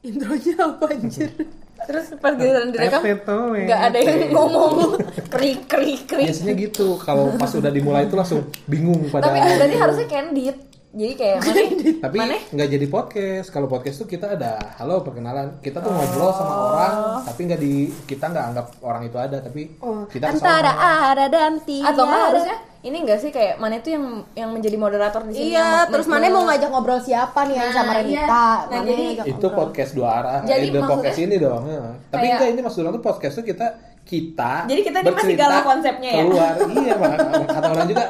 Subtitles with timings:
[0.00, 1.30] Intronya apa anjir?
[1.88, 5.00] Terus pas giliran direkam nggak ada yang ngomong
[5.32, 6.28] krik krik krik.
[6.28, 9.32] Biasanya gitu, kalau pas udah dimulai itu langsung bingung pada.
[9.32, 10.56] Tapi berarti harusnya candid.
[10.90, 11.62] Jadi kayak mana?
[12.02, 12.16] Tapi
[12.50, 13.48] nggak jadi podcast.
[13.48, 15.62] Kalau podcast tuh kita ada halo perkenalan.
[15.62, 16.92] Kita tuh ngobrol sama orang,
[17.22, 17.74] tapi nggak di
[18.04, 19.70] kita nggak anggap orang itu ada, tapi
[20.10, 20.50] kita ke sana.
[20.58, 20.72] Antara
[21.08, 21.94] ada dan tidak.
[21.94, 25.52] Atau nggak harusnya ini enggak sih kayak mana itu yang yang menjadi moderator di sini?
[25.52, 28.16] Iya, yang terus mana mau ngajak ngobrol siapa nih yang Nah, sama Renita?
[28.16, 28.66] iya.
[28.66, 29.58] Nah, jadi itu ngobrol.
[29.60, 30.38] podcast dua arah.
[30.42, 31.62] Jadi eh, podcast ini dong.
[31.66, 31.82] ya.
[32.08, 33.66] Tapi Kayak- enggak ini maksudnya tuh podcast tuh kita
[34.10, 36.22] kita Jadi kita ini masih galau konsepnya ya?
[36.22, 38.04] keluar iya makanya kata orang juga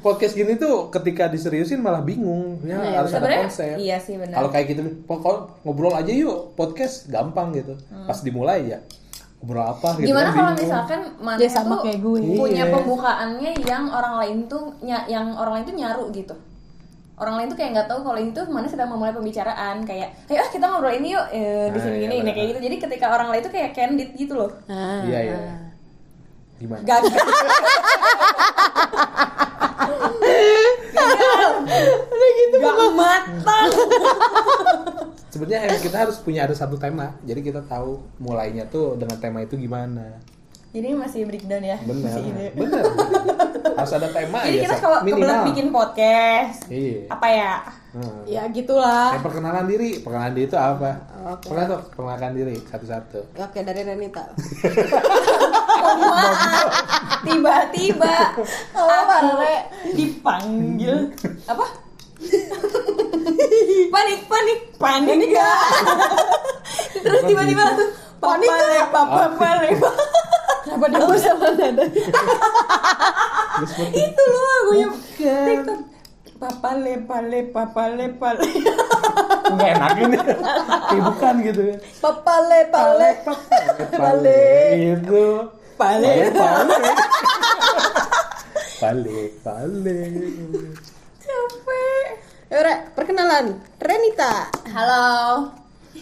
[0.00, 4.16] podcast gini tuh ketika diseriusin malah bingung ya Iya, harus ada Sebenarnya konsep iya sih
[4.16, 4.34] benar.
[4.34, 8.78] kalau kayak gitu pokok ngobrol aja yuk podcast gampang gitu pas dimulai ya
[9.38, 10.08] ngobrol apa gitu Hmm.
[10.08, 10.62] Gimana kan kalau bingung.
[10.62, 12.18] misalkan mana Dia sama tuh kayak gue.
[12.32, 12.72] punya Iya.
[12.72, 16.34] pembukaannya yang orang lain tuh yang orang lain tuh nyaru gitu.
[17.22, 20.42] Orang lain tuh kayak nggak tahu kalau ini tuh mana sedang memulai pembicaraan kayak, ayo
[20.42, 22.26] ah, kita ngobrol ini yuk eh, di Ah, sini iya, ini, benar.
[22.26, 22.60] Nah, kayak gitu.
[22.66, 24.50] Jadi ketika orang lain tuh kayak candid gitu loh.
[24.66, 25.58] Ah, iya iya ah.
[26.58, 27.14] gimana Gagal.
[32.12, 33.70] Udah gitu gak matang.
[35.32, 39.56] sebenarnya kita harus punya ada satu tema jadi kita tahu mulainya tuh dengan tema itu
[39.56, 40.20] gimana
[40.72, 41.76] Jadi ini masih breakdown ya.
[41.84, 42.16] benar
[42.56, 42.82] benar
[43.76, 44.80] harus ada tema Jadi ya kita Sa.
[44.80, 47.52] kalau kebetulan bikin podcast, iya apa ya?
[47.92, 48.24] Hmm.
[48.24, 49.12] Ya gitulah.
[49.12, 50.96] Eh, perkenalan diri, perkenalan diri itu apa?
[51.36, 51.52] Oke.
[51.52, 53.20] Perkenalan tuh, perkenalkan diri satu-satu.
[53.36, 54.24] Oke dari Renita.
[57.28, 58.14] Tiba-tiba
[58.72, 59.54] Ale
[59.92, 61.12] dipanggil
[61.52, 61.66] apa?
[63.92, 65.58] panik panik panik enggak?
[67.02, 67.90] Terus tiba-tiba langsung
[68.24, 68.86] panik enggak?
[68.88, 69.76] Papa panik.
[70.62, 71.84] Kenapa dia sama nada?
[73.90, 74.86] Itu loh lagunya
[75.18, 75.80] TikTok.
[76.42, 78.42] Papa le pale papa le pale.
[79.52, 80.16] nggak enak ini.
[80.18, 81.76] Kayak bukan gitu ya.
[82.02, 83.10] Papale pale.
[83.94, 84.42] Pale
[84.74, 85.26] itu.
[85.78, 86.12] Pale.
[86.34, 86.90] Pale.
[88.82, 89.18] Pale.
[89.46, 89.98] Pale.
[91.22, 92.06] Capek.
[92.50, 93.46] Yaudah, perkenalan.
[93.78, 94.50] Renita.
[94.74, 95.06] Halo.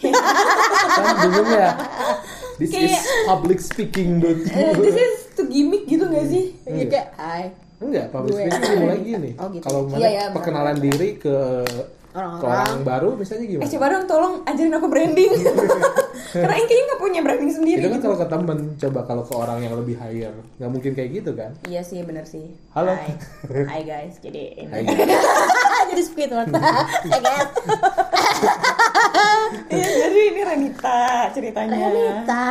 [0.01, 1.71] Kan ya.
[2.61, 4.37] This is Kayak- public speaking dot.
[4.53, 6.53] Eh, This is to gimmick gitu gak sih?
[6.63, 7.45] Iya kayak hai.
[7.81, 8.45] Enggak, public Gue.
[8.45, 9.31] speaking dimulai gini.
[9.35, 9.65] Oh, gitu.
[9.65, 11.33] Kalau mana Iya, iya, perkenalan diri ke
[11.65, 12.43] ke Orang-orang.
[12.43, 13.71] orang baru misalnya Eh gimana?
[13.71, 15.31] coba dong tolong ajarin aku branding
[16.31, 19.23] Karena Inky kayaknya gak punya branding sendiri Itu kan gitu kalau ke temen, coba kalau
[19.23, 21.51] ke orang yang lebih higher, nggak mungkin kayak gitu kan?
[21.67, 22.95] Iya sih bener sih Halo.
[22.95, 23.15] Hai,
[23.67, 24.83] Hai guys Jadi ini Hai.
[25.91, 26.51] Jadi Squidward.
[27.11, 27.47] Ya kan?
[29.67, 32.47] Iya jadi ini Renita ceritanya Renita.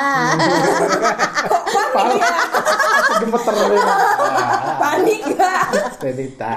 [1.90, 2.60] Paling aku
[3.20, 3.82] gemeter nih.
[4.78, 5.64] Panik gak?
[6.00, 6.52] Renita.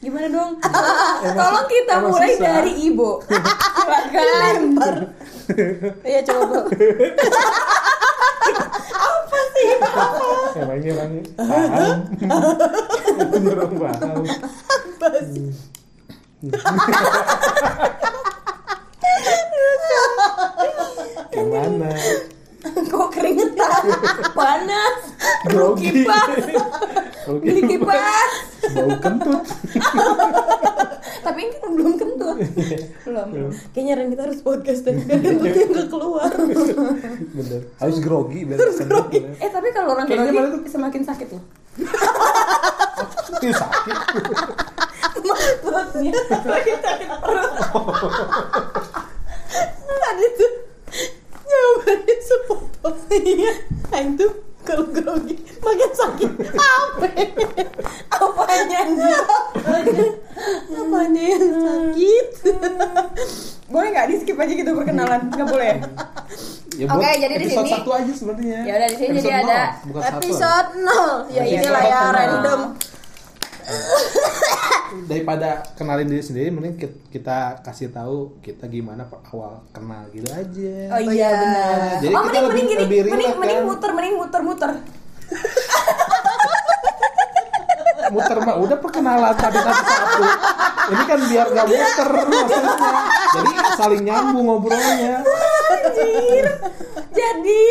[0.00, 0.52] Gimana dong?
[1.38, 2.44] Tolong kita emang mulai susah.
[2.56, 3.10] dari Ibu
[3.76, 4.56] Silakan
[6.00, 6.60] Iya coba Bu
[9.00, 9.68] Apa sih?
[10.56, 11.98] Emang ini orang paham.
[13.30, 14.24] Ini orang paham.
[21.30, 21.90] Gimana?
[22.90, 23.82] Kok keringetan?
[24.32, 24.96] Panas
[25.48, 26.04] Grogi.
[27.26, 27.44] Oke.
[27.44, 28.32] Beli kipas
[28.70, 29.44] Bau kentut.
[31.20, 32.36] Tapi ini kan belum kentut
[33.04, 33.28] Belum
[33.70, 36.30] Kayaknya Renita harus podcast dan kentutnya nggak keluar.
[37.36, 37.60] Bener.
[37.76, 39.06] Harus grogi biar kentut.
[39.10, 39.28] ya.
[39.36, 40.60] Eh tapi kalau orang Kayaknya grogi tuh?
[40.70, 41.44] semakin sakit loh
[43.40, 43.96] Ih, sakit.
[45.60, 47.52] perutnya semakin sakit perut
[49.86, 50.52] Ada tuh
[51.42, 52.96] jawabannya sepotong.
[53.10, 53.52] Iya.
[53.90, 54.32] Aing tuh
[54.62, 56.30] kalau grogi makin sakit.
[56.52, 57.06] Apa?
[58.10, 59.20] apanya anjir
[60.70, 62.26] Apanya yang sakit?
[63.66, 65.72] boleh nggak di skip aja gitu perkenalan nggak boleh
[66.72, 68.58] Ya, Oke, buat jadi di episode sini- satu aja sebenarnya.
[68.62, 69.60] Ya udah, di sini jadi ada.
[70.16, 71.28] Episode 0.
[71.28, 72.60] Ya Iya, inilah ya random.
[75.10, 80.74] daripada kenalin diri sendiri mending ki- kita kasih tahu kita gimana awal kenal gitu aja.
[80.90, 81.74] Oh iya benar.
[82.00, 83.66] Jadi oh kita mending lebih- mending gini lebih mending relax, mending kan?
[83.66, 84.70] muter mending muter muter
[88.10, 90.24] muter mah udah perkenalan tadi satu-satu
[90.90, 92.74] ini kan biar nggak muter maksudnya.
[93.30, 95.16] Jadi saling nyambung ngobrolnya.
[95.70, 96.46] Anjir.
[97.14, 97.62] Jadi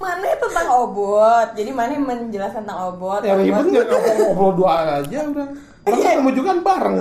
[0.00, 1.48] mana tentang obot.
[1.52, 3.20] Jadi mana menjelaskan tentang obot.
[3.20, 5.48] Ya ribet nggak ngobrol ngobrol dua aja udah.
[5.82, 6.96] Orang ketemu juga kan bareng.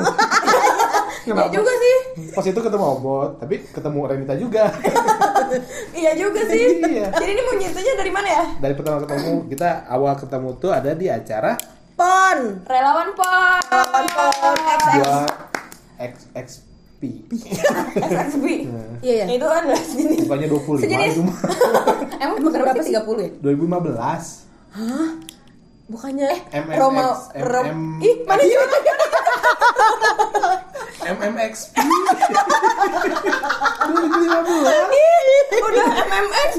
[1.22, 1.54] Iya.
[1.54, 1.96] Juga sih.
[2.34, 4.64] Pas itu ketemu obot tapi ketemu Renita juga.
[5.92, 6.80] Iya juga sih.
[6.80, 7.12] Iya.
[7.12, 8.44] jadi ini mau nyertanya dari mana ya?
[8.56, 11.60] Dari pertama ketemu kita awal ketemu tuh ada di acara
[12.02, 12.40] Pon.
[12.66, 14.94] relawan pon Relawan pon, XX.
[14.98, 15.18] dua
[16.02, 16.48] X X
[16.98, 17.26] Pi.
[17.98, 18.46] SXP.
[19.02, 19.26] Iya, iya.
[19.26, 20.22] Itu adalah jenis.
[20.22, 21.14] Bukannya 25 Sejenis.
[21.14, 21.34] itu mah.
[22.22, 23.30] Emang berapa sih 30 ya?
[23.42, 25.41] 2015.
[25.92, 26.78] Bukannya MMX.
[26.80, 27.04] Roma,
[27.36, 27.68] Rom,
[28.00, 28.56] ih mana sih?
[31.04, 31.54] MMX.
[35.68, 36.52] Udah MMX.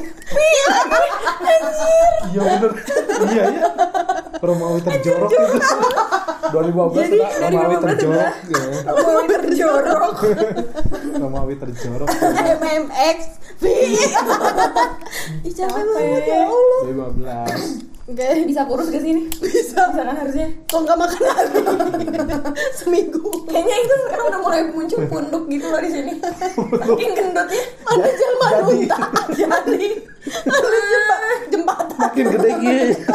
[2.32, 2.72] Iya bener.
[3.32, 3.68] Iya ya.
[4.42, 5.46] Romawi terjorok itu.
[6.52, 8.32] 2015 Jadi, Romawi 15 terjorok.
[8.52, 8.68] Ya.
[8.92, 10.16] Mau terjorok.
[11.16, 12.08] Romawi terjorok.
[12.60, 13.18] MMX
[13.62, 13.64] V.
[15.46, 16.80] Ih capek banget ya Allah.
[16.84, 17.91] 2015.
[18.02, 18.28] Oke.
[18.44, 19.30] Bisa kurus ke sini?
[19.30, 19.82] Bisa.
[19.88, 20.48] Bisa kan harusnya?
[20.66, 21.60] Kok nggak makan lagi?
[22.78, 23.22] Seminggu.
[23.46, 26.12] Kayaknya itu sekarang udah mulai muncul punduk gitu loh di sini.
[26.18, 27.62] Saking gendutnya.
[27.84, 28.98] Ada jelma lunta.
[29.30, 29.88] Jadi.
[30.22, 31.98] Ada jemba- jembatan.
[31.98, 33.14] Makin gede gitu.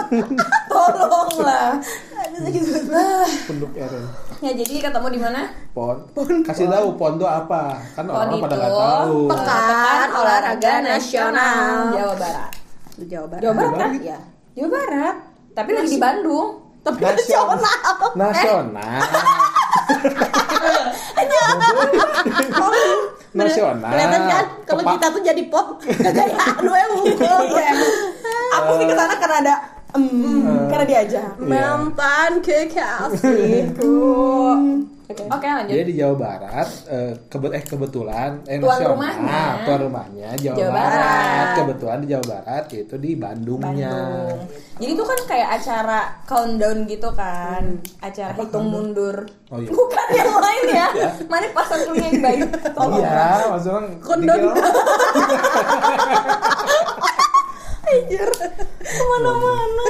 [0.68, 1.80] Tolonglah.
[2.14, 3.30] Ada sakit banget.
[3.46, 4.06] Penduk Eren.
[4.38, 5.42] Ya jadi ketemu di mana?
[5.72, 5.98] Pon.
[6.44, 7.76] Kasih tahu pon itu apa?
[7.92, 9.20] Kan Pon orang pada nggak tahu.
[9.28, 11.92] Pekan Olahraga Nasional.
[11.92, 12.52] Jawa Barat.
[13.04, 13.42] Jawa Barat.
[13.42, 13.92] Jawa Barat kan?
[13.98, 14.20] Iya.
[14.58, 15.16] Jawa Barat.
[15.54, 16.66] Tapi lagi di Bandung.
[16.82, 17.62] Tapi Nasional.
[18.18, 18.98] nasional.
[21.14, 21.78] Nasional.
[23.38, 23.92] Nasional.
[23.94, 27.22] Kelihatan kan kalau kita tuh jadi pop kegayaan gue mungkin.
[27.22, 27.70] Iya.
[28.58, 29.56] Aku sih ke sana karena ada
[29.94, 31.38] mm, karena diajak.
[31.38, 31.46] Iya.
[31.46, 33.94] Mantan kekasihku.
[35.08, 35.24] Oke.
[35.26, 35.72] Oke lanjut.
[35.72, 39.42] Jadi di Jawa Barat eh, kebet eh kebetulan eh Tuan nasional, rumahnya.
[39.64, 41.00] tuan rumahnya Jawa, Jawa Barat.
[41.00, 41.48] Barat.
[41.56, 43.88] Kebetulan di Jawa Barat yaitu di Bandungnya.
[43.96, 44.38] Bandung.
[44.78, 47.64] Jadi itu kan kayak acara countdown gitu kan,
[47.98, 49.16] acara hitung mundur.
[49.48, 49.72] Oh iya.
[49.72, 50.88] Bukan yang lain ya.
[51.32, 52.40] Mana pasang dulunya yang baik.
[52.68, 53.00] Tolong.
[53.00, 53.80] Iya, maksudnya
[54.14, 54.54] dikira-
[57.88, 58.30] Anjir.
[58.78, 59.86] Ke mana-mana.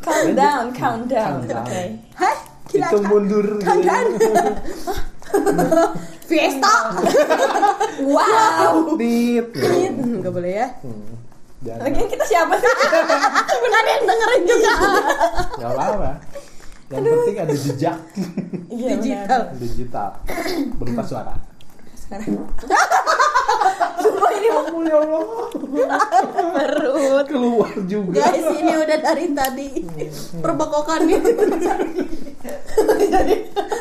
[0.00, 1.32] countdown, countdown.
[1.44, 1.66] Countdown.
[1.66, 1.82] Oke.
[2.16, 2.34] Hai,
[2.68, 2.86] gila.
[2.86, 4.30] itu mundur gitu.
[6.26, 6.74] Fiesta.
[7.96, 8.92] Wow.
[9.00, 9.56] Dit.
[9.56, 10.68] Enggak boleh ya.
[10.84, 11.16] Hmm,
[11.60, 11.80] jangan.
[11.82, 12.68] Lagian kita siapa sih?
[13.76, 14.72] Ada yang dengerin juga.
[15.56, 16.10] Nggak apa-apa.
[16.86, 17.96] Yang penting ada jejak
[18.68, 19.42] Iya, Digital.
[19.58, 20.08] digital
[20.76, 21.34] berupa suara.
[24.02, 25.26] Sumpah ini mau Oh ya Allah,
[26.54, 27.26] Perut.
[27.26, 28.22] keluar juga.
[28.22, 29.68] Guys, ini udah dari tadi
[30.38, 31.30] perbokokan gitu.
[33.10, 33.34] Jadi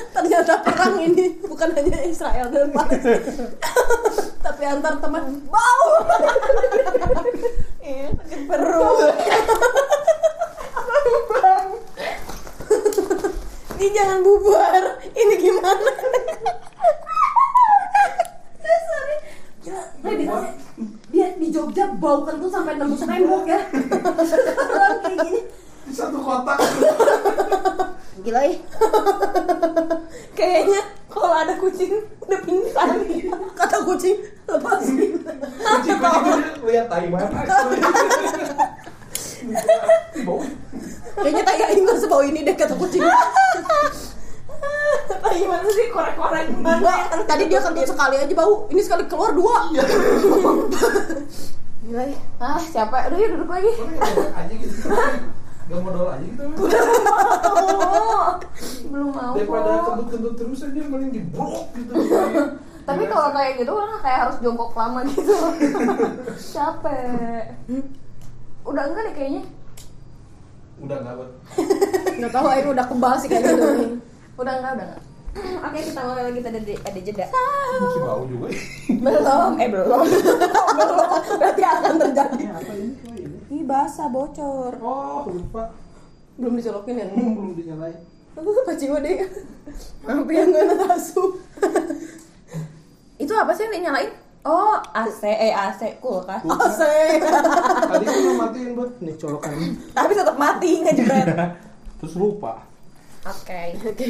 [0.10, 3.46] ternyata perang ini bukan hanya Israel dan Palestina,
[4.42, 5.90] tapi antar teman bau.
[7.86, 8.98] Iya, sakit perut.
[13.76, 14.84] Ini jangan bubar.
[15.14, 15.92] Ini gimana?
[19.66, 19.82] Gila,
[20.30, 20.54] sana-
[21.10, 23.60] dia di Jogja bau kentut sampai nembus tembok ya.
[24.22, 25.42] Sekarang kayak gini.
[25.86, 26.62] Di satu kotak.
[28.22, 28.58] Gila ya.
[30.36, 32.90] Kayaknya kalau ada kucing udah pingsan.
[33.56, 35.18] Kata kucing lepasin.
[35.58, 37.42] Kucing-kucing lihat tai mana.
[41.16, 43.02] Kayaknya tai aing nggak sebau ini deh kata kucing.
[45.16, 46.78] Apa gimana sih korek-korek gimana?
[46.80, 48.70] Enggak, tadi dia kentut sekali aja bau.
[48.70, 49.58] Ini sekali keluar dua.
[51.86, 52.18] Gila ya.
[52.42, 53.10] Ah, siapa?
[53.10, 53.72] Udah yuk duduk lagi.
[54.34, 54.76] aja gitu.
[55.70, 56.44] Gak modal aja gitu.
[58.90, 59.34] Belum mau.
[59.34, 61.94] Daripada kentut-kentut terus aja mending dibrok gitu.
[62.86, 65.34] Tapi kalau kayak gitu kan kayak harus jongkok lama gitu.
[66.54, 67.58] Capek.
[68.66, 69.44] Udah enggak deh kayaknya.
[70.76, 71.32] udah nggak buat.
[72.20, 73.68] Nggak tahu aing udah kebal sih kayak gitu.
[74.36, 75.04] Udah enggak, udah enggak.
[75.68, 77.26] Oke, kita mulai lagi tadi ada, jeda.
[77.28, 78.48] Masih bau juga.
[79.04, 80.00] Belum, eh belum.
[80.80, 81.08] belum.
[81.40, 82.44] Berarti akan terjadi.
[82.56, 82.94] Apa ini?
[83.52, 84.74] Oh, basah bocor.
[84.80, 85.76] Oh, lupa.
[86.40, 87.08] Belum dicolokin ya.
[87.12, 88.00] Hmm, belum dinyalain.
[88.36, 89.16] Paci deh.
[90.04, 91.40] Hampir nggak nasu.
[93.16, 94.12] Itu apa sih yang dinyalain?
[94.46, 96.46] Oh, AC, eh AC, kulkas.
[96.46, 97.18] Asik.
[97.90, 99.58] Tadi kan udah matiin buat nih colokan.
[99.90, 101.28] Tapi tetap mati nggak jebret.
[102.04, 102.62] Terus lupa.
[103.26, 103.62] Oke.
[103.84, 104.10] Oke.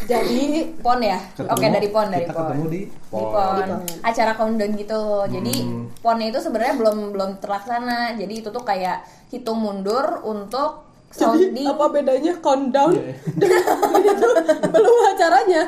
[0.00, 0.42] Jadi
[0.78, 1.18] Pon ya?
[1.34, 2.42] Ketemu- Oke, dari pon, dari kita pon.
[2.46, 3.22] ketemu di Di pon.
[3.28, 3.54] pon.
[3.56, 3.80] Di pon.
[4.00, 5.02] Acara countdown gitu.
[5.26, 5.84] Jadi Hmm.
[5.98, 8.14] ponnya itu sebenarnya belum belum terlaksana.
[8.14, 11.66] Jadi itu tuh kayak hitung mundur untuk jadi sounding.
[11.66, 13.16] apa bedanya countdown Iya.
[13.34, 13.50] dan
[13.98, 14.26] itu
[14.68, 15.62] belum acaranya.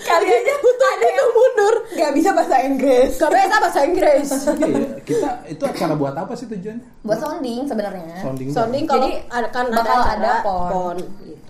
[0.00, 0.52] Kali aja
[0.90, 1.74] ada yang mundur.
[1.88, 3.10] nggak bisa bahasa Inggris.
[3.16, 4.28] Gak bisa bahasa Inggris.
[4.58, 6.84] Iya, kita itu acara buat apa sih tujuannya?
[7.00, 8.16] Buat sounding sebenarnya.
[8.18, 8.48] Sounding.
[8.50, 10.68] Sounding kalau Jadi, akan ada bakal acara ada pon.
[10.68, 10.96] pon.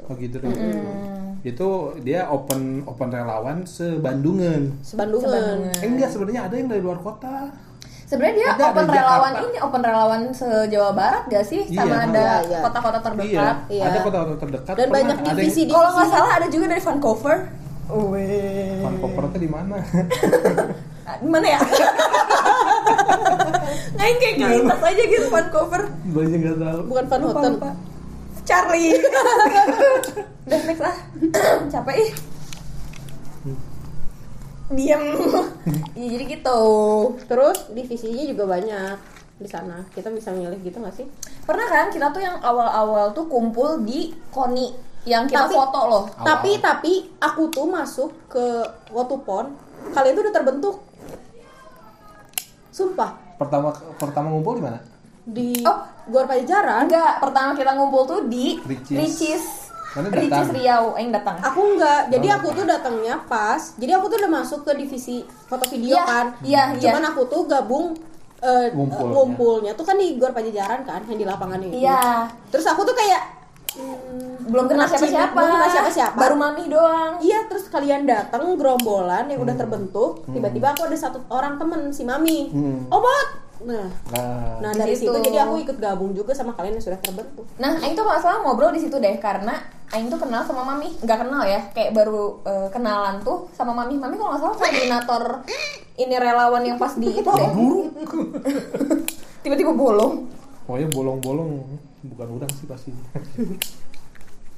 [0.09, 0.55] Oh gitu dong.
[1.41, 4.75] Itu dia open open relawan sebandungan.
[4.81, 5.71] Sebandungan.
[5.71, 7.49] Eh, enggak sebenarnya ada yang dari luar kota.
[8.05, 9.45] Sebenarnya dia Ada, open ada relawan Jakarta.
[9.45, 11.61] ini open relawan se Jawa Barat gak sih?
[11.62, 11.79] Iya.
[11.79, 12.59] Sama ada Iya, iya.
[12.65, 13.57] kota-kota terdekat.
[13.69, 13.83] Iya.
[13.85, 14.75] Ada kota-kota terdekat.
[14.75, 17.37] Dan banyak ada yang- divisi Kalau nggak salah ada juga dari Vancouver.
[17.88, 18.79] Weh.
[18.79, 19.77] Fan cover tuh di mana?
[21.05, 21.57] Ah, Di mana ya?
[23.97, 25.83] Ngain kayak kelintas aja gitu fan cover.
[26.07, 26.81] Banyak nggak tahu.
[26.85, 27.71] bukan Van Lupa, Houten lupa.
[28.49, 28.97] Charlie.
[30.49, 30.97] Udah next lah.
[31.73, 32.11] Capek ih.
[34.71, 35.02] Diam.
[35.99, 36.61] Iya jadi gitu.
[37.26, 38.95] terus divisinya juga banyak
[39.37, 41.11] di sana kita bisa milih gitu nggak sih
[41.43, 44.71] Pernah kan kita tuh yang awal-awal tuh kumpul di Koni
[45.02, 46.05] yang kita Tapi- foto loh.
[46.12, 46.23] Awal.
[46.23, 49.59] tapi tapi aku tuh masuk ke Wotupon
[49.90, 50.76] kalian tuh udah terbentuk
[52.71, 54.78] sumpah Pertama pertama ngumpul di mana?
[55.28, 55.78] Di Oh.
[56.08, 58.97] Gor Pajajaran Enggak, pertama kita ngumpul tuh di Ricis.
[58.97, 59.44] Ricis.
[59.88, 60.52] Datang?
[60.52, 61.37] Riau, yang datang.
[61.38, 65.16] aku enggak jadi Oh, aku tuh datangnya pas jadi aku tuh udah masuk ke divisi
[65.44, 66.80] foto video Iya, kan iya, iya.
[66.82, 67.97] cuman aku tuh gabung
[68.38, 69.11] eh, Ngumpulnya.
[69.11, 72.28] ngumpulnya tuh kan di Gor Pajajaran kan yang di lapangan itu Iya.
[72.49, 73.38] terus aku tuh kayak
[73.78, 75.32] hmm, Belum kenal siapa-siapa.
[75.32, 77.12] belum kenal siapa-siapa Baru mami doang.
[77.18, 79.62] Iya, terus kalian datang gerombolan yang udah Hmm.
[79.62, 82.49] terbentuk, tiba-tiba aku ada satu orang temen si Mami.
[82.49, 82.87] Hmm.
[82.88, 83.28] Obat.
[83.61, 85.11] Nah, Nah, nah Di dari situ.
[85.11, 87.42] situ jadi aku ikut gabung juga sama kalian yang sudah terbentuk.
[87.56, 89.50] Nah, Aing tuh masalah ngobrol di situ deh karena
[89.88, 93.97] Aing tuh kenal sama Mami, nggak kenal ya, kayak baru eh, kenalan tuh sama Mami.
[93.97, 95.25] Mami kalau nggak salah koordinator
[95.97, 97.50] ini relawan yang pas di itu deh.
[99.42, 100.28] Tiba-tiba bolong.
[100.62, 101.50] Pokoknya bolong-bolong
[102.05, 102.90] bukan udang sih pasti.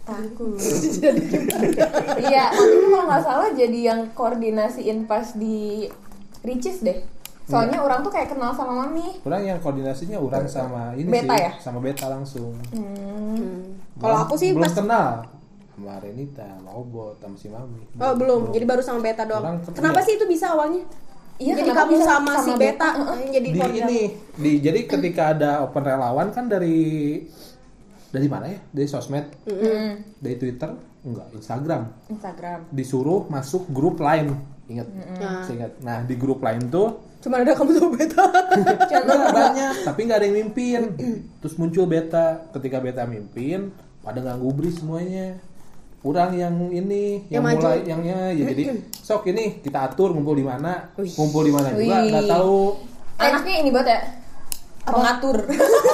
[0.00, 0.56] Takut.
[2.20, 5.87] Iya, Mami tuh kalau nggak salah jadi yang koordinasiin pas di
[6.42, 6.99] Ricis deh.
[7.47, 9.18] Soalnya orang tuh kayak kenal sama Mami.
[9.26, 11.52] Orang yang koordinasinya orang sama ini Beta sih, ya?
[11.59, 12.54] sama beta langsung.
[12.70, 13.75] Hmm.
[13.99, 15.09] Kalau Belum- aku sih belum pas kenal
[15.75, 17.82] sama Renita, sama Obot, sama si Mami.
[17.99, 18.40] Oh, belum.
[18.54, 19.59] Jadi baru sama Beta doang.
[19.75, 20.87] Kenapa sih itu bisa awalnya?
[21.40, 23.12] Iya, jadi kenapa kamu bisa sama, si sama Beta, Beta?
[23.16, 24.00] yang jadi di ini
[24.37, 26.78] di jadi ketika ada open relawan kan dari
[28.12, 28.61] dari mana ya?
[28.68, 29.25] Dari sosmed?
[29.49, 30.04] Hmm.
[30.20, 30.70] dari Twitter?
[31.00, 31.82] Enggak Instagram.
[32.12, 32.61] Instagram.
[32.68, 34.37] disuruh masuk grup lain
[34.68, 34.87] ingat?
[34.92, 35.40] Nah.
[35.49, 35.73] saya ingat.
[35.80, 38.25] Nah di grup lain tuh Cuma ada kamu sama Beta.
[39.00, 39.75] Enggak, banyak.
[39.85, 40.80] Tapi nggak ada yang mimpin.
[41.44, 42.49] Terus muncul beta.
[42.49, 45.37] Ketika beta mimpin pada nggak gubris semuanya
[46.00, 47.61] kurang yang ini yang, Yang maju.
[47.61, 48.64] mulai yangnya ya jadi
[49.04, 52.80] sok ini kita atur ngumpul di mana ngumpul di mana juga nggak tahu.
[53.21, 54.00] Anaknya ini buat ya?
[54.88, 55.45] Pengatur.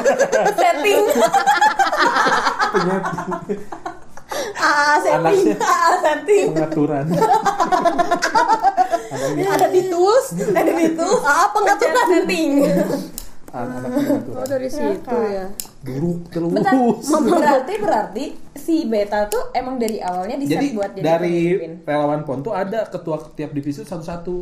[0.62, 1.02] Setting.
[4.56, 5.54] Ah, setting.
[5.62, 6.46] ah setting.
[6.52, 7.06] pengaturan.
[9.54, 11.22] Ada di tools, ada di tools.
[11.24, 12.50] Ah, pengaturan setting
[13.48, 15.46] anak pengaturan Oh, dari situ ya.
[15.80, 16.74] buruk terus Bentar,
[17.38, 18.24] berarti berarti
[18.54, 21.72] si beta tuh emang dari awalnya di jadi buat jadi dari pemimpin.
[21.84, 24.36] relawan pon tuh ada ketua tiap divisi satu-satu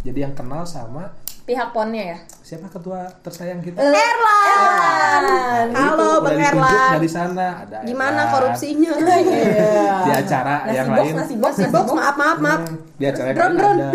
[0.00, 1.10] jadi yang kenal sama
[1.42, 5.66] pihak ponnya ya siapa ketua tersayang kita Erlan.
[5.68, 6.94] Nah, Halo, itu Bang Erlan.
[6.98, 8.32] di sana ada Gimana Erlan.
[8.32, 8.90] korupsinya?
[10.06, 12.60] di acara nasi yang box lain nasi box Nasi box, maaf, maaf, maaf.
[12.62, 13.78] Hmm, di acara yang Drone, lain drone.
[13.80, 13.90] ada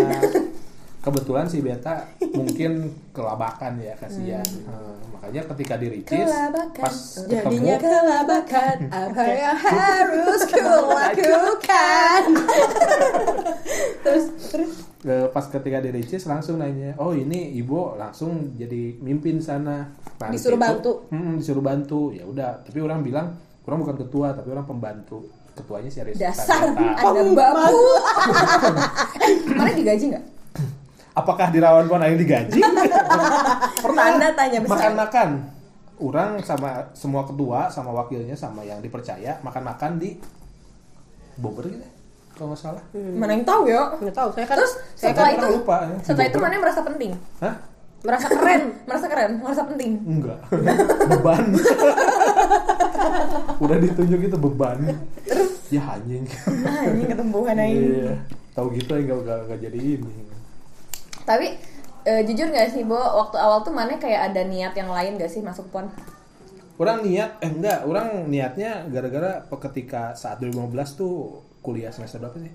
[1.08, 2.04] kebetulan si beta
[2.36, 2.72] mungkin
[3.10, 4.44] kelabakan ya kasihan.
[4.44, 6.84] Hmm, makanya ketika di Ricis Kelabakan.
[6.84, 8.78] pas Jadinya ketemu kelabakan.
[9.08, 12.24] Apa yang harus kulakukan?
[14.04, 14.72] Terus terus?
[15.32, 19.88] Pas ketika di Ricis langsung nanya oh ini ibu langsung jadi mimpin sana.
[20.20, 20.92] Nah, Disuruh itu- bantu.
[21.08, 22.02] Mm, disuruh bantu.
[22.12, 25.24] Ya udah tapi orang bilang orang bukan ketua tapi orang pembantu.
[25.56, 27.82] Ketuanya si Aris dasar ada babu
[29.26, 30.26] eh mana digaji nggak
[31.18, 32.62] apakah di rawan pon ada yang digaji
[33.98, 34.74] Tanda tanya besar.
[34.78, 35.30] makan-makan.
[35.98, 40.14] Orang sama semua ketua sama wakilnya sama yang dipercaya makan-makan di
[41.42, 41.90] Bogor gitu ya,
[42.38, 42.84] kalau nggak salah.
[42.94, 45.96] Mana yang tahu ya nggak tahu saya kan terus saya setelah kan itu lupa, ya.
[46.06, 47.12] setelah itu mana yang merasa penting?
[47.42, 47.56] Hah?
[48.06, 49.92] Merasa keren merasa keren merasa penting?
[50.06, 50.40] Enggak.
[51.10, 51.46] Beban.
[53.66, 54.78] Udah ditunjuk itu beban.
[55.74, 56.26] Ya anjing.
[56.94, 58.14] Ini ketumbuhan aja iya.
[58.54, 60.37] Tahu gitu ya nggak nggak nggak jadi ini
[61.28, 61.60] tapi
[62.08, 62.96] eh, jujur nggak sih Bo?
[62.96, 65.92] Waktu awal tuh mana kayak ada niat yang lain gak sih masuk pon?
[66.80, 67.84] Orang niat eh enggak.
[67.84, 72.54] Orang niatnya gara-gara ketika saat 2015 tuh kuliah semester berapa sih?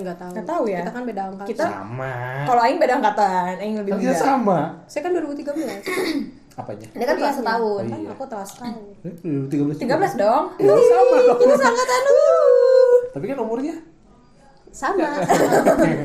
[0.00, 0.30] Nggak tahu.
[0.32, 0.80] Nggak tahu ya.
[0.80, 1.48] kita kan beda angkatan.
[1.52, 2.12] Kita- sama.
[2.48, 4.58] Kalau Aing beda angkatan Aing lebih kita muda sama.
[4.88, 5.84] Saya kan 2013
[6.64, 6.86] apanya?
[6.94, 7.82] Ini kan kelas setahun.
[7.82, 8.10] Oh, kan iya.
[8.14, 8.84] aku telah setahun.
[9.04, 9.14] Eh,
[9.50, 9.94] 2013 juga.
[10.06, 10.44] 13 dong.
[10.62, 11.16] Ya, sama.
[11.28, 12.94] Dong kita seangkatan uh.
[13.14, 13.74] tapi kan umurnya
[14.74, 15.06] sama.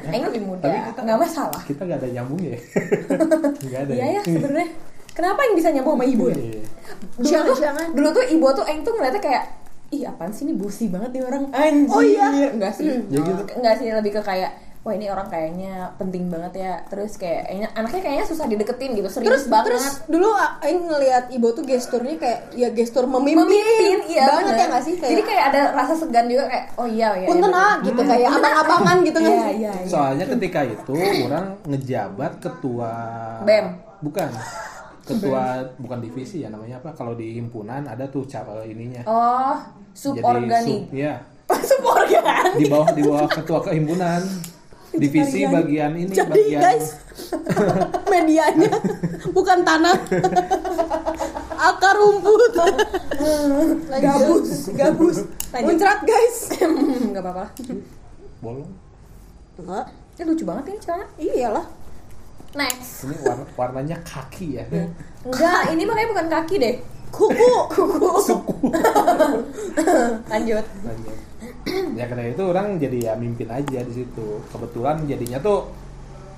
[0.07, 0.61] Aing lebih muda.
[0.61, 1.61] Tapi kita- nggak masalah.
[1.65, 2.59] kita nggak ada nyambungnya ya?
[3.65, 4.69] Nggak ada iya ya sebenarnya.
[5.09, 6.37] Kenapa yang bisa nyambung sama ibu ya?
[6.37, 6.63] Iya.
[7.11, 7.87] dulu Jangan, tuh, jangan.
[7.91, 9.43] dulu tuh ibu tuh Aing tuh ngeliatnya kayak
[9.89, 11.43] ih apaan sih ini busi banget nih orang?
[11.49, 11.89] Anjir.
[11.89, 12.27] Oh, iya?
[12.47, 12.87] enggak sih.
[13.09, 13.41] Ya gitu.
[13.51, 17.67] enggak sih lebih ke kayak wah ini orang kayaknya penting banget ya terus kayak kayaknya
[17.75, 20.31] anaknya kayaknya susah dideketin gitu serius terus banget terus dulu
[20.63, 24.55] Aing ngelihat ibu tuh gesturnya kayak ya gestur memimpin, memimpin iya banget bener.
[24.55, 27.51] ya nggak sih kayak jadi kayak ada rasa segan juga kayak oh iya iya punten
[27.51, 29.89] iya, ah gitu kayak abang-abangan gitu kan iya iya iya.
[29.91, 30.95] Soalnya ketika itu
[31.27, 32.93] orang ngejabat ketua
[33.43, 33.65] BEM.
[33.99, 34.29] Bukan.
[35.09, 36.93] Ketua bukan divisi ya namanya apa?
[36.93, 39.01] Kalau di himpunan ada tuh cara ininya.
[39.09, 39.57] oh
[39.89, 41.17] suborganik sub, ya.
[41.49, 44.21] suborganik Di bawah di bawah ketua kehimpunan.
[44.89, 46.87] Divisi bagian ini jadi bagian guys
[48.11, 48.73] medianya
[49.29, 49.95] bukan tanah.
[51.59, 52.55] Akar rumput.
[53.99, 55.17] Gabus gabus.
[55.53, 56.37] Muncrat guys.
[57.13, 57.45] Nggak apa-apa.
[58.41, 58.71] Bolong.
[59.59, 59.85] enggak.
[60.15, 61.05] Ini lucu banget ini celana.
[61.19, 61.65] Iyalah.
[62.55, 63.05] Next.
[63.05, 64.65] Ini warna, warnanya kaki ya.
[65.21, 66.75] enggak ini makanya bukan kaki deh.
[67.11, 67.53] Kuku.
[68.25, 68.53] Suku.
[70.31, 70.65] lanjut.
[70.81, 71.28] Lanjut.
[71.99, 75.69] ya karena itu orang jadi ya mimpin aja di situ kebetulan jadinya tuh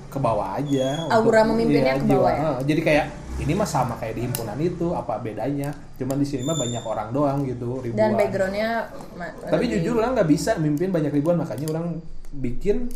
[0.07, 2.31] ke bawah aja Aura memimpinnya iya, ke bawah jiwa.
[2.31, 2.67] ya?
[2.67, 3.05] Jadi kayak
[3.39, 7.09] ini mah sama kayak di himpunan itu apa bedanya cuman di sini mah banyak orang
[7.09, 8.69] doang gitu ribuan dan backgroundnya
[9.41, 11.85] tapi lebih- jujur orang nggak bisa mimpin banyak ribuan makanya orang
[12.29, 12.91] bikin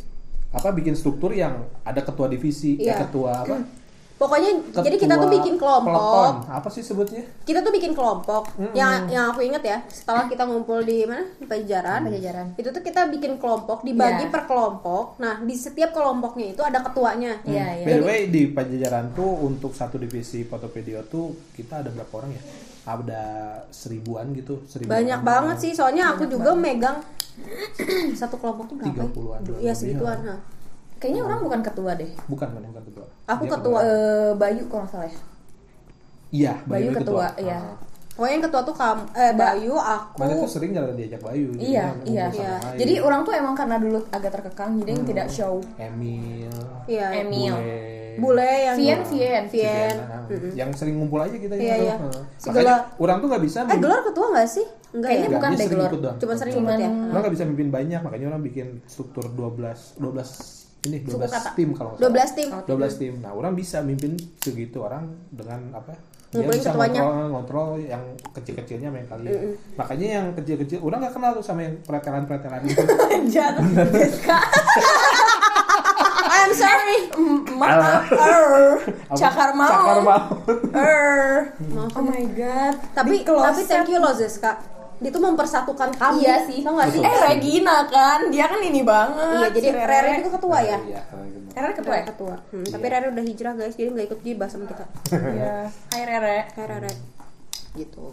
[0.51, 2.93] apa bikin struktur yang ada ketua divisi Iya.
[2.93, 3.55] eh, ketua apa
[4.15, 9.05] pokoknya jadi kita tuh Ketua bikin kelompok apa sih sebutnya kita tuh bikin kelompok yang
[9.07, 12.45] yang aku inget ya setelah kita ngumpul di mana di pajajaran Pajajaran.
[12.55, 14.31] itu tuh kita bikin kelompok dibagi Iya.
[14.31, 17.85] per kelompok nah di setiap kelompoknya itu ada ketuanya Iya, iya.
[17.85, 22.31] By the way di Pajajaran tuh untuk satu divisi fotopedia tuh kita ada berapa orang
[22.31, 22.43] ya?
[22.85, 23.23] Ada
[23.67, 24.93] seribuan gitu, seribuan.
[24.95, 25.27] banyak orang.
[25.27, 27.01] banget sih soalnya aku juga megang
[28.15, 29.41] satu kelompok tuh berapa 30-an.
[29.59, 30.35] ya segituan Iya.
[30.97, 33.05] Kayaknya orang bukan ketua deh Bukan, bukan, bukan ketua.
[33.27, 33.79] Aku Dia ketua.
[33.79, 35.19] Eh, Bayu kalau nggak salah ya
[36.27, 37.57] Iya, Bayu ketua, iya.
[37.57, 37.75] Ah.
[38.11, 41.51] pokoknya yang ketua tuh kamu eh Bayu aku Mana tuh sering jalan diajak Bayu.
[41.53, 42.53] iya iya Iya.
[42.57, 42.77] Bayu.
[42.77, 46.51] jadi orang tuh emang karena dulu agak terkekang jadi yang tidak show Emil,
[46.85, 47.55] iya Emil
[48.15, 50.23] Bule, bule yang Vien Vien Vien Nah,
[50.53, 51.95] yang sering ngumpul aja kita Iya, iya.
[51.97, 52.23] Heeh.
[52.37, 53.59] Si Makanya orang tuh nggak bisa.
[53.65, 55.91] eh gelar ketua nggak sih enggak Kayaknya ya Nggak, bukan deh gelar.
[56.15, 60.64] cuma sering ikut ya Orang nggak bisa mimpin banyak, makanya orang bikin struktur 12 12
[60.85, 61.49] ini 12 kata.
[61.53, 62.09] tim kalau salah.
[62.13, 63.13] 12 tim 12 tim.
[63.19, 65.93] Nah, orang bisa mimpin segitu orang dengan apa?
[66.29, 66.99] Dia Ngumpulin bisa ketuanya.
[66.99, 69.39] ngontrol, ngontrol yang kecil-kecilnya sama yang kalian.
[69.73, 72.83] Makanya yang kecil-kecil, orang nggak kenal tuh sama yang pretelan-pretelan itu.
[76.35, 76.99] I'm sorry
[77.55, 78.45] maaf er
[79.15, 80.25] cakar mau Cakar mau.
[80.75, 81.55] er
[81.95, 84.59] oh my god tapi tapi thank you loh Zeska
[84.95, 86.23] dia tuh mempersatukan kami.
[86.23, 86.59] Iya sih.
[86.61, 87.01] Tau gak sih?
[87.01, 88.31] Eh Regina kan?
[88.31, 89.35] Dia kan ini banget.
[89.35, 90.77] Iya jadi si Rere itu ketua ya?
[90.79, 91.25] Iya, karena.
[91.51, 91.91] Rere ketua.
[91.91, 92.05] Rere ya?
[92.07, 92.35] Ketua.
[92.49, 93.73] Hmm, tapi Rere udah hijrah guys.
[93.73, 94.85] Jadi nggak ikut jibah sama kita.
[95.11, 95.55] Iya.
[95.91, 96.37] Hai Rere.
[96.49, 96.91] Hai Rere.
[97.73, 98.05] Gitu.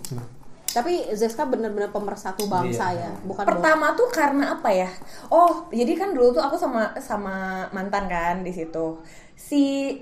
[0.68, 3.06] Tapi Zeska bener-bener pemersatu bangsa Iya.
[3.06, 3.10] ya.
[3.22, 4.88] Bukan pertama tuh karena apa ya?
[5.28, 7.34] Oh jadi kan dulu tuh aku sama sama
[7.70, 8.98] mantan kan di situ.
[9.36, 9.94] Si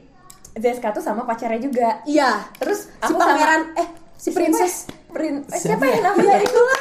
[0.53, 2.01] Zeska tuh sama pacarnya juga.
[2.05, 2.47] Iya.
[2.57, 4.75] Terus si aku sama- pangeran eh si Siapa princess
[5.11, 5.13] ya?
[5.13, 6.01] Prin- eh, Siapa siapa ya ya?
[6.05, 6.81] namanya itulah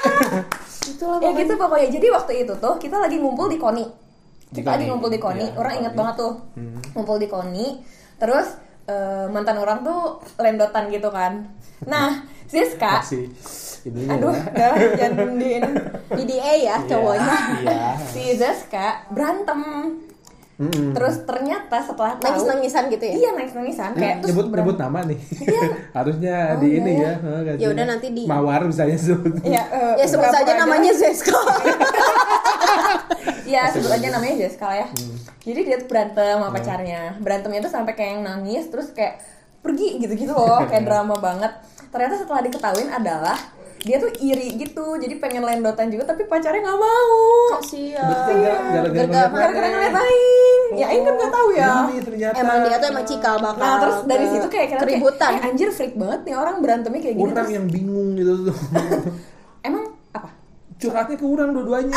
[0.86, 3.86] itulah ya gitu pokoknya jadi waktu itu tuh kita lagi ngumpul di Koni
[4.46, 4.90] Di kita lagi Koni.
[4.90, 6.78] ngumpul di Koni Iya, orang inget banget tuh Hmm.
[6.94, 7.68] ngumpul di Koni
[8.16, 8.48] terus
[8.86, 10.02] eh, mantan orang tuh
[10.36, 11.46] lendotan gitu kan
[11.84, 13.30] nah Siska Masih
[13.84, 14.42] ini aduh ya.
[14.44, 15.56] udah jangan di
[16.12, 17.86] DDA ya cowoknya Iya.
[18.12, 19.62] si Zeska berantem
[20.60, 20.92] Mm-mm.
[20.92, 24.46] terus ternyata setelah tahu nangis nangisan gitu ya iya nangis nangisan Eh, kayak terus nyebut
[24.52, 25.20] nyebut nama nih.
[25.98, 27.00] Harusnya Oh, di iya ini ya.
[27.00, 27.14] ya.
[27.16, 27.64] gantinya.
[27.64, 29.34] Ya udah, nanti di- Mawar misalnya sebut.
[29.48, 30.60] Iya, eh, ya sebut saja aja.
[30.60, 31.32] namanya Zeska
[33.46, 34.88] Iya, sebut aja namanya lah ya.
[34.88, 35.16] Hmm.
[35.40, 37.02] Jadi dia tuh berantem sama pacarnya.
[37.18, 39.24] Berantemnya tuh sampai kayak yang nangis terus kayak
[39.60, 41.50] pergi gitu-gitu loh, kayak drama banget.
[41.90, 43.38] Ternyata setelah diketahuin adalah
[43.82, 47.16] dia tuh iri gitu, jadi pengen lendotan juga tapi pacarnya nggak mau.
[47.54, 48.36] kasihan Betul,
[48.92, 50.64] gara-gara Gara-gara- ngeliat Aing.
[50.72, 51.70] Ya Aing kan nggak tahu ya.
[51.86, 52.36] Ini ternyata.
[52.38, 55.46] emang dia tuh emang cikal bakal Nah terus dari ke situ kayak kira keributan eh,
[55.46, 57.26] anjir freak banget nih orang berantemnya kayak gini.
[57.26, 58.58] orang Terus, yang bingung gitu tuh.
[59.68, 60.30] emang apa?
[60.76, 61.96] Curhatnya ke orang dua-duanya.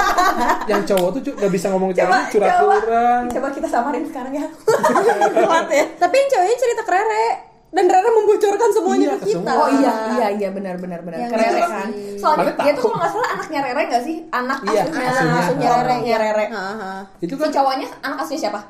[0.70, 3.22] yang cowok tuh cu- gak bisa ngomong cara curhat ke coba, orang.
[3.28, 4.46] coba kita samarin sekarang ya.
[5.38, 5.84] Kuat ya.
[5.96, 7.26] Tapi yang ceweknya cerita ke Rere
[7.68, 9.34] dan Rere membocorkan semuanya Iya, ke kita.
[9.38, 9.52] semua.
[9.54, 11.18] Oh iya iya iya benar benar benar.
[11.20, 11.88] Yang Rere itu kan.
[12.16, 14.16] Soalnya Mana dia tuh kalau nggak salah anaknya Rere nggak sih?
[14.30, 15.38] Anak Iya, asuhnya, asuhnya.
[15.38, 15.92] asuhnya Rere.
[15.92, 16.00] Oh.
[16.02, 16.46] Ya Rere.
[16.48, 16.92] Haha.
[17.18, 18.60] Itu Si kan cowoknya anak asuhnya siapa?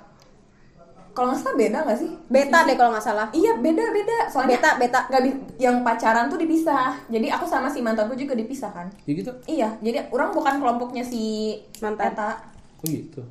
[1.09, 2.11] Kalau nggak salah beda nggak sih?
[2.27, 3.27] Beta deh kalau nggak salah.
[3.31, 4.19] Iya beda beda.
[4.29, 5.01] Soalnya Beta, beta.
[5.09, 5.23] nggak
[5.57, 6.95] yang pacaran tuh dipisah.
[7.07, 8.87] Jadi aku sama si mantanku juga dipisah kan.
[9.03, 9.31] ya gitu.
[9.45, 12.15] Iya, jadi orang bukan kelompoknya si Mantan.
[12.15, 12.31] Eta.
[12.79, 13.23] Oh gitu.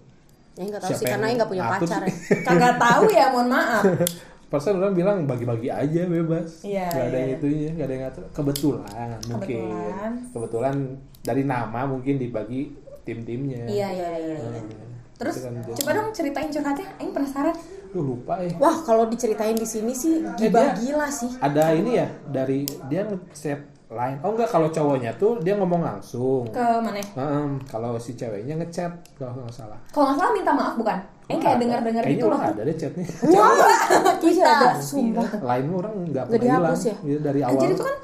[0.56, 2.13] Ya nggak tahu Siapa sih karena nggak punya pacar ya.
[2.41, 3.84] Kagak tahu ya, mohon maaf.
[4.47, 6.63] Persen orang bilang bagi-bagi aja bebas.
[6.63, 7.19] Iya, Gak ada iya.
[7.19, 8.23] yang itunya, gak ada yang ngatur.
[8.31, 9.60] Kebetulan mungkin.
[9.60, 10.12] Kebetulan.
[10.31, 10.75] Kebetulan
[11.21, 12.62] dari nama mungkin dibagi
[13.03, 13.67] tim-timnya.
[13.67, 14.36] Iya iya iya.
[14.39, 14.62] iya.
[14.63, 14.95] Hmm.
[15.17, 17.55] Terus Gitu kan coba dong ceritain curhatnya, Aing penasaran.
[17.89, 18.53] Duh, lupa ya.
[18.55, 21.31] Wah, kalau diceritain di sini sih Eh, gila dia- gila sih.
[21.39, 24.19] Ada ini ya dari dia nge-set line.
[24.19, 26.43] Oh enggak kalau cowoknya tuh dia ngomong langsung.
[26.50, 27.00] Ke mana?
[27.00, 29.80] Heeh, kalau si ceweknya ngechat kalau nggak salah.
[29.89, 31.00] Kalau nggak salah minta maaf bukan?
[31.28, 31.62] Aing kayak Ada.
[31.62, 32.39] dengar-dengar Kayaknya gitu loh.
[32.39, 33.06] ada deh chatnya.
[33.34, 33.52] Wah,
[34.21, 34.69] Iya, kita ada.
[34.78, 35.28] sumpah.
[35.41, 36.76] Lain orang nggak pernah hilang.
[36.78, 36.95] ya?
[37.02, 37.54] Iya, dari awal.
[37.54, 37.95] Anjir itu kan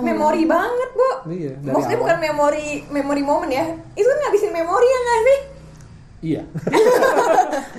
[0.00, 1.10] memori banget, Bu.
[1.28, 2.04] Iya, dari Maksudnya awal.
[2.06, 3.64] bukan memori memori momen ya.
[3.92, 5.38] Itu kan ngabisin memori ya nggak sih?
[6.22, 6.42] Iya.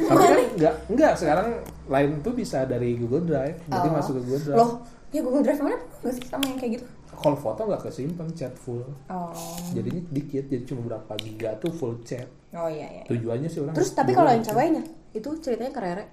[0.03, 1.47] Tapi kan enggak, enggak sekarang
[1.85, 3.55] lain tuh bisa dari Google Drive.
[3.65, 3.93] Jadi Oh.
[3.93, 4.57] masuk ke Google Drive.
[4.57, 4.71] Loh,
[5.13, 6.85] ya Google Drive mana nggak sih sama yang kayak gitu?
[7.13, 8.81] Kalau foto nggak kesimpan chat full.
[9.07, 9.31] Oh,
[9.71, 12.25] Jadinya dikit, jadi cuma berapa giga tuh full chat.
[12.53, 13.03] oh iya iya.
[13.05, 13.77] Tujuannya sih orang.
[13.77, 16.03] Terus tapi kalau yang ceweknya itu ceritanya kerere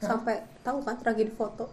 [0.00, 1.68] sampai tahu kan tragedi foto.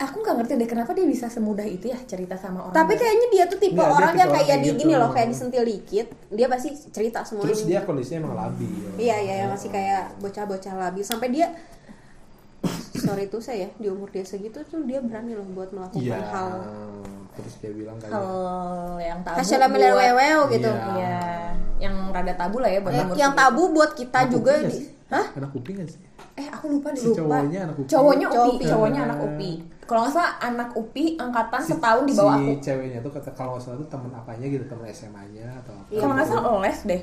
[0.00, 2.74] Aku nggak ngerti deh kenapa dia bisa semudah itu ya cerita sama orang.
[2.74, 3.00] Tapi baru.
[3.06, 4.80] kayaknya dia tuh tipe Nggak, dia orang tipe yang orang kayak di gitu.
[4.82, 7.46] gini loh, kayak disentil dikit, dia pasti cerita semuanya.
[7.54, 8.70] Terus dia kondisinya emang labil.
[8.98, 11.46] Iya iya yang masih kayak bocah-bocah labil sampai dia
[13.02, 16.18] sorry tuh saya di umur dia segitu tuh dia berani loh buat melakukan Iya.
[16.24, 16.52] hal
[17.32, 18.28] Terus dia bilang kayak hal
[18.98, 20.68] yang tabu hasilnya buat meleweo gitu.
[20.68, 20.92] Iya.
[20.92, 21.20] Iya,
[21.80, 24.86] yang rada tabu lah ya buat Eh, yang tabu buat kita Anak juga di sih?
[25.08, 25.26] Hah?
[25.34, 26.00] Anak kuping gak sih?
[26.34, 26.96] Eh, aku lupa deh.
[26.98, 27.20] Si Lupa.
[27.40, 27.88] cowoknya anak kuping.
[27.90, 28.64] Cowoknya Cowok Upi, Upi.
[28.66, 29.50] cowoknya anak Upi.
[29.82, 32.52] Kalau nggak salah anak Upi angkatan Si- setahun di bawah si aku.
[32.62, 35.88] ceweknya tuh kata kalau nggak salah tuh temen apanya gitu, temen SMA-nya atau apa.
[35.88, 37.02] Iya, Kalau nggak salah les deh.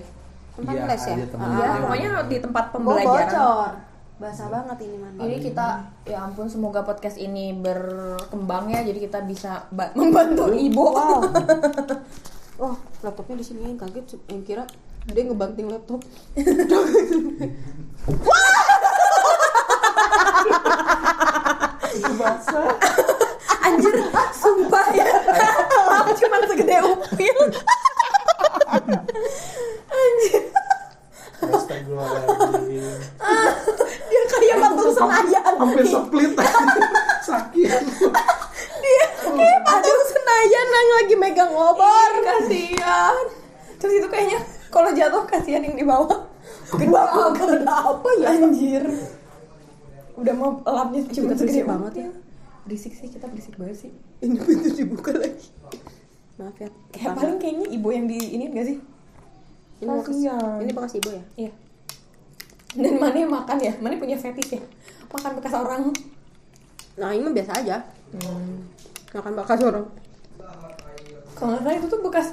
[0.56, 1.14] Tempat Iya, les ya?
[1.14, 3.30] Ah, Iya, pokoknya di tempat Oh, pembelajaran.
[3.30, 3.72] bocor.
[4.20, 5.16] Basah banget ini man.
[5.16, 5.68] Jadi kita
[6.04, 10.86] ya ampun semoga podcast ini berkembang ya jadi kita bisa ba- membantu ibu.
[10.92, 11.24] Wow.
[12.60, 14.68] Oh, laptopnya di sini yang kaget yang kira
[15.08, 16.04] dia ngebanting laptop.
[23.64, 23.96] Anjir,
[24.36, 25.08] sumpah ya.
[26.20, 27.38] Cuma segede upil.
[29.88, 30.49] Anjir,
[31.54, 32.84] Astagfirullahaladzim.
[34.10, 35.54] dia kayak patung senayan.
[35.58, 36.32] Hampir split
[37.28, 37.82] Sakit.
[38.80, 42.12] Dia kayak patung senayan yang lagi megang obor.
[42.22, 43.26] Kasihan.
[43.80, 46.28] Terus itu kayaknya kalau jatuh kasihan yang di bawah.
[46.70, 47.34] Kenapa?
[47.34, 48.28] Kenapa ya?
[48.38, 48.84] Anjir.
[50.20, 52.12] Udah mau lapnya cuma berisik segede banget upil.
[52.68, 53.92] Berisik sih, kita berisik banget sih.
[54.20, 55.48] Ini pintu dibuka lagi.
[56.38, 56.70] Maaf ya.
[56.92, 58.78] Kayak paling kayaknya ibu yang di ini gak sih?
[59.80, 60.18] Ini bekas,
[60.60, 61.24] ini bekas ibu ya?
[61.40, 61.52] Iya.
[62.76, 63.74] Dan mana yang makan ya?
[63.80, 64.62] Mana punya fetish ya?
[65.10, 65.90] Makan bekas orang.
[67.00, 67.88] Nah, ini mah biasa aja.
[69.16, 69.86] Makan bekas orang.
[71.34, 72.28] Kalau nggak salah itu tuh bekas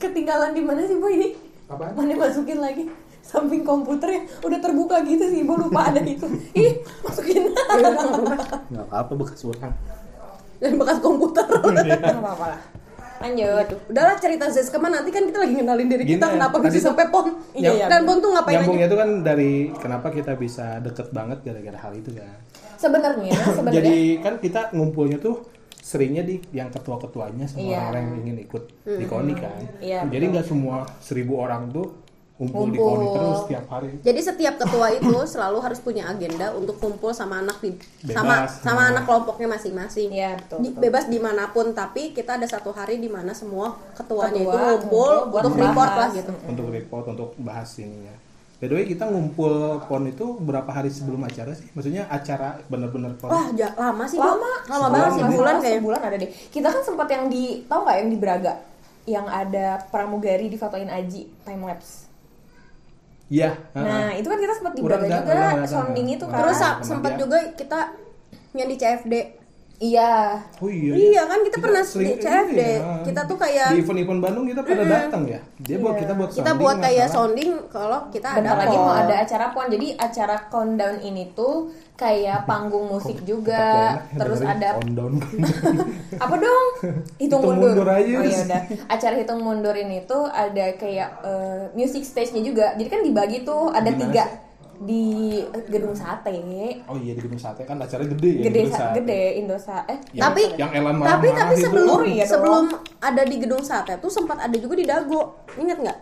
[0.00, 1.36] ketinggalan di mana sih bu ini?
[1.68, 1.92] Apaan?
[1.92, 2.88] Mana masukin lagi?
[3.20, 6.24] Samping komputer ya udah terbuka gitu sih ibu lupa ada itu.
[6.56, 7.52] Ih masukin.
[7.52, 9.76] Nggak apa-apa bekas orang.
[10.56, 11.44] Dan bekas komputer.
[11.44, 12.60] Nggak apa-apa lah.
[13.18, 13.66] Lanjut.
[13.86, 16.70] Udahlah cerita Zes ke mana nanti kan kita lagi ngenalin diri kita Gini, kenapa tadi
[16.72, 17.26] bisa sampai pon.
[17.52, 17.86] Iya, iya.
[17.86, 18.90] Dan pon tuh ngapain Nyambungnya aja?
[18.90, 22.30] itu kan dari kenapa kita bisa deket banget gara-gara hal itu kan.
[22.76, 25.36] Sebenarnya sebenarnya Jadi kan kita ngumpulnya tuh
[25.78, 27.76] seringnya di yang ketua-ketuanya sama Iya.
[27.80, 29.60] orang-orang yang ingin ikut di KONI kan.
[29.80, 31.86] Iya, Jadi nggak semua seribu orang tuh
[32.38, 32.86] ngumpul, di Ngumpul.
[32.88, 33.88] KONI terus tiap hari.
[33.98, 37.74] Jadi setiap ketua itu selalu harus punya agenda untuk kumpul sama anak di
[38.06, 38.50] sama Bebas.
[38.60, 38.88] sama Nah.
[38.88, 40.08] anak kelompoknya masing-masing.
[40.08, 40.80] Iya, betul, Di- betul.
[40.80, 44.56] Bebas di mana pun, tapi kita ada satu hari di mana semua ketuanya Ketua itu
[44.56, 45.98] ngumpul untuk report membahas.
[45.98, 46.32] lah gitu.
[46.44, 48.14] untuk report untuk bahas ininya.
[48.56, 51.70] By the way kita ngumpul pon itu berapa hari sebelum acara sih?
[51.72, 53.28] Maksudnya acara bener-bener pon.
[53.28, 54.22] Wah, ja- lama sih, Bu.
[54.24, 55.78] lama Lama banget sih bulan salah, kayaknya.
[55.78, 58.52] sebulan ada deh kita kan sempat yang di tau nggak yang di Braga
[59.06, 62.07] yang ada pramugari difotoin Aji time lapse
[63.28, 63.50] Iya.
[63.76, 67.12] nah itu kan kita sempat di Udah, Braga udah, juga sounding itu kan Terus sempat
[67.20, 67.80] juga kita
[68.56, 69.14] yang di CFD.
[69.78, 70.90] Iya Oh iya.
[70.92, 72.58] Iya kan kita, pernah sering- di CFD.
[72.58, 72.98] iya.
[73.00, 75.38] Kita tuh kayak di event-event Bandung kita pada datang ya.
[75.56, 77.14] Dia buat kita buat kita sounding buat kayak salah.
[77.14, 82.42] sounding kalau kita ada lagi mau ada acara pon jadi acara countdown ini tuh kayak
[82.44, 85.12] panggung musik juga enak, terus ada countdown.
[86.22, 88.14] apa dong hitung, Hitung mundur, mundur aja.
[88.14, 92.74] oh ya udah acara hitung mundur ini tuh ada kayak eh, music stage nya juga
[92.74, 94.46] jadi kan dibagi tuh ada Di mana tiga sih?
[94.78, 95.04] Di
[95.66, 96.30] gedung sate
[96.86, 98.42] Oh iya di gedung sate kan acara gede ya.
[98.44, 98.94] gede gedung sa- sate.
[98.96, 101.62] gede Indosa eh Yang- tapi yang Elan tapi marah-marah tapi itu.
[101.64, 102.22] sebelum dong.
[102.24, 102.64] sebelum
[103.00, 105.20] ada di gedung sate tuh sempat ada juga di Dago
[105.54, 105.98] ingat nggak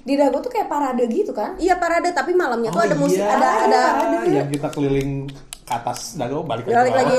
[0.00, 3.18] di Dago tuh kayak parade gitu kan iya parade tapi malamnya tuh Oh ada musik
[3.18, 3.80] iya, ada ada
[4.24, 5.26] yang kita keliling
[5.60, 7.18] ke atas dago balik balik lagi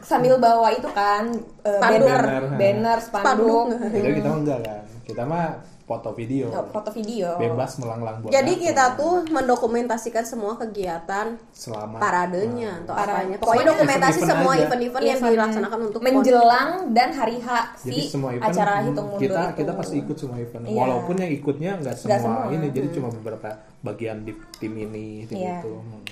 [0.00, 1.28] sambil bawa itu kan
[1.60, 2.08] eh, Spanduk.
[2.08, 2.22] banner
[2.56, 3.68] Banner, Spanduk.
[3.68, 4.80] spanduk Jadi kita enggak kan.
[5.04, 11.38] Kita mah foto video foto video bebas melanglang buana Jadi kita tuh mendokumentasikan semua kegiatan
[11.48, 13.14] selama paradenya atau Parade.
[13.14, 13.36] apanya.
[13.36, 16.06] Pokoknya Pokoknya dokumentasi event-event semua event-event yang Event dilaksanakan untuk pon.
[16.10, 17.48] menjelang dan hari H
[17.80, 19.56] jadi si semua event acara hmm, hitung mundur kita itu.
[19.56, 20.74] kita pasti ikut semua event Iya.
[20.76, 22.42] walaupun yang ikutnya nggak semua, semua.
[22.50, 23.48] ini jadi cuma beberapa
[23.80, 25.62] bagian di tim ini tim Iya.
[25.62, 26.02] itu Hmm.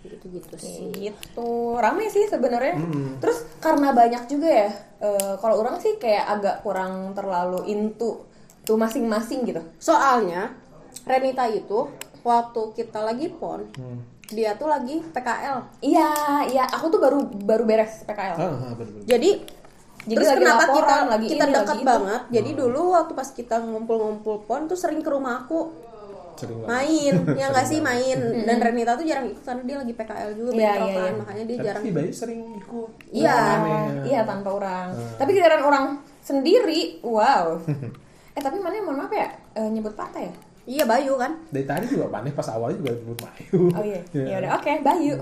[0.00, 0.88] gitu-gitu sih.
[0.94, 3.18] gitu rame sih sebenarnya Mm-mm.
[3.18, 8.24] terus karena banyak juga ya eh, kalau orang sih kayak agak kurang terlalu into
[8.68, 10.52] tuh masing-masing gitu Soalnya
[11.02, 11.88] Renita itu
[12.20, 14.04] waktu kita lagi pon, Hmm.
[14.28, 15.64] dia tuh lagi PKL.
[15.80, 16.10] iya
[16.44, 18.72] iya aku tuh baru baru beres PKL Ah, ah.
[19.06, 19.30] Jadi
[20.00, 21.88] Jadi terus lagi kenapa laporan, kita lagi kita ini, dekat lagi itu.
[21.90, 22.22] banget?
[22.30, 25.68] Jadi dulu waktu pas kita ngumpul-ngumpul pon tuh sering ke rumah aku
[26.34, 26.68] sering banget.
[26.70, 28.18] main, ya nggak sih main.
[28.42, 31.12] Dan Renita tuh jarang ikut karena dia lagi PKL juga bentrokan, iya, iya.
[31.14, 31.82] makanya dia tapi jarang.
[31.82, 33.36] si Bayu sering ikut Iya.
[34.02, 35.84] Iya tanpa orang tapi giliran orang
[36.20, 37.56] sendiri wow
[38.38, 39.26] eh tapi mana mohon maaf ya
[39.58, 40.34] eh, nyebut partai ya?
[40.68, 41.32] Iya Bayu kan.
[41.48, 44.00] dari tadi juga aneh pas awalnya juga belum Bayu oh iya.
[44.14, 45.14] Ya udah oke Bayu.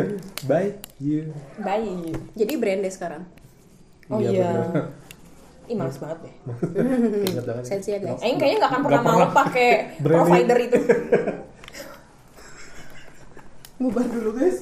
[0.50, 1.20] Bayu.
[1.62, 1.94] Bayu.
[2.34, 3.22] Jadi brandnya sekarang.
[4.10, 4.90] oh iya, bener.
[5.64, 6.34] ih males banget deh.
[7.30, 7.64] Ingat banget.
[7.64, 8.20] Sensi ya, guys.
[8.20, 9.70] Aing kayaknya gak akan pernah Nggak mau pakai
[10.04, 10.78] provider itu.
[13.80, 14.58] Bubar dulu guys.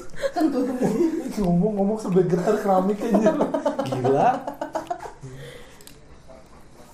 [1.38, 3.30] ngomong-ngomong sampai getar keramik aja.
[3.88, 4.30] Gila.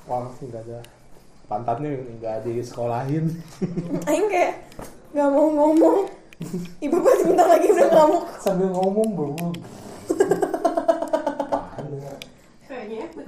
[0.09, 0.98] Wah nggak ada
[1.49, 3.33] pantatnya nggak disekolahin.
[4.09, 4.69] Aing kayak
[5.17, 6.07] gak mau ngomong.
[6.79, 8.25] Ibu pasti bentar lagi udah ngamuk.
[8.45, 9.35] Sambil ngomong belum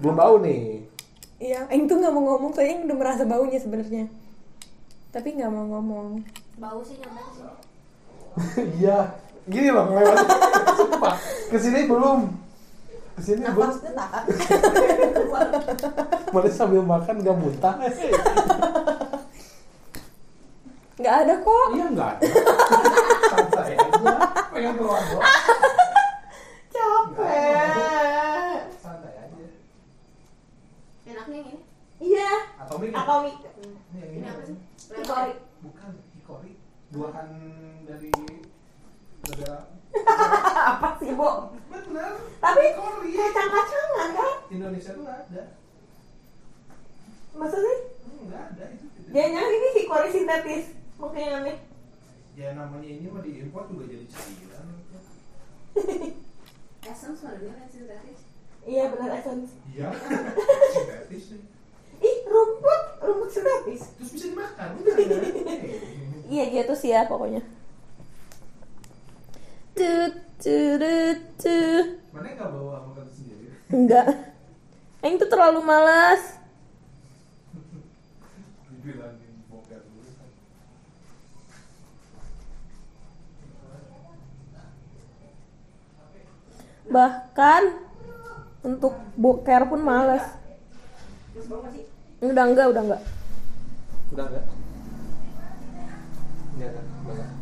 [0.01, 0.85] belum bau nih.
[1.41, 4.05] Iya, Aing tuh gak mau ngomong soalnya Aing udah merasa baunya sebenarnya.
[5.11, 6.21] Tapi gak mau ngomong.
[6.61, 7.53] Bau sih nyampe ke sini.
[8.79, 9.11] iya
[9.51, 10.23] gini loh lewat
[10.79, 11.19] sumpah
[11.51, 12.31] ke sini belum
[13.17, 14.25] ke sini Nafasnya tahan.
[16.31, 17.75] malah sambil makan nggak muntah.
[21.01, 21.67] Gak ada kok.
[21.73, 22.23] Iya nggak ada.
[23.33, 24.13] Santai aja.
[24.53, 25.25] Pengen keluar doang
[26.69, 28.59] Capek.
[28.85, 29.47] santai aja.
[31.09, 31.57] Enaknya ini.
[32.01, 32.33] Iya.
[32.61, 34.57] Atomik Atomik ini yang Ini apa sih?
[34.93, 35.33] Hikori.
[35.65, 36.53] Bukan hikori.
[36.91, 37.29] Buahan
[37.89, 38.11] dari
[39.25, 39.59] negara
[40.73, 41.55] Apa sih, Bo?
[41.91, 42.65] benar Tapi
[43.19, 44.33] kacang-kacangan kan?
[44.51, 45.43] Indonesia tuh ada.
[47.35, 47.75] Maksudnya?
[48.07, 48.87] Hmm, nggak ada itu.
[49.11, 50.65] Jangan-jangan ini hikori sintetis.
[51.01, 51.57] Mungkin yang aneh?
[52.39, 54.67] Ya namanya ini mah diimpor juga jadi cairan.
[56.91, 58.21] Essence mana dia kan sintetis.
[58.61, 59.57] Iya benar essence.
[59.73, 59.89] Iya.
[60.75, 61.25] Sintetis
[62.01, 62.83] Ih, rumput.
[63.01, 63.83] Rumput sintetis.
[63.97, 64.95] Terus bisa dimakan udah
[66.31, 67.43] Iya gitu sih ya pokoknya
[69.81, 71.87] Tut, tut, tut.
[72.13, 73.49] mana nggak bawa makan sendiri?
[73.73, 74.13] Enggak.
[75.01, 76.37] Aing tuh terlalu malas.
[78.69, 79.01] Dulu
[86.93, 87.63] Bahkan
[88.61, 90.37] Untuk boker pun malas
[92.21, 93.03] Udah enggak, udah enggak.
[94.13, 94.45] Udah nggak
[96.61, 97.40] ini ada udah nggak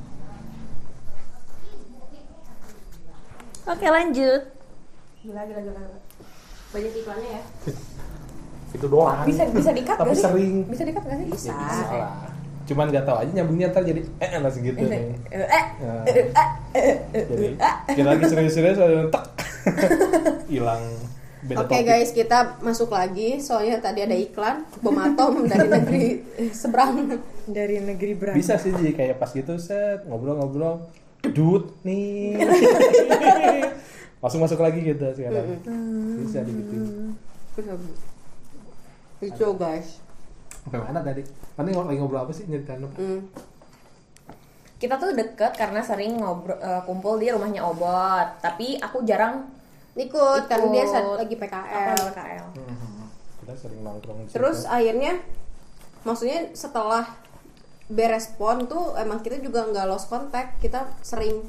[3.69, 4.43] Oke lanjut
[5.21, 5.77] Gila gila gila.
[5.79, 5.99] gila.
[6.69, 7.43] Banyak iklannya ya.
[8.69, 10.25] itu doang Bisa bisa dikat tapi gak sih?
[10.25, 11.27] sering Bisa dikat gak sih?
[11.29, 11.49] Bisa.
[11.49, 12.15] Ya, bisa lah
[12.65, 14.93] cuman nggak tahu aja nyambungnya ntar jadi eh langsung gitu Bisa.
[14.93, 16.27] nih Eh, eh, Nah, eh, eh,
[16.77, 17.75] eh, eh, jadi eh.
[17.89, 19.25] kita lagi serius-serius ada tak
[20.53, 20.85] hilang
[21.41, 21.87] beda Oke topik.
[21.87, 23.39] guys, kita masuk lagi.
[23.39, 26.05] Soalnya tadi ada iklan bom atom dari negeri
[26.51, 27.15] seberang.
[27.47, 28.35] Dari negeri berapa?
[28.35, 30.83] bisa sih jadi kayak pas gitu set ngobrol-ngobrol
[31.25, 32.39] dut nih
[34.23, 35.59] langsung masuk lagi gitu sekarang
[36.19, 36.77] bisa gitu
[39.19, 39.99] Itu guys.
[40.63, 41.23] sampai mana tadi
[41.55, 43.21] mana lagi ngobrol apa sih nyeritain apa Hmm.
[44.79, 48.39] Kita tuh deket karena sering ngobrol eh, kumpul di rumahnya Obot.
[48.39, 49.51] Tapi aku jarang
[49.99, 50.95] Ikut, karena dia Ikut.
[51.19, 51.99] lagi apa PKL.
[52.15, 52.47] KL.
[52.55, 53.11] Hmm,
[53.43, 55.19] kita sering nongkrong di Terus akhirnya
[56.07, 57.03] maksudnya setelah
[57.89, 60.57] beres pon tuh emang kita juga nggak lost contact.
[60.59, 61.41] Kita sering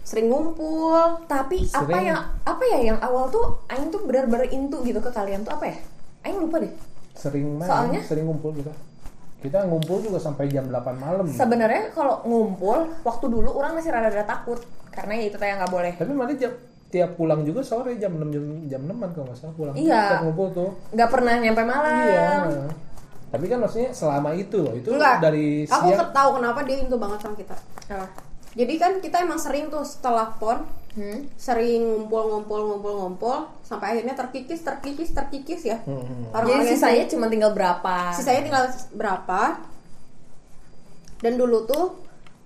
[0.00, 1.22] sering ngumpul.
[1.24, 2.06] Tapi apa Sering.
[2.06, 5.66] yang apa ya yang awal tuh Aing tuh benar-benar into gitu ke kalian tuh apa
[5.66, 5.76] ya?
[6.22, 6.72] Aing lupa deh.
[7.12, 8.00] sering main Soalnya?
[8.00, 8.72] sering ngumpul kita
[9.38, 14.24] kita ngumpul juga sampai jam 8 malam Sebenarnya kalau ngumpul waktu dulu orang masih rada-rada
[14.26, 14.56] takut
[14.90, 15.92] karena ya itu kayak nggak boleh.
[15.94, 16.52] tapi mana jam
[16.86, 20.00] tiap pulang juga sore jam 6 jam, jam 6 kalau nggak salah pulang Iya.
[20.08, 21.92] Tiap ngumpul tuh Nggak pernah nyampe malam.
[21.98, 22.26] iya
[23.30, 25.18] tapi kan maksudnya selama itu loh itu Enggak.
[25.20, 27.56] dari Aku siang ke- tahu kenapa dia into banget sama kita.
[27.88, 28.06] Apa?
[28.50, 31.22] Jadi kan kita emang sering tuh setelah pon Hmm.
[31.36, 36.02] sering ngumpul-ngumpul-ngumpul-ngumpul sampai akhirnya terkikis terkikis terkikis ya Hmm.
[36.02, 38.10] Jadi Orang-orang yang sisanya cuma tinggal berapa?
[38.12, 39.40] sisanya tinggal berapa
[41.20, 41.94] dan dulu tuh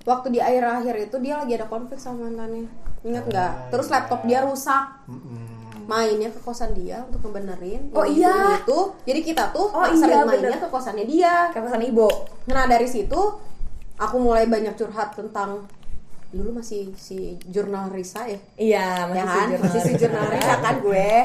[0.05, 2.69] waktu di akhir-akhir itu dia lagi ada konflik sama mantannya
[3.01, 3.93] ingat nggak Ah, terus iya.
[3.95, 5.44] laptop dia rusak Mm-mm.
[5.85, 8.59] Mainnya ke kosan dia untuk ngebenerin Oh, iya.
[8.59, 10.61] itu jadi kita tuh Oh, sering iya, mainnya bener.
[10.61, 12.09] ke kosannya dia Kayak pesan ibu.
[12.47, 13.21] nah dari situ
[13.95, 15.65] aku mulai banyak curhat tentang
[16.29, 20.55] dulu masih si jurnal Risa ya Iya, masih ya kan jujur masih si jurnal Risa
[20.59, 21.09] kan gue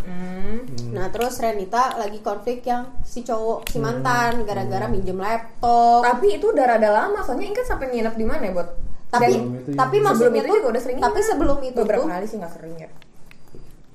[0.00, 0.66] Hmm.
[0.90, 6.50] nah terus Renita lagi konflik yang si cowok si mantan gara-gara minjem laptop Tapi itu
[6.50, 8.68] udah rada lama, soalnya Inka sampai nginep di mana ya, Bot?
[9.08, 9.34] tapi
[9.68, 10.02] tapi ya.
[10.04, 12.52] maksudnya Sebelum itu tuh juga udah sering tapi sebelum itu beberapa tuh kali sih nggak
[12.52, 12.88] sering ya.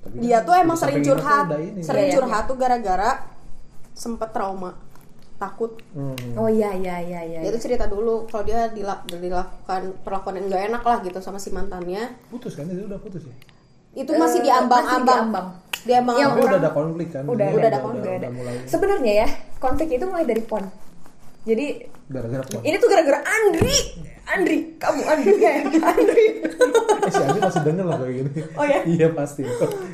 [0.06, 1.82] Tapi dia kan tuh emang sering curhat ini.
[1.82, 2.15] sering Iya, iya.
[2.15, 3.10] curhat tuh gara-gara
[3.91, 4.78] sempet trauma
[5.36, 6.15] takut Hmm.
[6.36, 7.39] Oh iya iya iya iya.
[7.41, 11.36] dia tuh cerita dulu kalau dia dilak- dilakukan perlakuan yang gak enak lah gitu sama
[11.36, 13.36] si mantannya Putus kan itu udah putus ya?
[13.96, 15.48] itu masih Eh, di ambang-ambang masih di ambang.
[15.82, 17.24] di ambang Yang Tapi orang- udah ada konflik kan?
[17.24, 18.04] udah, Udah ada udah, konflik.
[18.06, 20.63] udah, udah mulai Sebenarnya ya, konflik itu mulai dari pon.
[21.46, 21.66] Jadi
[22.06, 23.78] gara-gara ini tuh gara-gara Andri.
[24.26, 26.26] Andri, kamu Andri kayak Andri.
[26.98, 28.42] Eh, si Andi masih denger lah kayak gini.
[28.52, 28.80] Oh ya?
[28.98, 29.46] iya pasti.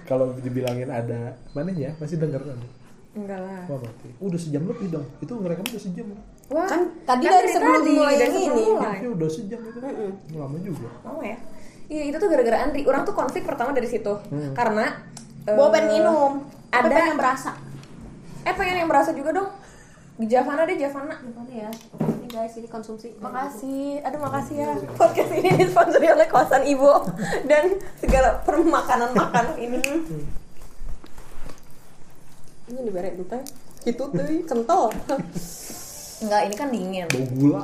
[0.03, 2.55] Kalau dibilangin ada mana ya masih denger kan?
[3.11, 3.67] Enggak lah.
[3.67, 5.03] Wah berarti udah sejam lebih dong.
[5.19, 6.07] Itu ngerekam udah sejam.
[6.47, 8.71] Wah, Kan tadi dari sebelum mulai dari yang sebelum ini.
[8.71, 8.95] mulai.
[8.95, 9.79] Ini udah sejam itu.
[10.31, 10.89] Lama juga.
[11.03, 11.37] Mau ya?
[11.91, 12.81] Iya itu tuh gara-gara Andri.
[12.85, 14.13] Orang tuh konflik pertama dari situ.
[14.55, 14.95] Karena
[15.43, 16.31] eh, gue pengen minum
[16.65, 17.51] tapi ada- pengen berasa
[18.41, 19.49] Eh pengen yang berasa juga dong.
[20.21, 21.17] Di Javana deh Javana.
[21.17, 24.69] Gimana ya ini guys ini konsumsi Makasih, aduh makasih ya.
[24.93, 26.89] Podcast ini disponsori oleh kawasan Ibu
[27.49, 29.81] dan segala permakanan makanan ini.
[32.71, 33.41] ini diberi teh
[33.83, 34.93] gitu tuh kental
[36.21, 37.09] Enggak, ini kan dingin.
[37.09, 37.63] Bau gula.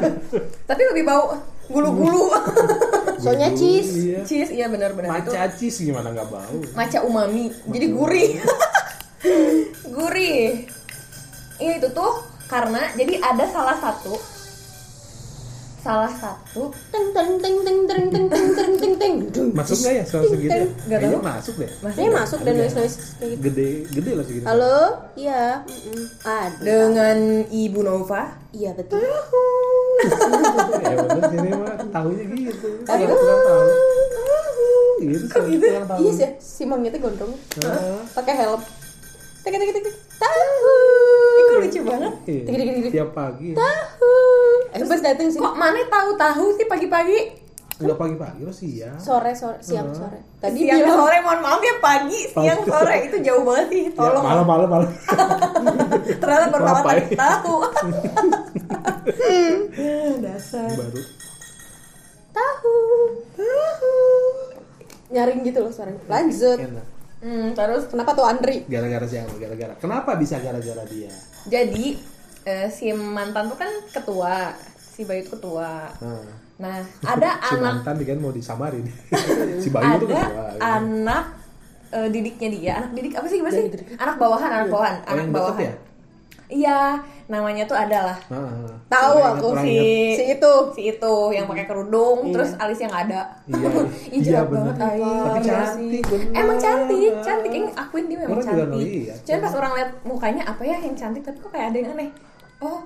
[0.70, 1.34] Tapi lebih bau
[1.66, 2.30] gulu-gulu.
[3.22, 4.20] soalnya cheese Iya.
[4.22, 5.34] Cheese, iya benar-benar itu.
[5.34, 6.56] Maca cheese gimana nggak bau?
[6.78, 7.50] Maca umami.
[7.66, 8.30] Jadi gurih.
[9.98, 10.70] gurih.
[11.60, 12.12] Iya itu tuh
[12.48, 14.16] karena jadi ada salah satu
[15.80, 19.14] salah satu teng teng teng teng teng teng teng teng teng teng.
[19.56, 20.60] Masuk nggak ya soal segitu?
[20.88, 20.96] ya?
[21.00, 21.20] Tahu.
[21.24, 21.70] masuk deh.
[21.96, 23.42] Ini masuk dan noise noise kayak gitu.
[23.48, 24.44] Gede, gede lah segitu.
[24.44, 24.76] Halo,
[25.16, 25.64] iya,
[26.24, 26.60] ada.
[26.60, 27.18] dengan
[27.48, 28.22] Ibu Nova.
[28.52, 29.00] Iya betul.
[30.84, 32.68] ya bener sini mah tahunya gitu.
[32.84, 33.04] Tahu.
[35.00, 35.64] Gitu Kok gitu?
[35.88, 35.98] tahu.
[36.04, 37.32] Iya sih, si mangnya tuh gondrong,
[38.12, 38.60] pakai helm.
[39.40, 39.96] Tek tek tek.
[40.20, 41.09] Tahu.
[41.50, 42.12] Itu lucu banget.
[42.24, 42.42] iya.
[42.46, 42.90] Dikit, dikit.
[42.92, 43.48] Tiap pagi.
[43.52, 44.14] Tahu.
[44.70, 45.36] Eh, pas dateng sih.
[45.36, 47.18] Kok mana tahu-tahu sih pagi-pagi?
[47.76, 48.94] Enggak pagi-pagi lo siang.
[48.94, 50.20] Sore sore siang sore.
[50.36, 52.68] Tadi siang bilang sore, mohon maaf ya pagi, siang Pagi.
[52.68, 53.82] sore itu jauh banget sih.
[53.82, 54.22] Ya, Tolong.
[54.22, 54.88] malam-malam malam.
[56.20, 56.92] Ternyata baru malam Lapai.
[57.00, 57.54] tadi tahu.
[60.20, 60.70] Dasar.
[60.70, 61.00] Baru.
[62.30, 62.76] tahu.
[63.34, 63.92] Tahu.
[65.10, 65.98] Nyaring gitu loh suaranya.
[66.06, 66.58] Lanjut.
[66.60, 66.86] Enak.
[67.20, 68.64] Hmm, terus Kenapa tuh Andri?
[68.64, 69.32] Gara-gara siapa?
[69.36, 69.72] Gara-gara.
[69.76, 71.12] Kenapa bisa gara-gara dia?
[71.46, 71.86] Jadi
[72.42, 75.88] eh, si mantan tuh kan ketua, si Bayu itu ketua.
[75.96, 76.24] Nah,
[76.60, 78.84] Nah, ada si anak mantan kan mau disamarin.
[79.62, 80.20] si Bayu tuh ada kedua.
[80.52, 80.60] gitu.
[80.60, 81.24] anak
[81.90, 83.64] eh, didiknya dia, anak didik apa sih gimana sih?
[83.96, 85.64] Anak bawahan, anak bawahan, Oh, anak bawahan.
[85.64, 85.74] ya?
[86.50, 88.74] Iya, namanya tuh adalah Nah.
[88.84, 90.18] Tahu aku si ingat.
[90.18, 90.52] Si itu.
[90.74, 93.22] si itu yang pakai kerudung, terus alisnya nggak ada.
[94.10, 94.74] Iya, bener.
[94.74, 94.74] banget.
[94.76, 96.02] Tapi Iya cantik, sih.
[96.04, 96.32] bener.
[96.34, 97.50] Emang cantik, cantik.
[97.50, 98.66] Yang akuin dia memang Orang cantik.
[98.68, 99.18] ngeliat.
[99.22, 102.10] Cuman pas orang lihat mukanya apa ya yang cantik, tapi kok kayak ada yang aneh.
[102.58, 102.78] Oh,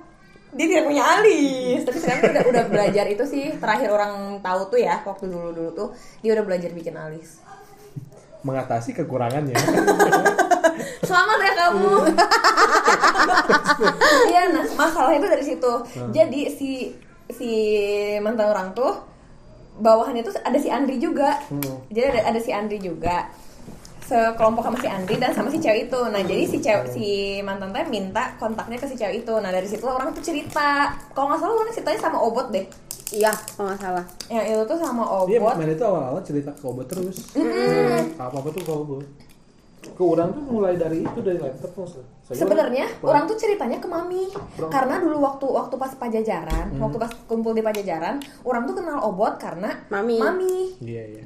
[0.53, 1.81] dia tidak punya alis.
[1.83, 3.45] Tapi sekarang udah udah belajar itu sih.
[3.57, 5.89] Terakhir orang tahu tuh ya, waktu dulu dulu tuh
[6.21, 7.41] dia udah belajar bikin alis.
[8.41, 9.57] Mengatasi kekurangannya.
[11.09, 11.91] Selamat ya kamu.
[14.31, 15.73] Iya, nah masalah itu dari situ.
[16.13, 16.71] Jadi si
[17.33, 17.53] si
[18.21, 18.93] mantan orang tuh
[19.81, 21.41] bawahannya tuh ada si Andri juga.
[21.51, 21.83] Hmm.
[21.91, 23.27] Jadi ada ada si Andri juga.
[24.05, 26.01] Sekelompok sama si Andri dan sama si cewek itu.
[26.13, 27.07] Nah, jadi si cewek si
[27.41, 29.35] mantan teh minta kontaknya ke si cewek itu.
[29.41, 30.93] Nah, dari situ orang tuh cerita.
[31.17, 32.69] Kalau nggak salah orang ceritanya sama Obot deh.
[33.17, 34.05] Iya, kalau nggak salah.
[34.29, 35.55] Yang itu tuh sama Dia Obot.
[35.57, 37.17] main itu awal-awal cerita ke obat terus.
[38.21, 39.09] Apa-apa tuh ke obat.
[39.85, 42.05] Ke orang tuh mulai dari itu dari laptop tuh.
[42.25, 44.33] Saya Sebenarnya orang- orang tuh ceritanya ke mami
[44.67, 46.81] karena dulu waktu waktu pas pajajaran, Hmm.
[46.81, 50.17] waktu pas kumpul di pajajaran, orang tuh kenal obot karena Mami.
[50.17, 51.25] mami Iya, iya.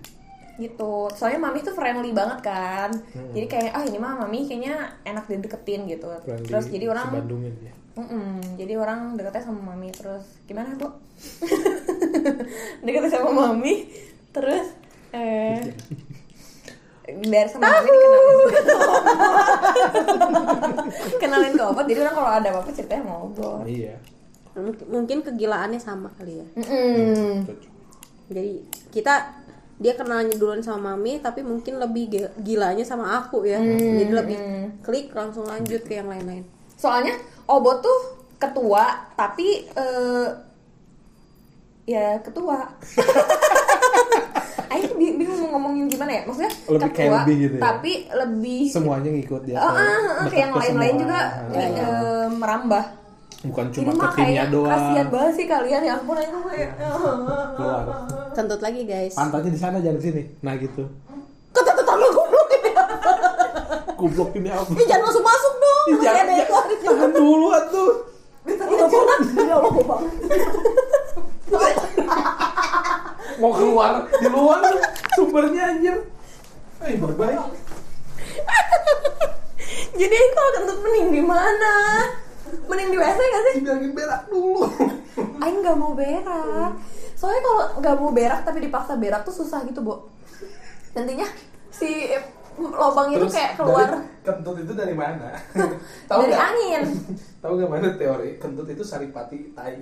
[0.58, 1.06] gitu.
[1.08, 2.90] Soalnya mami tuh friendly banget kan.
[3.14, 3.30] Hmm.
[3.30, 6.10] Jadi kayak ah ini mah mami kayaknya enak dideketin gitu.
[6.18, 7.72] Friendly Terus jadi orang sebandungin dia.
[7.94, 10.86] Mm-mm, jadi orang deketnya sama mami terus gimana bu?
[12.82, 13.86] deketnya sama mami
[14.30, 14.66] terus
[15.10, 15.58] eh
[17.08, 18.38] dari sama mami dikenalin
[21.20, 23.94] kenalin ke obat jadi orang kalau ada apa-apa ceritanya sama obat Iya.
[24.90, 26.46] Mungkin- kegilaannya sama kali ya.
[27.40, 27.70] Cocok.
[28.28, 28.52] Jadi
[28.90, 29.14] kita
[29.78, 34.38] dia kenalnya duluan sama mami tapi mungkin lebih gi- gilanya sama aku ya jadi lebih
[34.82, 36.42] klik langsung lanjut ke yang lain-lain
[36.74, 37.14] Soalnya
[37.46, 37.98] Obo tuh
[38.36, 38.84] ketua
[39.14, 40.26] tapi eh,
[41.86, 42.66] ya ketua.
[44.68, 46.22] Ayo bi- bingung mau ngomongin gimana ya?
[46.22, 47.62] Maksudnya Lebih kayak ketua lebih gitu ya?
[47.62, 51.66] tapi lebih semuanya ngikut dia Oh, ah, ah, kayak yang lain-lain juga Iya.
[51.78, 52.84] eh, merambah.
[53.40, 54.66] bukan Ini cuma ke timnya doang.
[54.68, 56.70] kasihan banget sih kalian ya ampun aku kayak
[57.54, 57.84] keluar.
[58.32, 59.14] Kentut lagi guys.
[59.14, 60.22] Pantatnya di sana jangan di sini.
[60.40, 60.82] Nah gitu.
[61.48, 62.70] Kata tetangga goblok ini
[63.94, 65.86] kublok ini apa Ih, jangan masuk masuk dong.
[65.88, 67.90] Ih, jangan, Ada jangan, jangan dulu atuh.
[69.38, 70.12] Ya Allah, gua banget.
[73.40, 74.62] mau keluar di luar
[75.14, 75.96] sumbernya anjir
[76.84, 77.38] eh berbaik
[79.98, 81.74] Jadi kalau kentut mending di mana?
[82.70, 83.54] Mending di WC gak sih?
[83.66, 84.70] bilangin berak dulu
[85.42, 86.72] Aing nggak mau berak.
[87.18, 90.06] Soalnya kalau nggak mau berak tapi dipaksa berak tuh susah gitu, Bo.
[90.94, 91.26] Nantinya
[91.74, 92.10] si
[92.58, 95.30] lubang itu kayak keluar dari, kentut itu dari mana
[96.10, 96.42] dari nggak?
[96.42, 96.82] angin.
[97.42, 99.78] tahu nggak mana teori kentut itu saripati tai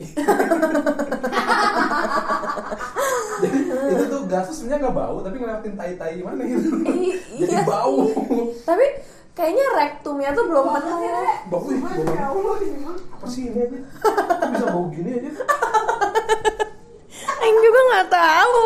[3.37, 3.59] jadi
[3.97, 7.09] itu tuh gasnya sebenarnya nggak bau tapi ngelewatin tai tai mana gitu jadi
[7.41, 8.45] iya bau sih.
[8.65, 8.87] Tapi
[9.37, 11.01] kayaknya rektumnya tuh belum penuh.
[11.53, 12.41] bau ih bau
[13.17, 15.31] apa sih ini aja Kok bisa bau gini aja
[17.37, 18.59] Aing juga nggak tahu.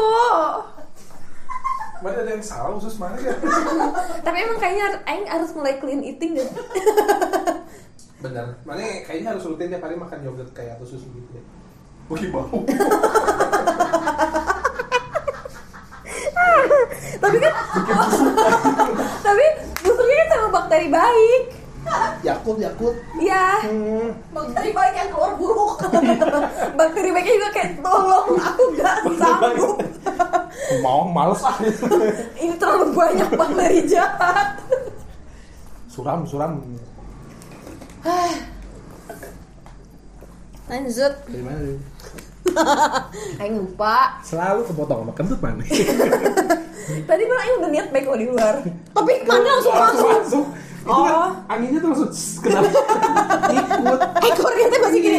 [2.01, 3.35] Mana ada yang salah khusus mana ya
[4.27, 6.49] Tapi emang kayaknya Aing harus mulai clean eating deh.
[8.25, 11.45] bener mana kayaknya harus rutin tiap hari makan yogurt kayak atau susu gitu deh
[12.13, 12.61] Wih bau
[17.21, 17.55] tapi kan
[19.27, 19.45] tapi
[19.85, 21.43] busuknya kan sama bakteri baik.
[22.21, 23.65] Yakult Yakult Iya.
[23.65, 24.09] hmm.
[24.31, 25.81] Bakteri baik yang keluar buruk.
[26.79, 29.77] bakteri baiknya juga kayak tolong aku gak sanggup.
[30.85, 31.41] mau males
[32.41, 34.61] Ini terlalu banyak bakteri jahat.
[35.91, 36.61] suram suram
[40.71, 41.13] Lanjut.
[41.27, 41.79] dari mana nih?
[43.43, 44.23] Aing lupa.
[44.23, 45.61] selalu kepotong sama kentut mana
[47.05, 48.55] Tadi malah Aing udah niat baik kalau di luar.
[48.65, 50.09] Tapi mana langsung masuk.
[50.11, 50.47] masuk
[50.81, 51.31] itu kan Oh.
[51.47, 52.11] anginnya tuh langsung
[52.41, 52.61] kena
[53.53, 55.19] ikut Ekornya tuh masih gini.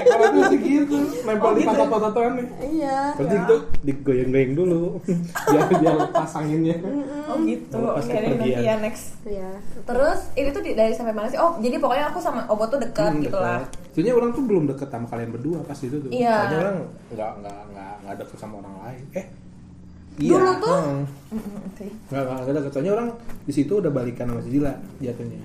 [0.00, 2.98] ekornya tuh masih gitu nempel di pantat pantat nih Iya.
[3.14, 4.82] berarti itu digoyang-goyang dulu
[5.46, 6.76] biar biar lepas anginnya
[7.24, 7.80] Oh gitu.
[7.80, 9.16] Oke, nanti ya next.
[9.24, 9.48] Iya.
[9.82, 11.36] Terus ini tuh dari sampai mana sih?
[11.36, 13.64] Oh, jadi pokoknya aku sama Obo tuh dekat Hmm, gitu lah.
[13.90, 16.10] Sebenarnya orang tuh belum deket sama kalian berdua pas itu tuh.
[16.10, 16.36] Iya.
[16.50, 16.76] Orang
[17.10, 19.02] nggak nggak nggak nggak deket sama orang lain.
[19.14, 19.26] Eh.
[20.16, 20.76] Dulu tuh?
[20.76, 21.02] hmm.
[21.34, 21.86] Mm-mm, Oke.
[22.08, 22.70] nggak nggak nggak deket.
[22.70, 23.08] Soalnya orang
[23.42, 25.40] di situ udah balikan sama si Dila jatuhnya.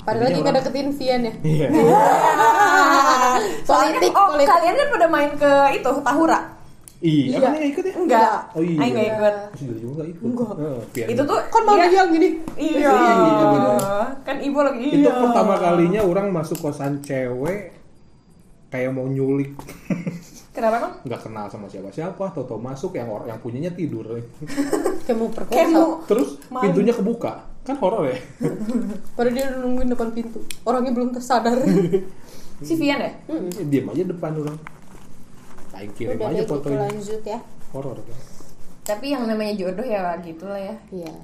[0.00, 1.32] Padahal lagi ngedeketin Vian ya.
[1.42, 1.66] Iya.
[3.62, 4.48] Soalnya Politik, oh politik.
[4.48, 6.40] kalian kan pada main ke itu Tahura.
[7.00, 7.24] Iya.
[7.32, 7.48] Iya.
[7.48, 7.94] Emang ikut ya?
[7.96, 8.38] Enggak.
[8.52, 8.76] Oh iya.
[8.78, 9.34] Aing nggak ikut.
[9.56, 10.22] Dila juga nggak ikut.
[10.26, 10.52] Enggak.
[10.52, 12.28] Oh, Itu tuh Kan mau dia- dia gini.
[12.56, 12.92] Iya.
[12.92, 13.76] Iya, bener.
[14.20, 14.86] Kan ibu lagi.
[14.90, 15.12] Itu iya.
[15.16, 17.79] pertama kalinya orang masuk kosan cewek
[18.70, 19.50] kayak mau nyulik
[20.50, 20.94] Kenapa emang?
[21.02, 24.02] nggak kenal sama siapa-siapa toto masuk yang orang yang punyanya tidur
[25.04, 25.54] Kayak mau perkosa.
[25.56, 25.70] Kayak
[26.06, 26.62] terus Malu.
[26.64, 28.18] pintunya kebuka kan horor ya
[29.14, 30.38] Padahal dia udah nungguin depan pintu.
[30.64, 31.54] Orangnya belum tersadar.
[32.58, 33.12] si Vian ya?
[33.62, 34.58] diam aja depan orang
[35.72, 37.38] Aing kirim Udah aja deh gitu fotonya lanjut ya.
[37.70, 38.18] horor kan
[38.82, 40.74] Tapi yang namanya jodoh ya gitu lah ya.
[40.90, 41.14] Iya.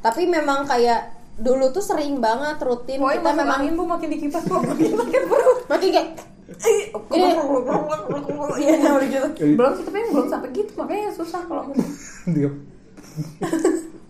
[0.00, 1.00] Tapi memang kayak
[1.36, 5.22] dulu tuh sering banget rutin Pokoknya kita memang angin bu makin dikipas bu makin makin
[5.26, 5.58] perut.
[5.68, 6.08] makin kayak
[6.48, 7.34] Iya,
[8.88, 9.28] udah gitu.
[9.52, 11.68] Belum sih, tapi belum sampai gitu, makanya susah kalau
[12.24, 12.54] diam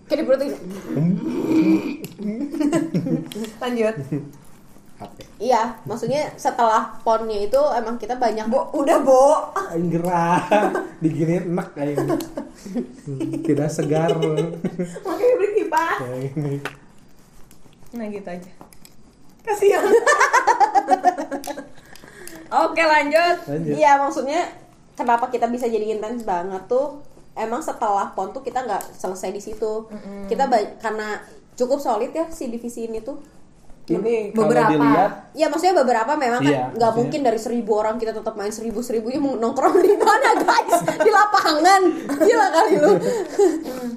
[0.09, 0.41] kayak di perut
[3.61, 3.95] lanjut.
[5.39, 9.55] Iya, maksudnya setelah ponnya itu emang kita banyak Bo, udah bo.
[9.71, 10.43] Gerah
[10.99, 11.71] diginiin enak
[13.07, 15.99] Hmm, tidak segar Makanya beli kipas.
[17.95, 18.51] Nah gitu aja.
[19.47, 19.87] Kasihan.
[22.51, 23.37] Oke lanjut.
[23.69, 24.49] Iya, maksudnya
[24.95, 27.01] kenapa kita bisa jadi intens banget tuh
[27.35, 29.87] emang setelah pon tuh kita nggak selesai di situ.
[30.25, 31.21] Kita ba- karena
[31.55, 33.19] cukup solid ya si divisi ini tuh.
[33.87, 34.69] ini kalau Beberapa.
[34.71, 38.37] dilihat Ya maksudnya beberapa memang kan Iya, nggak maksudnya- mungkin dari seribu orang kita tetap
[38.37, 41.83] main seribu seribunya mau nongkrong di mana guys di lapangan
[42.21, 42.93] gila kali lu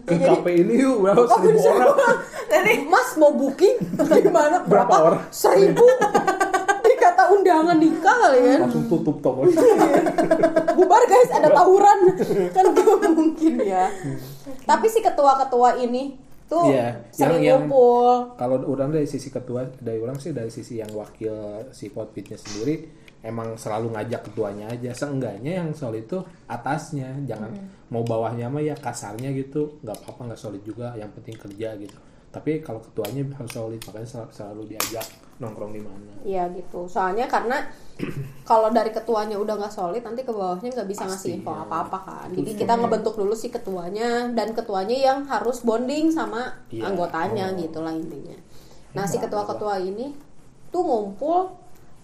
[0.01, 2.17] ke KP ini yuk berapa Oh, seribu seribu orang orang.
[2.55, 3.75] Jadi Mas mau booking
[4.21, 5.21] gimana Berapa orang?
[5.27, 5.83] seribu
[7.31, 9.47] undangan nikah kali kan langsung tutup toko
[10.77, 11.99] bubar guys ada tawuran.
[12.49, 13.87] Kan gak mungkin ya.
[14.63, 16.15] Tapi si ketua-ketua ini
[16.45, 18.35] tuh Iya, sering yang- ngumpul.
[18.35, 21.31] kalau orang dari sisi ketua dari orang sih dari sisi yang wakil
[21.71, 24.91] si potpitnya sendiri emang selalu ngajak ketuanya aja.
[24.91, 27.15] Seenggaknya yang solid itu atasnya.
[27.23, 27.51] Jangan
[27.87, 29.79] mau bawahnya mah ya kasarnya gitu.
[29.79, 30.91] Nggak apa-apa nggak solid juga.
[30.93, 31.97] Yang penting kerja gitu.
[32.31, 35.03] Tapi kalau ketuanya harus solid makanya sel- selalu diajak
[35.41, 36.85] nongkrong di mana Iya gitu.
[36.85, 37.65] Soalnya karena
[38.45, 41.65] kalau dari ketuanya udah nggak solid, nanti ke bawahnya nggak bisa ngasih Pasti, info ya.
[41.65, 42.27] apa-apa kan.
[42.29, 46.85] Jadi kita ngebentuk dulu si ketuanya dan ketuanya yang harus bonding sama Iya.
[46.87, 47.57] anggotanya Oh.
[47.57, 48.37] gitu lah intinya.
[48.93, 50.13] Nah si ketua-ketua ini
[50.69, 51.57] tuh ngumpul,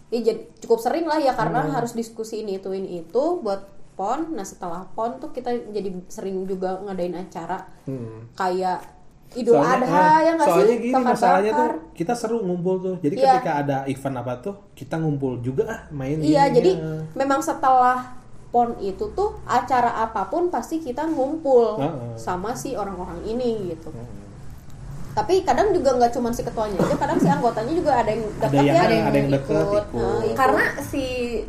[0.09, 1.77] ya jadi cukup sering lah ya karena Hmm.
[1.77, 4.33] harus diskusi ini itu ini itu buat pon.
[4.33, 8.33] Nah setelah pon tuh kita jadi sering juga ngadain acara Hmm.
[8.33, 8.96] kayak
[9.33, 10.49] Idul Soalnya- Adha eh, ya nggak sih?
[10.49, 13.25] soalnya gini masalahnya tuh kita seru ngumpul tuh jadi Iya.
[13.33, 16.71] ketika ada event apa tuh kita ngumpul juga ah main Iya, gini, jadi
[17.13, 18.15] memang setelah
[18.47, 22.15] pon itu tuh acara apa pun pasti kita ngumpul Heeh.
[22.15, 23.91] sama si orang-orang ini gitu.
[23.91, 24.15] Hmm.
[25.13, 28.37] Tapi kadang juga nggak cuma si ketuanya aja, kadang si anggotanya juga ada yang Ada
[28.39, 29.85] dekat yang- ya, ada yang deket, ikut.
[29.91, 30.35] Nah, ikut.
[30.35, 31.03] karena si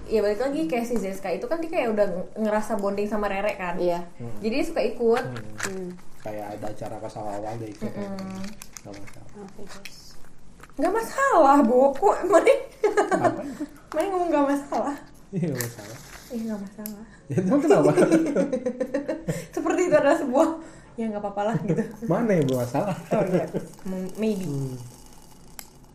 [0.06, 3.54] ya balik lagi kayak si Zeska itu kan dia kayak udah ngerasa bonding sama Rere
[3.54, 4.02] kan iya.
[4.40, 5.22] jadi dia suka ikut
[5.62, 5.88] Hmm.
[6.18, 7.92] Kayak ada acara pas awal-awal deh ikut
[8.78, 9.30] Nggak masalah.
[9.38, 9.98] Oke, guys.
[10.78, 11.78] nggak masalah bu.
[11.92, 12.52] Kok mana
[13.18, 13.42] apa?
[13.94, 14.96] Mana ngomong nggak masalah.
[15.34, 15.98] Iya nggak masalah.
[16.28, 17.04] Eh nggak masalah.
[17.28, 17.90] Ya emang kenapa?
[19.54, 20.48] Seperti itu adalah sebuah
[20.94, 21.82] ya nggak apa-apa lah gitu.
[22.06, 22.96] Mana yang bermasalah?
[23.12, 23.46] Oh iya
[24.16, 24.46] maybe.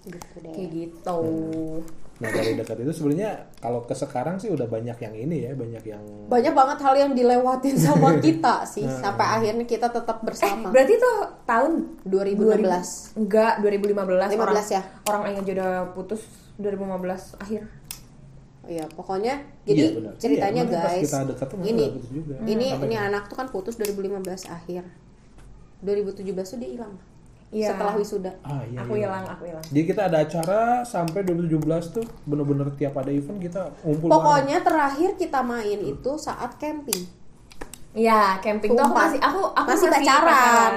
[0.03, 0.51] Gitu deh.
[0.51, 1.19] kayak gitu
[2.23, 5.83] nah dari dekat itu sebenarnya kalau ke sekarang sih udah banyak yang ini ya banyak
[5.83, 8.95] yang Banyak banget hal yang dilewatin sama kita sih Nah.
[9.03, 10.71] sampai akhirnya kita tetap bersama.
[10.71, 11.71] berarti tuh tahun
[12.03, 12.63] 2016.
[12.63, 14.81] 2000 enggak 2015 orang 15 ya?
[15.05, 16.21] orang aja udah putus
[16.55, 17.63] 2015 akhir
[18.63, 20.13] Iya, pokoknya jadi Iya, benar.
[20.15, 21.03] ceritanya Iya, guys.
[21.03, 22.33] kita dekat tuh ini juga.
[22.41, 23.07] ini Sampai ini kan?
[23.11, 24.83] anak tuh kan putus 2015 akhir.
[25.81, 26.95] 2017 tuh dia hilang.
[27.53, 27.69] Iya.
[27.77, 28.31] Setelah wisuda.
[28.41, 29.05] ah iya aku iya.
[29.05, 31.61] hilang aku hilang jadi kita ada acara sampai 2017
[31.93, 34.17] tuh bener-bener tiap ada event kita ngumpul bareng.
[34.17, 37.05] Pokoknya terakhir kita main itu saat camping.
[37.93, 40.73] Iya, camping tuh aku masih aku aku Masih pacaran.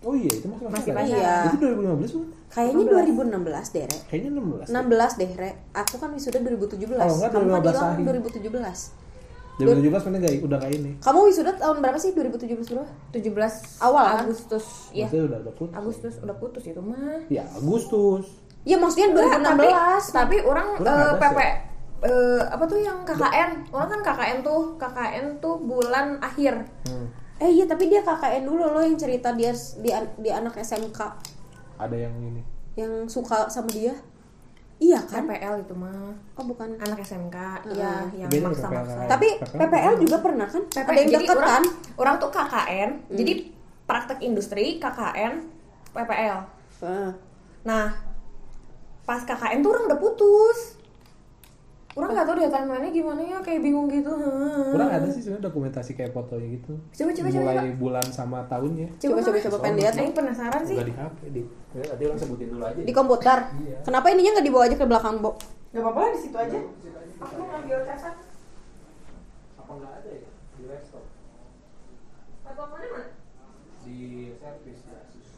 [0.00, 1.16] oh iya itu masih Masih pacaran.
[1.16, 1.36] Iya.
[1.48, 2.28] itu 2015 bukan?
[2.50, 3.96] Kayaknya 2016 deh, Re.
[4.10, 5.50] kayaknya 16 16 deh, Re.
[5.70, 6.98] Aku kan wisuda 2017.
[6.98, 8.04] Kalau enggak, Kamu kan 2015 hilang akhir.
[8.28, 8.99] 2017.
[9.60, 12.10] 2017 mana gak udah kayak ini Kamu wisuda tahun berapa sih?
[12.12, 12.88] 2017 berapa?
[13.12, 14.18] 17 Awal, kan?
[14.24, 18.24] Agustus ya Maksudnya udah udah putus Agustus udah putus itu mah ya Agustus
[18.60, 19.40] Iya, maksudnya 2016.
[19.42, 19.66] tapi,
[20.12, 21.38] tapi orang eh, nggak ada PP
[22.02, 27.08] eh, apa tuh yang KKN orang kan KKN tuh KKN tuh bulan akhir Hmm.
[27.38, 29.48] Eh iya, tapi dia KKN dulu loh yang cerita dia
[29.80, 29.88] di,
[30.18, 31.00] di anak SMK
[31.78, 32.44] ada yang ini
[32.76, 33.96] yang suka sama dia.
[34.80, 35.22] Iya kan?
[35.22, 36.72] PPL itu mah Oh, bukan.
[36.74, 37.36] anak SMK
[37.68, 38.80] iya yang Beda maksa PPL.
[38.80, 40.62] maksa Tapi PPL PPL juga pernah kan?
[40.66, 41.64] PP, Ada yang jadi deket orang, kan?
[41.96, 43.32] orang tuh KKN jadi
[43.84, 45.32] praktek industri KKN
[45.92, 46.38] PPL
[46.80, 47.12] Ah.
[47.60, 47.92] Nah,
[49.04, 50.79] pas KKN tuh orang udah putus.
[51.90, 54.06] Orang nggak tahu deh timelinenya gimana ya, kayak bingung gitu.
[54.08, 54.70] Hmm.
[54.70, 57.74] kurang ada sih sebenarnya dokumentasi kayak fotonya gitu Coba, coba, coba, mulai coba.
[57.76, 60.16] bulan sama tahunnya Coba coba coba pengen lihat Aing dong.
[60.16, 60.76] penasaran sih.
[60.76, 63.38] udah di HP di ya, tadi orang sebutin dulu aja Di komputer.
[63.56, 63.76] Iya.
[63.82, 65.30] Kenapa ininya nggak dibawa aja ke belakang, Bo?
[65.70, 66.58] Gak apa-apa di situ aja.
[67.20, 68.14] Aku ngambil casan.
[69.60, 71.04] apa nggak ada ya di laptop
[72.42, 73.06] Laptop mana mana?
[73.80, 73.98] di
[74.34, 75.28] servis di Asus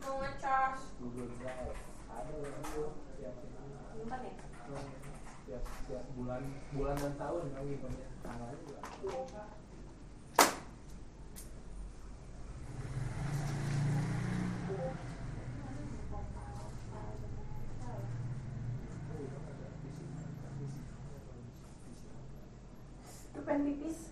[0.00, 0.78] Mau ngecas.
[0.98, 1.74] Google Drive
[2.08, 2.82] ada yang itu
[5.92, 6.40] tiap bulan
[6.72, 8.80] bulan dan tahun lagi banyak tanggalnya juga
[23.28, 24.11] Itu pen pipis.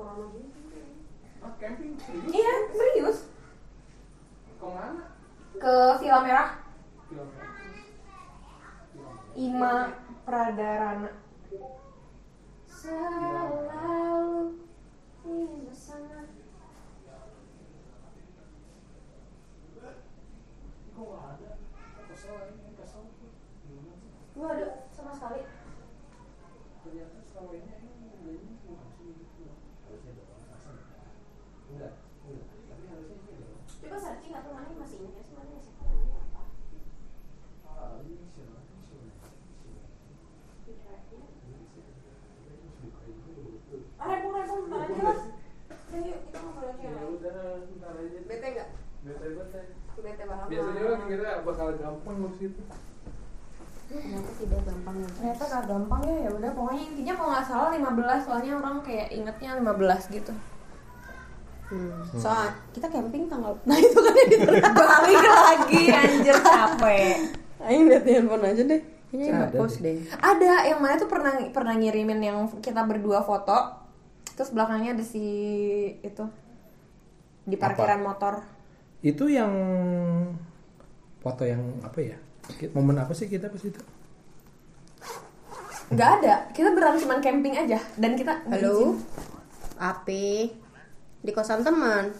[0.00, 0.48] Corona gini.
[1.40, 2.32] Ah, camping serius?
[2.32, 3.18] iya serius
[4.56, 5.04] Ke mana?
[5.56, 6.48] ke Villa Merah
[7.04, 7.48] Kilometer.
[9.34, 9.74] Ima
[10.24, 11.12] Pradarana
[12.64, 14.56] Selalu
[15.22, 16.24] ingin bersama.
[20.90, 21.50] Kok nggak ada?
[22.08, 23.02] Kesel ini, kesel.
[23.62, 24.10] Gimana sih?
[24.32, 25.40] Nggak ada sama sekali.
[26.80, 29.44] Ternyata selama ini emang belinya bukan sih gitu.
[29.84, 31.12] Harusnya doang, masa enggak?
[31.68, 31.92] Enggak,
[32.24, 32.46] enggak.
[32.66, 33.60] Tapi harusnya sih doang.
[33.80, 36.42] Coba searching atau mana masih ingat ya sih mana sih namanya apa?
[37.64, 38.58] Ah, ini siapa?
[38.60, 39.26] Ini siapa?
[39.30, 40.10] Ini siapa?
[41.40, 42.10] Ini siapa?
[42.20, 43.80] Ini suka itu betul.
[43.96, 45.18] Ah, Repung, Repung, bentar aja lah.
[45.90, 47.04] Udah yuk, kita ngobrol aja Ya lah.
[47.10, 47.34] udah,
[47.74, 48.18] ntar aja.
[48.24, 48.68] Bete nggak?
[49.00, 49.60] Bete bete.
[50.00, 50.46] Bete banget.
[50.48, 52.62] Biasanya orang kira bakal gampang ngurus itu.
[53.90, 55.08] Ternyata tidak gampang ya.
[55.10, 58.76] ternyata gak gampang ya ya udah pokoknya intinya kalau nggak salah 15 soalnya orang
[59.40, 60.32] ingetnya 15 gitu
[61.70, 62.02] Hmm.
[62.18, 64.42] Soal kita camping tanggal Nah itu kan yang
[64.74, 67.14] balik lagi anjir capek
[67.62, 69.94] Ayo lihat di handphone aja deh Kayaknya Ada nggak post deh.
[69.94, 73.54] deh ada yang mana tuh pernah pernah ngirimin yang kita berdua foto
[74.34, 75.22] terus belakangnya ada si
[76.02, 76.26] itu
[77.46, 78.42] di parkiran motor
[78.98, 79.54] Itu yang
[81.18, 82.18] foto yang apa ya?
[82.74, 83.78] Momen apa sih kita pas itu?
[85.90, 88.94] Nggak ada kita beneran cuman camping aja dan kita Halo
[89.74, 90.54] Api
[91.20, 92.14] Di kosan teman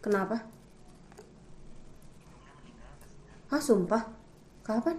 [0.00, 0.40] Kenapa?
[3.52, 4.00] Hah sumpah?
[4.64, 4.96] Kapan?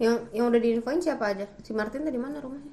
[0.00, 1.46] Yang yang udah diinfoin siapa aja?
[1.62, 2.69] Si Martin tadi mana rumahnya?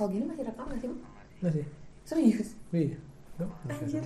[0.00, 0.96] Kalau gini masih rekam nggak sih Bu?
[1.44, 1.66] Enggak sih?
[2.08, 2.96] serius Iya.
[3.68, 4.04] Anjir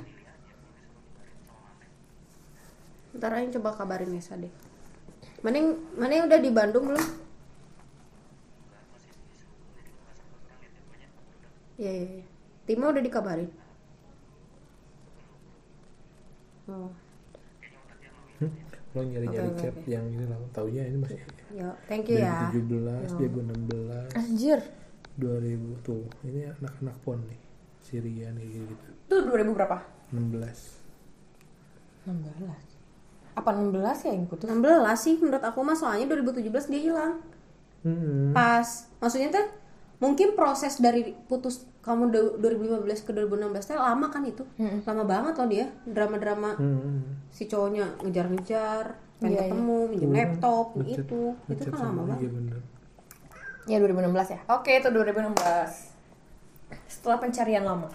[3.14, 4.51] Ntar aja coba kabarin Nesa deh.
[5.38, 7.07] Mana yang, mana yang udah di Bandung belum?
[11.78, 12.24] Iya, iya, iya.
[12.66, 13.51] Timo udah dikabarin.
[16.66, 16.90] Oh,
[18.42, 18.51] Hmm?
[18.99, 19.86] Lo nyari-nyari oke, cap oke.
[19.86, 20.38] yang ini lah.
[20.51, 21.22] Taunya ini masih
[21.55, 22.51] ya, thank you ya.
[22.51, 24.59] 2017, 2016, anjir
[25.16, 26.04] 2000 tuh.
[26.22, 27.40] Ini anak-anak pon nih.
[27.80, 28.88] Syria nih gitu.
[29.06, 29.76] tuh 2000 berapa
[30.08, 30.80] 16.
[32.04, 32.72] 16
[33.34, 34.62] apa 16 ya yang putus 16
[34.96, 37.12] sih menurut aku mah soalnya 2017 dia hilang.
[37.82, 38.30] Hmm.
[38.30, 38.64] Pas
[38.96, 39.46] maksudnya tuh
[39.98, 44.46] mungkin proses dari putus kamu du- 2015 ke 2016 teh lama kan itu.
[44.54, 44.80] Mm-mm.
[44.82, 45.66] Lama banget loh dia.
[45.84, 47.02] Drama-drama Hmm.
[47.28, 48.84] si cowoknya ngejar-ngejar,
[49.18, 51.22] pengen Iya, ketemu, minjem laptop, Ngechat- itu.
[51.34, 52.18] Itu ngechat kan lama banget.
[52.18, 52.58] Iya bener.
[53.64, 54.40] Ya 2016 ya.
[54.52, 55.34] Oke, itu 2016.
[56.84, 57.88] Setelah pencarian lama.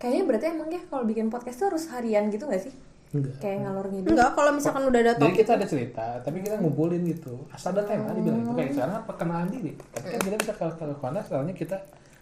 [0.00, 2.74] Kayaknya berarti emang ya kalau bikin podcast tuh harus harian gitu gak sih?
[3.10, 3.36] Enggak.
[3.42, 4.10] Kayak ngalor ngidul.
[4.14, 7.34] Enggak, kalau misalkan udah ada Jadi topik kita ada cerita, tapi kita ngumpulin gitu.
[7.50, 9.72] Asal ada tema dibilang itu kayak sekarang perkenalan diri.
[9.76, 11.76] Tapi kan kita bisa ke ke ke mana soalnya kita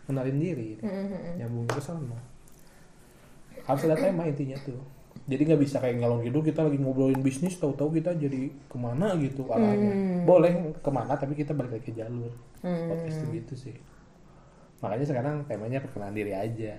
[0.09, 0.81] kenalin diri.
[1.37, 2.19] Nyambung ke sana.
[3.69, 4.81] Harus ada tema intinya tuh.
[5.27, 9.17] Jadi nggak bisa kayak ngalor ngidul kita lagi ngobrolin bisnis tahu-tahu kita jadi ke mana
[9.19, 10.23] gitu arahnya.
[10.23, 12.31] Boleh ke mana tapi kita balik lagi ke jalur.
[12.63, 13.75] Podcast tuh gitu sih.
[14.79, 16.79] Makanya sekarang temanya perkenalan diri aja.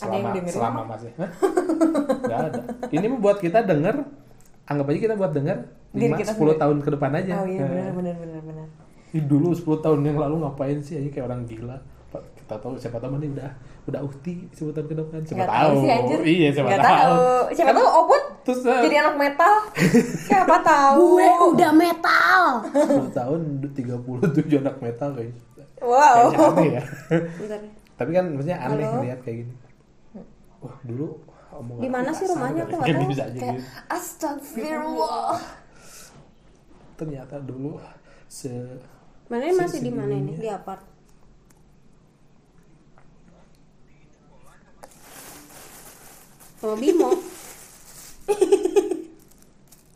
[0.00, 2.60] Ada yang Selama selama masih nggak ada.
[2.94, 4.06] Ini buat kita denger
[4.70, 5.58] anggap aja kita buat denger
[5.90, 6.60] Diri 5 kita 10 sendiri.
[6.62, 7.32] tahun ke depan aja.
[7.42, 8.66] Oh iya Nah, benar benar benar benar.
[9.10, 11.82] Dulu 10 tahun yang lalu ngapain sih aja kayak orang gila.
[12.52, 13.50] Tahu siapa tahu mana udah
[13.86, 15.20] udah uhti 10 tahun ke depan.
[15.22, 15.74] Siapa Nggak tahu.
[15.76, 16.18] sih anjir.
[16.20, 17.14] Iya, siapa Nggak tahu.
[17.52, 19.54] Siapa tahu Oput Terus eh, jadi anak metal.
[20.24, 21.02] siapa tahu.
[21.12, 22.42] gue udah metal
[22.72, 23.40] 10 tahun
[23.70, 24.16] 37
[24.58, 25.42] anak metal kayaknya.
[25.78, 26.16] Wow.
[26.28, 26.82] Kayaknya aneh ya.
[27.36, 27.60] Bentar.
[27.94, 29.00] Tapi kan maksudnya aneh Halo?
[29.02, 29.54] lihat kayak gini.
[30.58, 31.06] Wah, dulu
[31.76, 32.64] Di mana sih rumahnya?
[32.64, 33.08] Aku nggak Kan tahu.
[33.08, 33.68] bisa aja Kayak gitu.
[33.86, 35.36] astagfirullah.
[36.94, 37.76] Ternyata dulu
[38.26, 38.52] se
[39.26, 40.82] mana masih di mana ini di apart
[46.60, 47.10] sama Bimo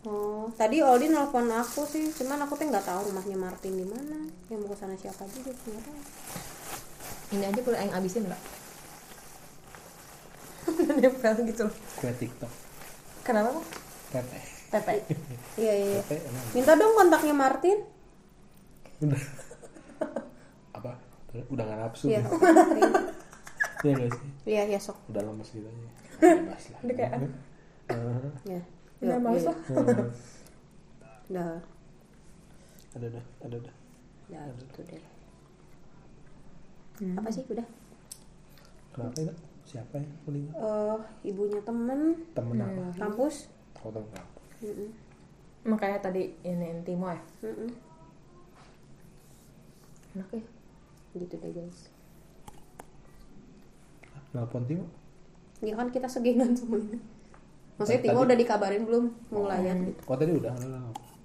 [0.08, 4.28] oh tadi Aldi nelfon aku sih cuman aku tuh nggak tahu rumahnya Martin di mana
[4.48, 6.00] yang mau ke sana siapa juga nggak tahu
[7.34, 8.42] Ini aja boleh yang abisin nggak?
[11.00, 11.74] Nempel gitu loh.
[11.98, 12.52] kue TikTok.
[13.22, 13.64] Kenapa kok?
[14.12, 14.38] Tete.
[14.70, 14.94] Tete.
[15.56, 16.02] iya iya iya.
[16.52, 17.78] Minta dong kontaknya Martin
[19.02, 19.18] Udah.
[20.78, 20.92] Apa?
[21.50, 22.06] Udah gak nafsu.
[22.06, 22.28] iya ya?
[23.82, 24.28] Iya gak sih?
[24.46, 25.90] iya iya sok Udah lama segitu aja.
[26.24, 26.80] Bebas lah.
[26.82, 27.12] Udah kayak
[27.84, 28.60] Eh, ya
[28.98, 29.56] Udah males lah.
[29.68, 30.08] eh,
[31.28, 31.56] udah
[32.94, 33.74] Ada dah, ada dah.
[34.24, 35.02] udah gitu deh
[37.12, 37.66] apa sih udah
[38.94, 39.34] Kenapa ya?
[39.64, 40.54] Siapa yang meninggal?
[40.54, 40.96] eh
[41.26, 42.94] ibunya temen Temen apa?
[42.94, 43.50] kampus
[43.82, 44.30] Oh, temen kamu.
[44.62, 44.90] Mm-mm.
[45.66, 47.18] Makanya tadi ini Timo ya.
[47.42, 47.68] Mm-mm.
[50.14, 50.42] Enak ya.
[51.14, 51.90] gitu deh guys
[54.30, 54.86] Nelpon Timo?
[55.64, 57.00] Ya kan kita segengan semuanya
[57.74, 60.52] maksudnya Tadi- Timo udah dikabarin belum mau layar gitu Oh tadi udah,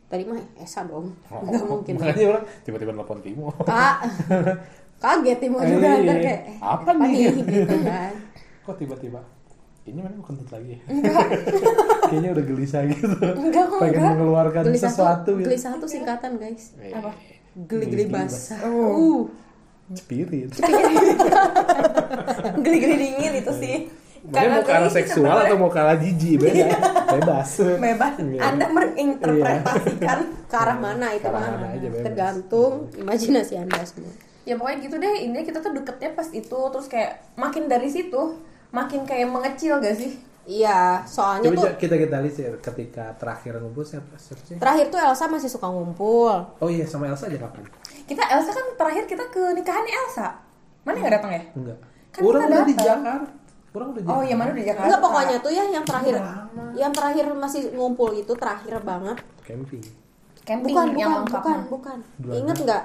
[0.07, 3.51] tadi mah Esa dong Oh, nggak mungkin Makanya orang tiba-tiba nelpon Timo.
[3.61, 3.97] kak
[4.97, 6.01] kaget Timo Eh, juga iya.
[6.01, 7.13] ntar kayak eh, Apa nih?
[7.37, 8.13] gitu kan
[8.65, 9.21] Kok tiba-tiba?
[9.81, 10.79] Ini mana kentut lagi ya?
[12.05, 13.09] Kayaknya udah gelisah gitu.
[13.09, 14.11] Enggak, kok Pengen enggak.
[14.13, 15.47] mengeluarkan gelisah sesuatu tuh gitu.
[15.47, 17.09] gelisah tuh singkatan guys Eh, Apa?
[17.59, 18.93] geli-geli basah Oh.
[18.93, 19.21] uh
[19.91, 20.53] Spirit.
[22.59, 23.77] Geli-geli dingin itu sih.
[24.29, 26.65] Makanya mau ke arah seksual atau mau ke arah jijik beda.
[27.09, 27.49] Bebas.
[27.75, 28.13] bebas.
[28.19, 28.41] Iya.
[28.45, 32.03] Anda menginterpretasikan ke arah mana itu arah mana aja bebas.
[32.03, 36.87] tergantung imajinasi anda semua ya pokoknya gitu deh ini kita tuh deketnya pas itu terus
[36.87, 38.37] kayak makin dari situ
[38.69, 43.57] makin kayak mengecil gak sih iya soalnya Coba tuh kita kita lihat sih ketika terakhir
[43.57, 44.57] ngumpul siapa sih?
[44.57, 47.61] terakhir tuh Elsa masih suka ngumpul Oh iya sama Elsa aja kapan?
[48.05, 50.27] kita Elsa kan terakhir kita ke nikahannya Elsa
[50.81, 51.77] mana nggak datang ya Enggak.
[52.09, 52.73] Kan Orang kita udah di.
[52.73, 53.13] Jakarta.
[53.69, 56.15] Orang udah oh ya mana di Jakarta Enggak pokoknya tuh ya yang terakhir.
[56.17, 56.63] Lama.
[56.73, 59.17] yang terakhir masih ngumpul itu terakhir banget.
[59.45, 59.83] Camping.
[60.41, 61.97] camping bukan yang bukan lengkap bukan bukan.
[62.17, 62.83] Dua inget nggak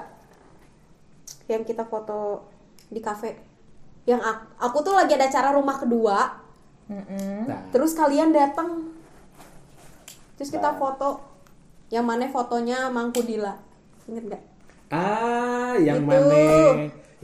[1.45, 2.45] yang kita foto
[2.89, 3.37] di kafe?
[4.05, 6.17] Yang aku, aku tuh lagi ada acara rumah kedua.
[6.85, 7.49] Mm-mm.
[7.49, 8.93] Nah, terus kalian datang.
[10.37, 10.77] Terus kita Nah.
[10.77, 11.09] foto.
[11.89, 13.57] Yang mana fotonya Mangkudila
[14.05, 14.43] inget nggak?
[14.89, 16.09] Ah yang Itu.
[16.09, 16.41] mana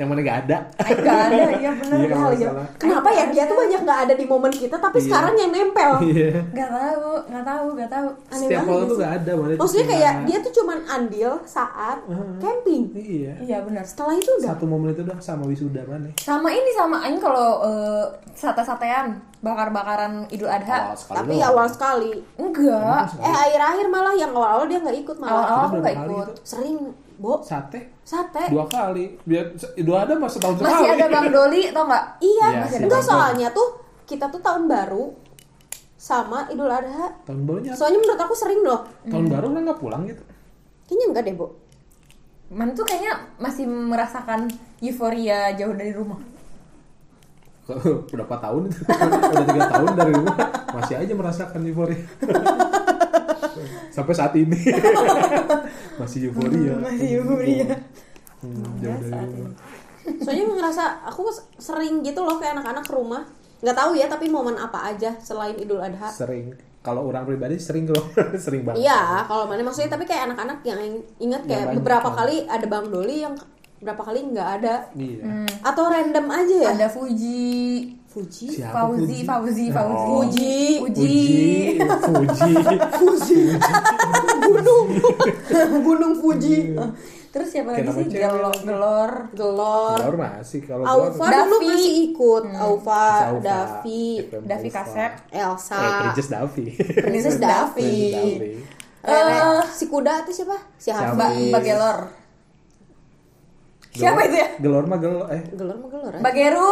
[0.02, 0.58] yang mana gak ada.
[0.82, 4.26] Nggak ada iya benar Iya, nggak ya kenapa ya dia tuh banyak nggak ada di
[4.26, 5.06] momen kita tapi Iya.
[5.06, 6.30] sekarang yang nempel Iya.
[6.48, 9.32] nggak tahu nggak tahu nggak tahu Aneh Setiap nggak tuh gak ada.
[9.34, 12.36] Mana maksudnya cuma- kayak dia tuh cuman andil saat Hmm.
[12.38, 13.34] camping Iya.
[13.40, 16.10] iya benar setelah itu udah Satu momen itu doang sama wisuda mana?
[16.18, 21.50] sama ini sama Aing kalau eh, sate-satean bakar-bakaran Idul Adha Awal sekali tapi doang.
[21.52, 25.96] awal sekali enggak eh akhir-akhir malah yang awal dia nggak ikut malah awal-awal aku nggak
[25.96, 26.34] kali ikut itu?
[26.44, 26.78] sering
[27.22, 29.14] bo Sate sate dua kali.
[29.22, 30.74] Biar dua ada mas setahun sekali.
[30.74, 33.12] masih ada Bang Doli tau nggak iya Iya sih, enggak betul.
[33.14, 33.68] soalnya tuh
[34.04, 35.14] kita tuh tahun baru
[35.96, 37.72] sama Idul Adha Tahun barunya.
[37.72, 40.24] soalnya menurut aku sering loh Tahun baru kan nggak pulang gitu.
[40.84, 41.48] kayaknya enggak deh bo
[42.50, 44.52] Man tuh kayaknya masih merasakan
[44.82, 46.20] euforia jauh dari rumah.
[48.12, 48.84] Berapa tahun itu?
[49.32, 50.36] Udah tiga tahun dari rumah
[50.74, 52.04] masih aja merasakan euforia.
[53.92, 54.56] Sampai saat ini
[55.98, 56.74] masih euforia.
[56.80, 57.68] Masih euforia.
[58.40, 59.54] Hmm, jauh dari rumah.
[60.02, 63.22] soalnya ngerasa aku sering gitu loh kayak anak-anak ke rumah
[63.62, 66.58] nggak tahu ya tapi momen apa aja selain Idul Adha Sering.
[66.82, 68.10] Kalau orang pribadi sering kalau
[68.42, 68.82] sering banget.
[68.82, 70.82] Iya, kalau mana maksudnya tapi kayak anak-anak yang
[71.20, 72.18] ingat kayak banyak beberapa kan.
[72.18, 73.38] kali ada Bang Doli yang
[73.78, 75.22] berapa kali nggak ada Iya.
[75.62, 76.70] atau random aja ya.
[76.74, 77.54] Ada Fuji,
[78.12, 78.46] Fuji.
[78.52, 79.74] Siapa Fauzi, Fauzi, Oh.
[79.74, 81.16] Fauzi, Fuji.
[81.80, 82.52] Fuji, Fuji.
[83.00, 83.42] Fuji.
[84.42, 84.88] Gunung.
[85.82, 86.76] Gunung Fuji.
[87.32, 88.06] Terus siapa lagi sih?
[88.12, 89.12] Gelor, gelor.
[89.32, 89.96] Gelor.
[89.96, 91.68] Gelor masih kalau Aufa Gelor- dulu Davi.
[91.72, 92.44] masih ikut.
[92.52, 94.04] Aufa, Saufa, Davi,
[94.44, 94.76] Davi Aufa.
[94.78, 95.12] kaset.
[95.32, 96.66] Elsa, Eh, Princess Davi.
[96.76, 97.88] Princess Davi.
[97.88, 98.48] Princess Davi.
[99.02, 99.34] Rere.
[99.34, 99.64] Eh.
[99.72, 100.58] si kuda itu siapa?
[100.76, 101.16] Si Siapa?
[101.16, 102.21] Mbak Hafi.
[103.92, 104.02] Gelor.
[104.02, 104.48] Siapa itu ya?
[104.58, 106.12] Gelor mah gelor eh Gelor mah gelor.
[106.12, 106.20] ya?
[106.20, 106.72] Mbak Geru.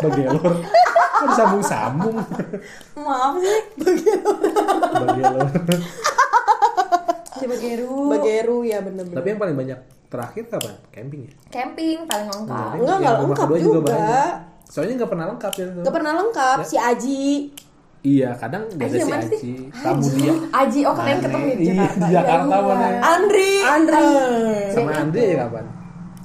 [0.00, 0.54] Bagelor.
[1.20, 2.16] Kok disambung-sambung?
[2.96, 3.60] Maaf sih.
[4.96, 5.40] Bagi lo.
[7.30, 7.96] Coba Geru.
[8.08, 9.16] Bageru ya bener-bener.
[9.16, 10.74] Tapi yang paling banyak terakhir kapan?
[10.90, 11.32] Camping ya?
[11.48, 12.72] Camping paling lengkap.
[12.74, 13.96] Enggak, Yang enggak rumah lengkap kedua juga.
[14.70, 15.66] Soalnya nggak pernah lengkap ya.
[15.82, 17.28] Gak pernah lengkap si Aji.
[18.00, 19.12] Iya, kadang nggak ada si sih?
[19.12, 19.52] Aji.
[19.76, 20.32] Kamu dia.
[20.56, 22.00] Aji, oh kalian ketemu di Iya, Jakarta.
[22.00, 22.86] di Jakarta Ya mana?
[23.04, 23.52] Andri.
[23.60, 24.08] Andri.
[24.72, 25.64] Sama Andre ya kapan?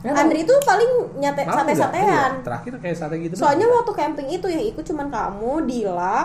[0.05, 2.32] Andri itu paling nyate sate-satean.
[2.39, 3.34] Iya, Terakhir kayak sate gitu.
[3.36, 6.17] Soalnya waktu camping itu yang ikut cuman kamu, Dila,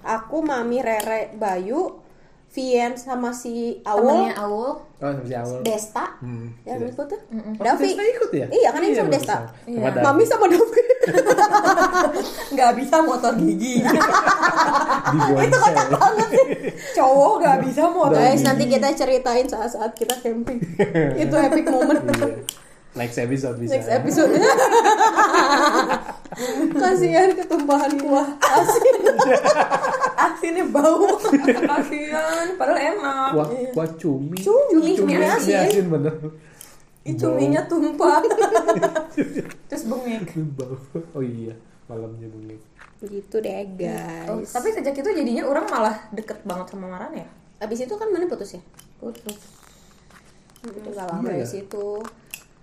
[0.00, 2.00] aku, Mami, Rere, Bayu,
[2.48, 4.72] Vien sama si Temennya Awul, Aul.
[4.98, 5.60] Oh, sama si awal.
[5.60, 6.04] Desta.
[6.18, 6.88] Hmm, Ya, iya.
[6.88, 7.20] ikut tuh.
[7.20, 7.84] Oh, Davi.
[7.86, 8.46] Desta ikut ya?
[8.48, 9.36] Iya, kan ini sama bagus Desta.
[9.36, 9.80] sama- Iya.
[9.86, 10.00] sama.
[10.02, 10.80] Mami sama Davi.
[12.54, 13.74] Nggak bisa motor gigi.
[15.08, 15.74] di Bonsai.
[16.94, 18.16] Cowok nggak bisa motor.
[18.18, 20.58] Guys, nanti kita ceritain saat-saat kita camping.
[21.22, 22.00] itu epic moment.
[22.98, 23.06] Iya.
[23.06, 23.72] Next episode bisa.
[23.72, 24.30] Next episode.
[26.74, 28.96] Kasihan ketumpahan kuah asin.
[30.28, 31.06] Asinnya bau.
[31.18, 32.58] Kasian.
[32.58, 33.30] Padahal enak.
[33.32, 34.38] Kuah, kuah cumi.
[34.38, 35.62] Cumi, cumi asin.
[35.62, 36.14] asin bener.
[37.06, 38.18] Ih, cuminya tumpah.
[39.70, 40.34] Terus bengek.
[40.58, 40.74] Bau.
[41.14, 41.54] Oh iya,
[41.86, 42.60] malamnya bengek.
[42.98, 43.54] Gitu deh,
[44.26, 44.50] Oh, guys.
[44.50, 47.26] tapi sejak itu jadinya orang malah deket banget sama Maran ya?
[47.62, 48.62] Abis itu kan mana putus ya?
[48.98, 49.38] Putus.
[50.66, 51.46] Itu gak lama Iya dari ya?
[51.46, 52.02] situ.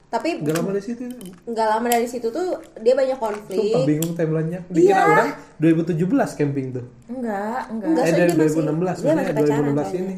[0.05, 1.03] Tapi Gak lama dari situ.
[1.43, 2.47] nggak lama dari situ tuh
[2.77, 3.59] dia banyak konflik.
[3.59, 4.61] Sumpah bingung timelinenya.
[4.67, 5.03] Dikira Iya.
[5.03, 5.99] orang 2017
[6.33, 6.85] camping tuh.
[7.05, 7.87] Enggak, enggak.
[7.89, 10.01] Enggak, eh dari dia masih- 2016 dia masih pacaran 2016 soalnya.
[10.01, 10.15] ini.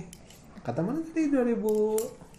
[0.60, 1.74] Kata mana tadi 2000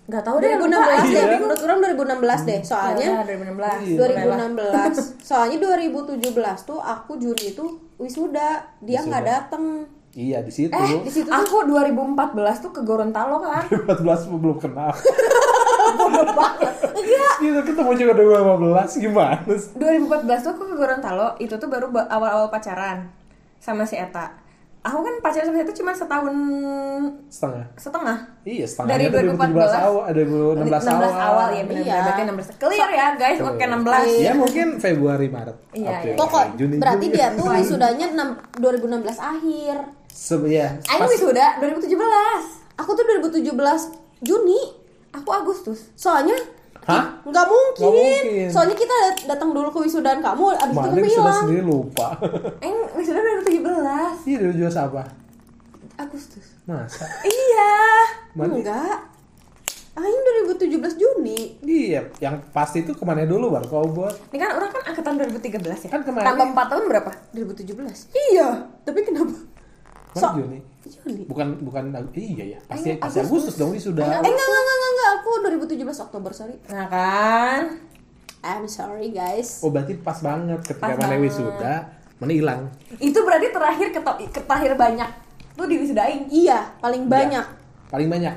[0.05, 0.49] Enggak tahu deh.
[0.51, 1.37] 2016 deh, Iya.
[1.37, 2.61] menurut orang 2016 deh.
[2.63, 3.79] Soalnya Ya, 2016.
[3.83, 3.97] Iya.
[3.99, 4.95] 2016.
[5.29, 7.65] Soalnya 2017 tuh aku Juni itu
[7.97, 9.65] wisuda, dia nggak dateng.
[10.11, 10.73] Iya di situ.
[10.73, 13.65] Eh, Di situ tuh aku 2014 tuh ke Gorontalo kan.
[13.85, 14.91] 14 belum kenal.
[15.91, 16.75] Bodoh banget.
[16.91, 17.35] Enggak.
[17.39, 19.71] Gitu ketemu juga 2015 gimana sih?
[19.75, 20.05] 2014
[20.39, 23.09] tuh aku ke Gorontalo, itu tuh baru ba- awal-awal pacaran
[23.57, 24.47] sama si Eta.
[24.81, 26.35] Aku kan pacaran sama si Eta cuma setahun
[27.29, 27.65] Setengah.
[27.75, 28.17] setengah.
[28.43, 31.29] Iya, setengahnya Dari tuh 2017 awal, eh, 2016 16 awal.
[31.29, 31.97] awal ya benar Iya.
[32.01, 35.57] berarti 16 clear ya guys oke 16 Ya mungkin Februari Maret.
[35.73, 36.17] Iya, April, iya.
[36.17, 37.15] Pokok Juni, berarti Juli.
[37.15, 39.77] dia tuh wisudanya 6, 2016 akhir.
[40.09, 42.43] Se- ya, pas- wisuda 2017
[42.77, 44.61] Aku tuh 2017 Juni.
[45.11, 46.37] Aku Agustus Soalnya
[46.81, 47.21] Hah?
[47.21, 47.77] nggak mungkin.
[47.79, 48.47] Nggak mungkin.
[48.49, 51.37] Soalnya kita dat- datang dulu ke wisudaan kamu, abis itu Mana kamu bisa hilang.
[51.39, 52.09] sendiri lupa.
[52.59, 55.03] Aing wisuda 2017 Iya, dulu juga siapa?
[55.97, 57.05] Agustus Masa?
[57.23, 57.73] iya
[58.33, 58.55] Mana?
[58.55, 58.99] Enggak.
[59.95, 61.59] Aing 2017 Juni.
[61.61, 64.15] Iya, yang pasti itu ke mana dulu baru kau buat?
[64.31, 68.07] ini kan orang kan angkatan 2013 ya Kan kemarin- tambah 4 tahun berapa 2017.
[68.31, 68.49] Iya,
[68.81, 69.35] tapi kenapa?
[70.09, 70.59] Mana So- Juni?
[70.83, 71.23] Juni.
[71.25, 71.85] Bukan bukan
[72.15, 73.53] iya ya, pasti Ayo, pasti Agustus.
[73.53, 74.09] Agustus dong ini sudah.
[74.09, 76.57] Eh enggak enggak enggak enggak, aku 2017 Oktober, sorry.
[76.67, 77.63] nah kan
[78.41, 79.61] I'm sorry guys.
[79.61, 81.29] Oh berarti pas banget ketika Pas mana banget.
[81.29, 81.75] wisuda,
[82.17, 82.63] mana hilang.
[82.97, 85.11] itu berarti terakhir keto- terakhir banyak
[85.53, 87.45] tuh di wisuda Aing Iya, paling banyak.
[87.91, 88.35] Paling banyak.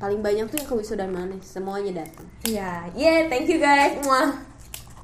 [0.00, 1.36] Paling banyak tuh yang ke wisudaan mana?
[1.38, 2.24] Semuanya datang.
[2.42, 4.49] iya yeah thank you guys Mwah.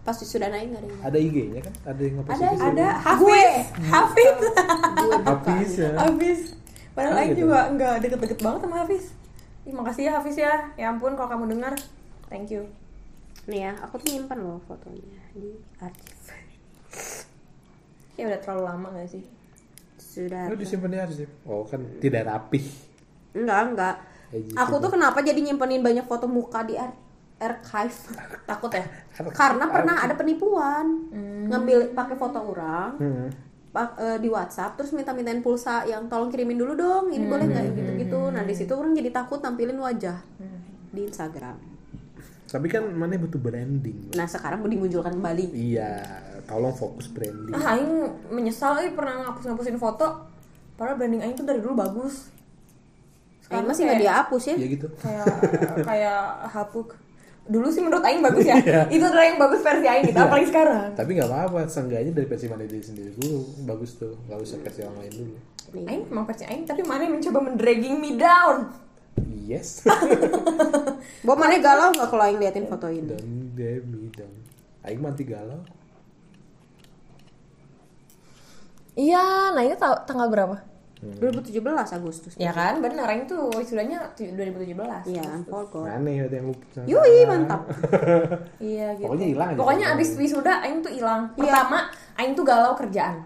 [0.06, 1.74] Pas wisudaan Aing enggak ada yang Ada IG-nya kan?
[1.84, 3.54] Ada yang ngepost Ada, ada Hafiz
[3.84, 4.34] Hafiz.
[5.26, 5.90] Hafiz ya.
[5.98, 6.40] Hafiz
[6.94, 7.40] padahal Aing gitu.
[7.44, 9.04] juga nggak deket-deket banget sama Hafiz
[9.66, 11.74] Ih, makasih ya Hafiz ya ya ampun kalau kamu dengar
[12.26, 12.62] thank you
[13.46, 16.34] Nih ya, aku tuh nyimpan loh fotonya di arsip.
[18.16, 19.22] ya udah terlalu lama gak sih
[19.98, 20.48] Sudah.
[20.48, 21.28] Lu disimpan di arsip.
[21.44, 22.64] Oh kan tidak rapih.
[23.36, 23.94] Enggak, enggak.
[24.32, 24.56] Gitu.
[24.56, 26.96] Aku tuh kenapa jadi nyimpenin banyak foto muka di ar-
[27.38, 27.96] archive?
[28.48, 28.84] takut ya
[29.30, 30.86] Karena pernah ada penipuan.
[31.46, 32.92] Ngambil pakai foto orang.
[32.96, 33.28] Hmm.
[33.68, 37.76] pak- eh, di WhatsApp terus minta-mintain pulsa yang tolong kirimin dulu dong ini boleh nggak
[37.76, 40.16] gitu-gitu nah di situ orang jadi takut tampilin wajah
[40.88, 41.60] di Instagram
[42.46, 44.16] Tapi kan mana butuh branding.
[44.16, 45.92] nah sekarang mau dimunculkan kembali Iya,
[46.42, 47.52] tolong fokus branding.
[47.52, 47.92] ah Aing
[48.30, 50.24] menyesal Aing pernah ngapus-ngapusin foto
[50.72, 52.32] padahal branding Aing tuh dari dulu bagus
[53.46, 54.88] Aing masih nggak dihapus ya Ya gitu.
[54.96, 55.26] kayak
[55.84, 56.22] kayak
[56.56, 56.96] hapuk
[57.46, 58.58] dulu sih menurut Aing bagus ya.
[58.94, 60.92] Itu adalah yang bagus versi Aing gitu apalagi sekarang.
[60.98, 64.80] Tapi nggak apa-apa, seenggaknya dari versi mana diri sendiri dulu bagus tuh, nggak usah versi
[64.82, 65.34] orang lain dulu.
[65.86, 68.70] Aing emang versi Aing tapi mana yang mencoba mendragging me down?
[69.46, 69.86] Yes.
[71.26, 73.14] Bo mana galau nggak kalau Aing liatin foto ini?
[73.14, 74.30] Dan demi dan
[74.82, 75.62] Aing mati galau.
[78.96, 79.76] iya nah itu
[80.08, 80.56] tanggal berapa
[80.96, 81.60] 2017
[81.92, 82.32] Agustus.
[82.36, 82.80] Ya kan?
[82.80, 83.04] Benar.
[83.06, 84.72] Aing tuh wisudanya 2017
[85.06, 86.80] iya forgot Mana ya yang lupa?
[86.82, 87.62] Yui mantap.
[88.64, 89.04] Iya gitu.
[89.06, 89.58] Pokoknya hilang aja.
[89.60, 91.28] pokoknya abis wisuda Aing tuh hilang.
[91.36, 91.44] Iya.
[91.44, 91.78] pertama
[92.16, 93.20] Aing tuh galau kerjaan.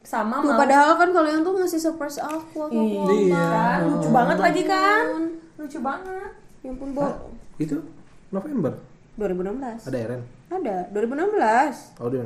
[0.00, 3.36] Sama Tuh, padahal kan kalian tuh ngasih surprise aku aku aku Iya.
[3.44, 3.78] kan?
[3.84, 5.04] Lucu banget lagi kan?
[5.56, 6.30] Lucu banget.
[6.58, 7.04] Ya ampun Bo.
[7.58, 7.76] Itu?
[8.28, 8.72] November.
[9.14, 10.20] 2016 Ada Eren.
[10.48, 10.76] ada.
[10.90, 12.24] 2016 Oh dia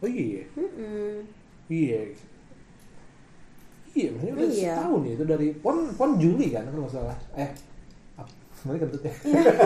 [0.00, 0.42] Oh iya.
[0.56, 1.22] Mm-mm.
[1.68, 2.10] Iya.
[3.90, 4.72] Iya, maksudnya udah Iya.
[4.72, 7.16] setahun ya itu dari pon pon Juli kan kalau nggak salah.
[7.34, 7.50] Eh?
[8.60, 9.12] Nanti kentut ya.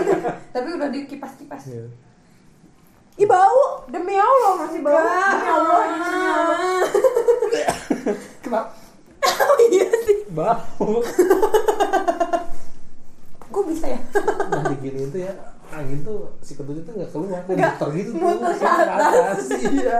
[0.55, 1.63] Tapi udah dikipas-kipas.
[1.67, 1.83] Iya.
[3.15, 3.63] Ih bau.
[3.87, 4.97] Demi Allah masih bau.
[4.97, 5.83] Demi Allah.
[8.41, 8.71] Kenapa?
[9.25, 10.17] Oh iya sih.
[10.31, 10.89] Bau.
[13.47, 13.99] Kok bisa ya?
[14.49, 15.33] Nah digini itu ya
[15.71, 18.19] angin tuh si kentutnya tuh nggak keluar, Nggak, muter gitu tuh.
[18.21, 19.45] muter ke ke atas.
[19.61, 19.99] Iya.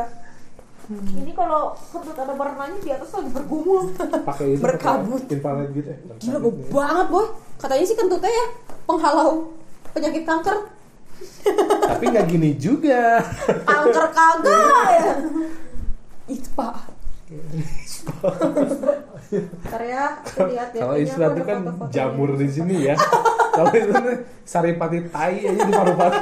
[0.93, 3.89] Ini kalau kentut ada warnanya di atas lagi bergumul.
[3.97, 5.25] Pakai itu Berkabut.
[5.33, 5.99] infrared gitu ya.
[6.21, 7.27] Gila bau banget boy.
[7.57, 8.47] Katanya sih kentutnya ya
[8.85, 9.49] penghalau
[9.97, 10.57] penyakit kanker.
[11.89, 13.25] Tapi nggak gini juga.
[13.65, 15.15] Kanker kagak ya.
[16.29, 16.93] Itu pak.
[19.65, 20.21] Ntar ya,
[20.53, 20.81] lihat ya.
[20.85, 21.59] Kalau istilah itu kan
[21.89, 22.95] jamur di sini ya.
[23.57, 23.95] Kalau itu
[24.45, 26.19] saripati tai aja di paru-paru.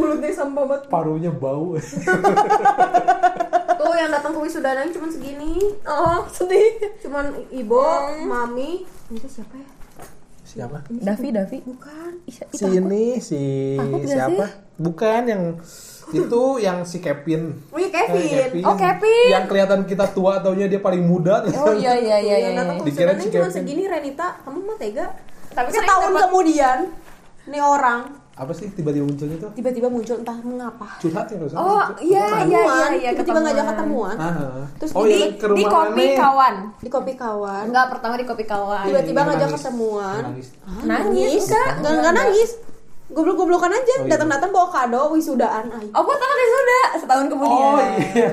[0.00, 0.82] Mulutnya sampah banget.
[0.88, 1.76] Parunya bau.
[3.80, 5.54] Tuh yang datang ke wisudanya cuma segini.
[5.84, 6.90] Oh sedih.
[6.98, 7.78] Cuman ibu,
[8.24, 8.82] mami.
[9.08, 9.68] Ini tuh siapa ya?
[10.42, 10.76] Siapa?
[10.90, 11.56] Davi, Davi.
[11.62, 12.10] Bukan.
[12.26, 13.40] Si ini si
[13.76, 14.44] Takut siapa?
[14.76, 15.42] Bukan yang
[16.10, 17.54] itu yang si Kevin.
[17.70, 17.90] Oh iya Eh,
[18.50, 18.62] Kevin.
[18.66, 19.26] Oh, Kevin.
[19.30, 21.44] Yang kelihatan kita tua taunya dia paling muda.
[21.54, 22.58] Oh iya iya iya yang iya.
[22.58, 23.54] datang ke Dikira si cuma Kevin.
[23.54, 24.26] segini Renita.
[24.42, 25.06] Kamu mah tega.
[25.50, 26.78] Tapi kan Setahun dapat- kemudian,
[27.44, 27.98] nih orang
[28.40, 29.52] Apa sih tiba-tiba munculnya tuh?
[29.52, 30.96] tiba-tiba muncul entah mengapa.
[30.96, 31.58] Curhat ya nggak usah?
[31.60, 34.16] Oh iya iya iya iya tiba-tiba ngajak ketemuan.
[34.16, 34.64] Ah.
[34.80, 36.54] Terus oh, di- yang ke di kopi kawan.
[36.80, 37.64] Di kopi kawan.
[37.68, 38.84] Enggak pertama di kopi kawan.
[38.88, 40.22] Tiba-tiba Iya, ngajak ketemuan.
[40.24, 40.48] Nangis.
[40.64, 42.12] Ah, Nangis, Enggak, enggak.
[42.16, 42.50] nangis.
[43.10, 44.10] Goblok-goblokan aja, Oh, iya.
[44.14, 45.66] datang-datang bawa kado wisudaan.
[45.92, 47.60] Oh anak sudah setahun kemudian.
[47.60, 47.78] Oh
[48.16, 48.30] iya.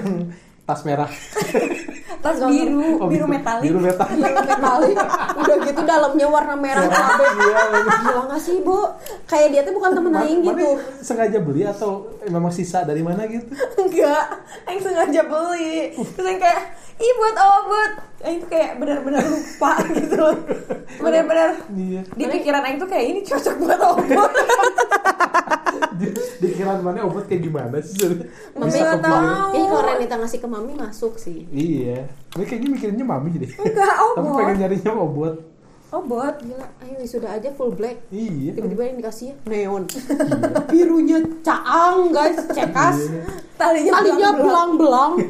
[0.68, 1.08] Tas merah.
[2.24, 3.64] Tas biru, Oh, biru metalik.
[3.64, 4.20] Biru metalik.
[4.20, 4.98] Biru metalik.
[5.38, 7.24] Udah gitu dalamnya warna merah cabe.
[7.38, 7.62] Iya.
[8.04, 8.84] Gila nggak sih, Bu?
[9.24, 10.68] Kayak dia tuh bukan temen aing gitu.
[11.00, 13.48] sengaja beli atau memang sisa dari mana gitu?
[13.78, 15.94] Enggak, yang sengaja beli.
[15.96, 16.60] Terus yang kayak,
[16.98, 17.36] ih buat?
[18.18, 20.36] Yang itu kayak benar-benar lupa gitu loh.
[20.98, 22.02] Benar-benar Iya.
[22.12, 24.32] di pikiran Aing tuh kayak ini cocok buat obot.
[26.00, 27.98] Di- Dikira mana obat kayak gimana sih?
[28.54, 29.52] Mami nggak tahu.
[29.54, 31.46] Kayaknya kalau Renita ngasih ke Mami masuk sih.
[31.50, 32.06] Iya.
[32.36, 33.52] Ini kayaknya mikirinnya mami deh.
[33.52, 34.38] Enggak, Tapi obot.
[34.38, 35.36] pengen nyarinya obat.
[35.88, 36.36] Obot.
[36.44, 37.98] Gila, ayo wisuda aja full black.
[38.12, 38.54] Iya.
[38.54, 39.84] Tiba-tiba yang dikasih neon.
[40.72, 42.98] Birunya caang, guys, cekas.
[43.56, 45.14] Talinya Talinya belang-belang.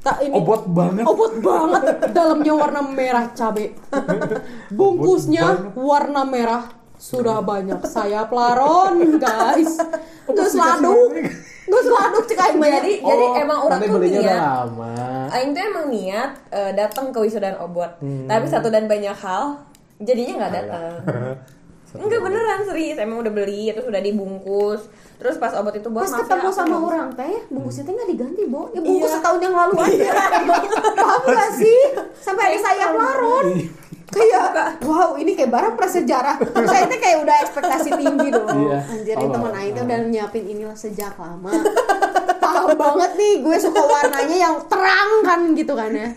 [0.00, 1.04] Tak ini Obat banget.
[1.04, 2.08] Obot banget.
[2.16, 3.76] Dalamnya warna merah cabe.
[4.72, 6.79] Bungkusnya warna merah.
[7.00, 9.80] Sudah banyak saya pelaron, guys.
[10.26, 11.16] Gus laduk.
[11.64, 12.76] Gus laduk cek aing mah ya.
[12.76, 14.68] Jadi, jadi emang orang tuh niat.
[15.30, 17.88] Aing tuh emang niat eh, datang ke wisudaan obot.
[18.00, 19.64] Tapi satu dan banyak hal
[19.96, 20.92] jadinya nggak datang.
[21.90, 24.84] Enggak beneran serius, emang udah beli terus udah dibungkus.
[25.16, 28.08] Terus pas obot itu buat Pas ya, ketemu aku sama orang teh, bungkusnya teh nggak
[28.08, 28.68] diganti, Bo.
[28.72, 29.16] Ya bungkus Iya.
[29.20, 30.10] setahun yang lalu aja.
[30.96, 31.80] Paham gak sih?
[32.24, 32.90] Sampai ada sayap.
[34.10, 36.36] Kayak, wow ini kayak barang prasejarah.
[36.66, 38.58] Saya teh kayak udah ekspektasi tinggi dong.
[38.66, 38.78] Iya.
[38.90, 39.86] Anjir, ini Oh, teman Aing teh oh.
[39.86, 41.50] udah nyiapin inilah sejak lama.
[42.42, 46.10] Paham banget nih, gue suka warnanya yang terang kan gitu kan ya.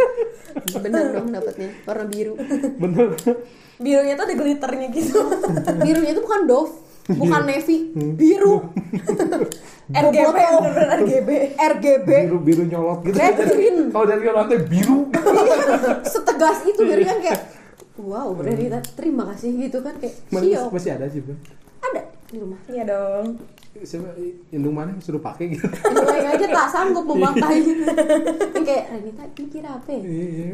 [0.82, 2.34] Bener dong dapetnya, warna biru.
[2.82, 3.14] Bener.
[3.78, 5.20] Birunya tuh ada glitternya gitu.
[5.82, 6.74] Birunya itu bukan Dove,
[7.14, 8.74] bukan navy, biru.
[9.94, 11.30] RGB, bener-bener RGB.
[11.60, 12.10] RGB.
[12.10, 13.20] Biru biru nyolot gitu.
[13.20, 13.78] Red green.
[13.92, 15.12] Kalau dari lantai biru.
[16.08, 17.40] setegas itu biar kan kayak
[17.96, 21.40] wow berarti terima kasih gitu kan kayak Mana siok masih ada sih, Bang.
[21.84, 23.26] ada di rumah Iya dong.
[23.76, 24.06] Siapa
[24.50, 25.66] indung mana yang suruh pakai gitu.
[25.66, 30.02] Yang aja tak sanggup memakai Ini kayak Renita ini kira apa ya?
[30.02, 30.50] Iya.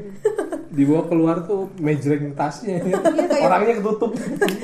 [0.70, 2.80] Dibawa keluar tuh mejreng tasnya.
[2.80, 4.12] kayak- Orangnya ketutup.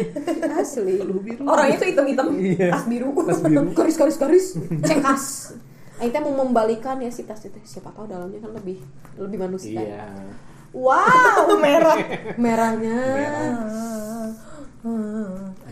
[0.56, 1.04] asli
[1.38, 2.68] Orangnya tuh hitam-hitam, Iya.
[2.72, 3.12] tas biru.
[3.22, 3.68] Tas biru.
[3.72, 4.46] garis garis garis
[4.82, 5.24] cekas
[5.96, 8.84] Aita mau membalikan ya si tas itu siapa tahu dalamnya kan lebih
[9.16, 10.04] lebih manusia Iya.
[10.76, 11.98] Wow merah
[12.36, 13.00] merahnya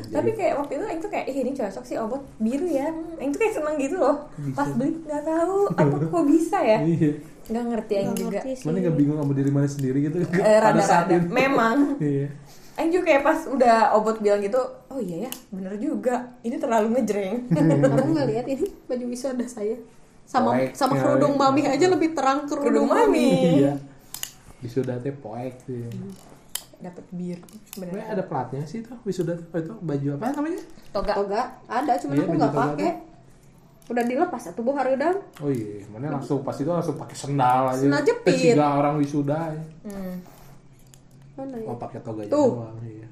[0.10, 2.90] Tapi kayak waktu itu Aing tuh kayak, ih ini cocok sih obot biru ya.
[3.18, 4.30] Tuh kayak seneng gitu loh.
[4.54, 6.82] Pas beli nggak tahu apa kok bisa ya.
[6.82, 7.12] Iya.
[7.46, 8.40] Nggak ngerti Aing Nggak juga.
[8.42, 8.56] sih.
[8.66, 10.18] Mana nggak bingung sama diri mana sendiri gitu?
[10.22, 11.18] Eh, Pada saat rada-rada.
[11.18, 11.28] itu.
[11.30, 11.78] Memang.
[11.98, 12.28] Iya.
[12.74, 14.58] Aing juga kayak pas udah obot bilang gitu,
[14.90, 16.16] oh iya ya, bener juga.
[16.42, 17.36] Ini terlalu ngejreng.
[17.54, 19.78] kamu nggak lihat ini baju wisuda saya
[20.26, 23.62] sama sama kerudung mami aja lebih terang kerudung, Kerudung mami.
[23.62, 23.74] Iya.
[24.64, 25.84] Wisuda teh poek sih.
[26.80, 27.40] Dapat bir.
[27.70, 29.36] Sebenarnya ada platnya sih tuh wisuda.
[29.52, 30.62] Oh, itu baju apa namanya?
[30.90, 31.14] Toga.
[31.16, 32.92] toga ada cuman Iya, aku nggak pakai
[33.84, 37.84] udah dilepas satu buah harudang Oh iya, mana langsung pas itu langsung pakai sendal aja.
[37.84, 38.32] Sendal jepit.
[38.34, 39.52] Ketiga orang wisuda.
[39.52, 39.64] ya.
[39.86, 40.16] Hmm.
[41.34, 42.64] mana ya Oh pakai toga Tuh.
[42.64, 42.78] doang.
[42.80, 43.08] Iya.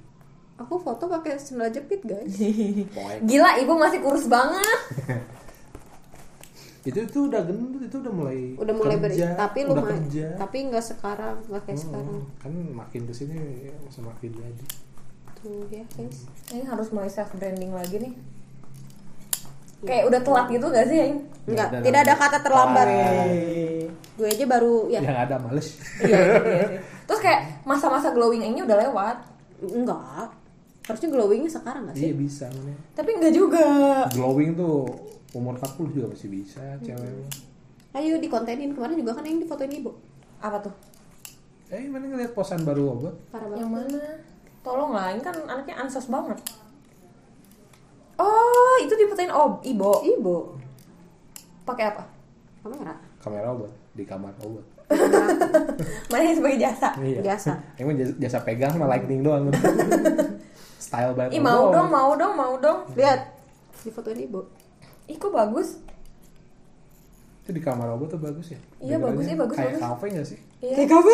[0.56, 2.38] aku foto pakai sendal jepit guys
[2.96, 3.18] Poek.
[3.26, 4.80] Gila, ibu masih kurus banget.
[6.82, 10.58] itu itu udah gendut itu udah mulai udah mulai kerja, tapi udah lumayan kerja tapi
[10.66, 13.38] nggak sekarang nggak kayak Hmm, sekarang kan makin ke sini
[13.88, 14.66] semakin jadi
[15.36, 18.14] tuh ya guys Ini harus mulai self branding lagi nih.
[19.82, 21.02] Kayak udah telat gitu gak sih?
[21.44, 22.86] Enggak, Ya, tidak ada kata terlambat.
[22.86, 23.90] Hai.
[24.12, 26.80] gue aja baru ya yang ada males Iya, iya, iya sih.
[27.04, 29.18] Terus kayak masa-masa glowing ini udah lewat.
[29.64, 30.30] enggak
[30.82, 33.66] harusnya glowingnya sekarang nggak iya sih bisa mana Tapi enggak juga.
[34.12, 34.90] glowing tuh
[35.32, 37.28] umur 40 juga masih bisa cewek.
[37.92, 39.92] Ayo dikontenin kemarin juga kan yang difotoin ibu.
[40.40, 40.76] Apa tuh?
[41.72, 44.04] eh mana ngeliat posan baru obat Yang mana?
[44.60, 46.36] Tolong lah, ini kan anaknya ansos banget.
[48.20, 50.04] Oh, itu diputain ob ibo.
[50.04, 50.36] ibu
[51.64, 52.04] Pakai apa?
[52.62, 52.94] kamera?
[53.24, 54.66] Kamera obat di kamar obat.
[56.12, 56.92] Mana yang sebagai jasa?
[57.00, 57.24] iya.
[57.24, 59.48] Biasa emang jasa, jasa pegang sama lightning doang.
[60.86, 62.84] Style banget Ih mau dong, mau dong, mau dong.
[63.00, 63.32] lihat.
[63.82, 64.44] Difotoin ibu
[65.12, 65.70] Ih kok bagus?
[67.42, 69.82] itu di kamar obat tuh bagus ya Iya, bagus, iya, bagus, kayak bagus.
[69.84, 70.76] kafe nggak sih Iya.
[70.78, 71.14] kayak kafe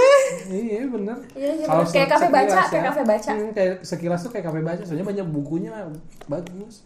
[0.51, 1.87] iya bener Iya, iya, bener.
[1.87, 3.31] Kayak kafe baca, kayak kafe baca.
[3.31, 5.71] Hmm, kayak sekilas tuh kayak kafe baca soalnya banyak bukunya
[6.27, 6.83] bagus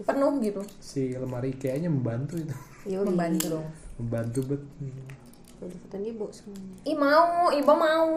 [0.00, 0.62] Penuh gitu.
[0.80, 2.54] si lemari kayaknya membantu itu
[2.88, 3.04] Yoi.
[3.04, 3.66] Membantu dong.
[3.96, 5.06] membantu bet Hmm.
[5.58, 8.08] Udah difotoin ibu semuanya Ih mau, ibo mau.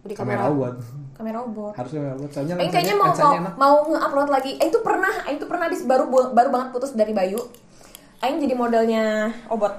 [0.00, 0.74] Di kamera kamera obat
[1.20, 1.72] Kamera obor.
[1.76, 4.56] harus kamera obat soalnya Aing kayaknya mau mau, enak mau nge-upload lagi.
[4.56, 7.36] Aing tuh pernah, Aing tuh pernah habis baru baru banget putus dari Bayu.
[8.24, 9.72] Aing jadi modelnya obot.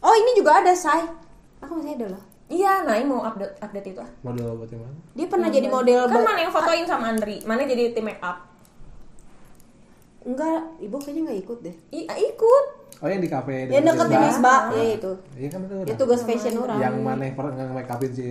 [0.00, 1.04] oh ini juga ada say
[1.60, 4.10] aku masih ada loh Iya, nah Aing mau update update itu ah.
[4.22, 7.42] model obat yang mana dia pernah jadi model Kan mana yang fotoin sama Andri?
[7.42, 8.38] Mana jadi tim make up?
[10.26, 12.64] enggak ibu kayaknya nggak ikut deh Ih, ah, ikut.
[12.96, 16.20] Oh yang di kafe yang deket di Misbah ya itu iya kan itu udah tugas
[16.24, 18.22] fashion orang yang mana yang pernah nge-make upin si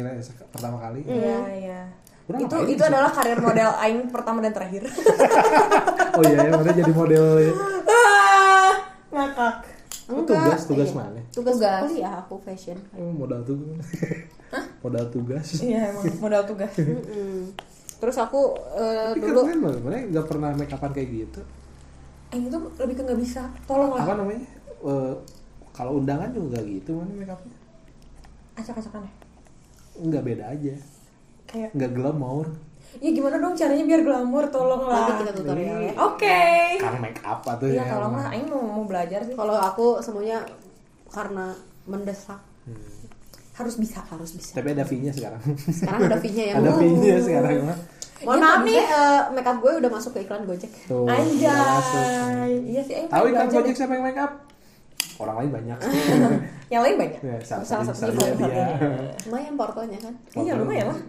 [0.49, 1.81] pertama kali Iya, iya.
[2.25, 2.89] Udah itu ngapain itu sih?
[2.89, 4.89] adalah karir model Aing pertama dan terakhir.
[6.17, 7.23] oh iya ya mana jadi model
[7.85, 8.73] ah,
[9.13, 9.55] ngakak.
[10.09, 10.97] Oh, tugas tugas iya.
[10.97, 11.81] mana tugas, Tugas.
[11.85, 13.85] kuliah aku fashion oh, modal tugas
[14.85, 16.73] modal tugas Iya emang modal tugas.
[18.01, 21.41] Terus aku eh, tapi dulu keren loh mana nggak pernah make upan kayak gitu
[22.33, 23.45] Aing itu lebih ke nggak bisa.
[23.69, 24.01] Tolong lah.
[24.01, 24.41] apa namanya
[24.85, 25.13] Eh,
[25.71, 27.57] kalau undangan juga gitu mana make upnya
[28.55, 29.13] Acak-acakan ya.
[29.97, 30.75] nggak beda aja
[31.45, 32.47] Kayak nggak glamour
[32.95, 35.03] ya gimana dong caranya biar glamor tolong lah.
[35.03, 36.39] nanti kita tutorial ya Oke.
[36.77, 38.23] karena make up tuh Iya ya tolong lah.
[38.23, 38.33] emang.
[38.33, 39.33] Aing mau mau belajar sih.
[39.33, 40.45] kalau aku semuanya
[41.07, 41.51] karena
[41.83, 42.81] mendesak Hmm.
[43.53, 45.37] harus bisa harus bisa tapi ada fee-nya sekarang
[45.69, 47.77] sekarang ada fee-nya ya ada fee-nya sekarang mah
[48.17, 51.05] mohon Iya, maaf nih eh, makeup gue udah masuk ke iklan Gojek tuh.
[51.05, 52.51] Anjay.
[52.63, 54.31] Iya sih Aing tahu belajar Gojek siapa yang make up
[55.21, 55.77] orang lain banyak.
[56.73, 57.19] Yang lain banyak.
[57.21, 58.65] ya, salah, Salah satu dia, dia.
[59.29, 60.13] lumayan portonya kan?
[60.33, 60.99] Iya lumayan lah.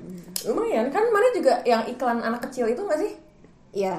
[0.47, 0.85] Lumayan.
[0.93, 3.13] Kan mana juga yang iklan anak kecil itu nggak sih?
[3.73, 3.99] iya.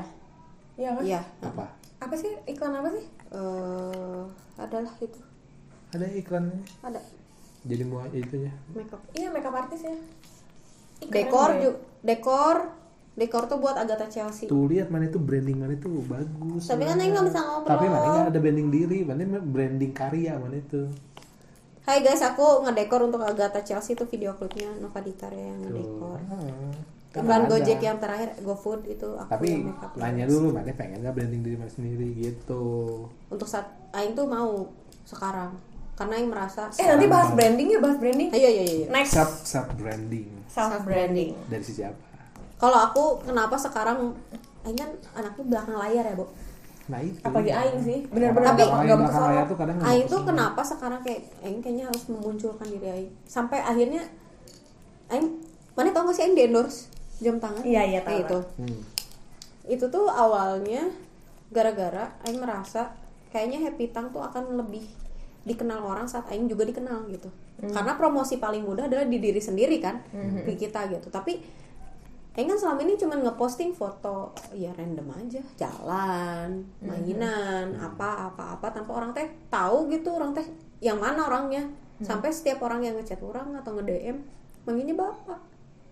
[0.77, 1.03] Iya kan?
[1.03, 1.21] iya.
[1.41, 1.65] Apa?
[1.97, 3.05] Apa sih iklan apa sih?
[3.33, 4.23] eh
[4.55, 5.19] adalah itu.
[5.91, 7.01] Ada iklannya ada.
[7.67, 8.53] Jadi mau itunya.
[8.71, 9.01] Makeup.
[9.11, 9.97] Iya makeup artis ya.
[11.03, 12.57] Dekor juga dekor
[13.18, 17.01] dekor tuh buat Agatha Chelsea tuh lihat mana itu branding mana itu bagus tapi kan.
[17.01, 20.86] Aing nggak bisa ngobrol tapi mana nggak ada branding diri mana branding karya mana itu
[21.88, 26.20] Hai guys, aku ngedekor untuk Agatha Chelsea itu video klipnya Nova Ditar ya yang ngedekor.
[26.28, 26.76] Ah,
[27.15, 27.49] Iklan ada.
[27.49, 31.55] Gojek yang terakhir GoFood itu aku tapi yang nanya dulu mana pengen nggak branding diri
[31.55, 32.63] mana sendiri gitu
[33.32, 34.68] Untuk saat Aing tuh mau
[35.07, 35.55] sekarang
[35.95, 38.30] karena Aing merasa Eh nanti bahas branding ya, bahas branding.
[38.36, 38.86] Ayo ayo ayo.
[38.91, 41.39] Next self self branding self branding.
[41.47, 42.06] dari sisi apa
[42.57, 44.17] Kalau aku kenapa sekarang
[44.65, 46.25] Aing kan anaknya belakang layar ya, Bu.
[46.87, 50.61] nah itu Apalagi Aing sih, bener-bener Tapi- nggak belakang layar tuh kadang Aing tuh kenapa
[50.63, 53.11] sekarang kayak Aing kayaknya harus memunculkan diri Aing.
[53.27, 54.07] Sampai akhirnya
[55.07, 55.39] Aing
[55.75, 56.87] mana tau gak sih Aing di endorse
[57.19, 57.63] jam tangan?
[57.63, 58.39] Iya, iya, tahu, itu.
[58.59, 58.79] Hmm.
[59.67, 60.87] Itu tuh awalnya
[61.51, 62.95] gara-gara Aing merasa
[63.31, 64.83] kayaknya Happy Tang tuh akan lebih
[65.43, 67.27] dikenal orang saat Aing juga dikenal gitu.
[67.57, 69.99] Karena promosi paling mudah adalah di diri sendiri kan,
[70.43, 71.11] di kita gitu.
[71.11, 71.39] Tapi
[72.38, 78.69] Aing kan selama ini cuma ngeposting foto ya random aja, jalan, mainan, apa apa apa
[78.69, 80.45] tanpa orang teh tahu gitu orang teh
[80.77, 81.65] yang mana orangnya.
[81.97, 84.22] Sampai setiap orang yang ngechat orang atau nge-DM
[84.69, 85.41] manggilnya bapak.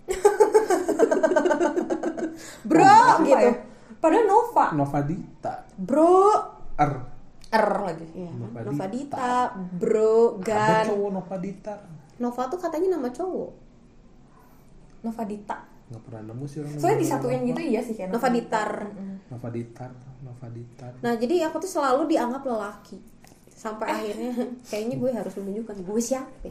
[2.69, 3.49] Bro Apa gitu.
[3.49, 3.53] ya?
[3.97, 4.65] Padahal Nova.
[4.77, 6.29] Nova Dita Bro
[6.77, 6.93] R
[7.49, 8.05] R lagi.
[8.13, 8.37] Iya kan?
[8.37, 9.17] Nova Nova Dita.
[9.17, 9.33] Dita,
[9.81, 10.85] Bro, ada Gan.
[10.93, 11.73] cowok Nova Dita
[12.21, 13.51] Nova tuh katanya nama cowok.
[15.03, 15.57] Nova Dita.
[15.85, 18.71] Nggak pernah nemu sih orang Soalnya disatuin gitu iya sih kayak Nova Ditar.
[19.25, 19.91] Nova Ditar
[20.21, 22.97] Nova Ditar Nah, jadi aku tuh selalu dianggap lelaki.
[23.55, 24.33] Sampai akhirnya
[24.69, 26.49] kayaknya gue harus menunjukkan gue siapa.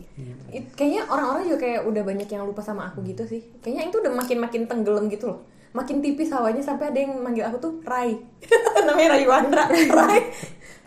[0.51, 3.43] It- kayaknya orang-orang juga kayak udah banyak yang lupa sama aku gitu sih.
[3.59, 5.41] Kayaknya itu udah makin-makin tenggelam gitu loh.
[5.75, 8.15] Makin tipis hawanya sampai ada yang manggil aku tuh Rai.
[8.87, 9.65] Namanya Rai Wandra.
[9.99, 10.21] Rai.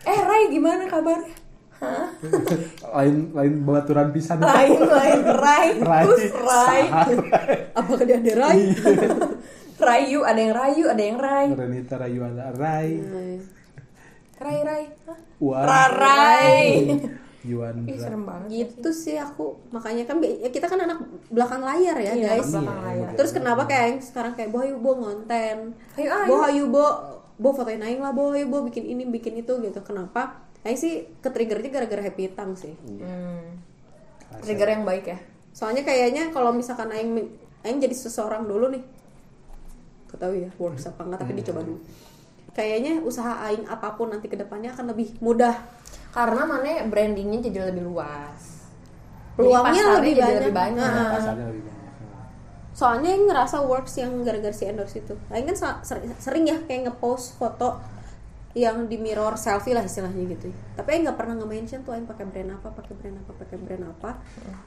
[0.07, 1.35] Eh Rai gimana kabarnya?
[2.87, 4.37] Lain lain baturan pisan.
[4.39, 5.67] Lain lain rai.
[5.77, 6.03] Rai.
[6.05, 6.81] terus rai.
[7.73, 8.59] Apakah dia ada Rai?
[9.77, 11.47] rayu ada yang rayu ada yang rai.
[11.53, 12.89] Renita Rayuana Rai.
[12.97, 13.33] Rai.
[14.37, 15.17] Rai Hah?
[15.37, 16.61] Wan rarai.
[17.47, 19.55] Yuan Ih, serem banget gitu sih aku.
[19.71, 20.99] Makanya kan ya kita kan anak
[21.31, 22.51] belakang layar ya Iya, guys.
[22.51, 23.09] belakang layar.
[23.15, 25.71] terus kenapa kayak yang sekarang kayak boh ayo bo ngonten.
[25.95, 26.27] Ayo, ayo.
[26.27, 26.85] boh ayo bo
[27.39, 29.79] bo fotoin aing lah boh ayo bo bikin ini bikin itu gitu.
[29.79, 32.75] Kenapa Aing sih ke triggernya gara-gara happy tang sih.
[32.75, 33.63] Hmm.
[34.43, 35.17] trigger yang baik ya?
[35.55, 37.15] Soalnya kayaknya kalau misalkan aing
[37.63, 38.83] aing jadi seseorang dulu nih.
[40.11, 41.79] Gak tahu ya works apa enggak tapi dicoba dulu.
[42.51, 45.55] Kayaknya usaha aing apa pun nanti ke depannya akan lebih mudah.
[46.11, 48.67] Karena mana brandingnya jadi lebih luas.
[49.39, 50.41] Peluangnya lebih jadi banyak.
[50.43, 50.91] lebih banyak.
[50.91, 51.11] Nah.
[51.15, 51.77] pasarnya lebih banyak
[52.77, 55.17] soalnya yang ngerasa works yang gara-gara si endorse itu.
[55.33, 55.81] Aing kan
[56.21, 57.81] sering ya kayak ngepost foto
[58.57, 62.25] yang di mirror selfie lah istilahnya gitu tapi Aing nggak pernah nge-mention tuh Aing pakai
[62.25, 64.11] brand apa pakai brand apa pakai brand apa.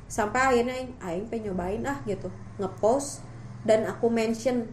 [0.06, 2.28] Sampai akhirnya Aing Aing pengen nyobain ah gitu
[2.60, 3.24] ngepost
[3.66, 4.70] dan aku mention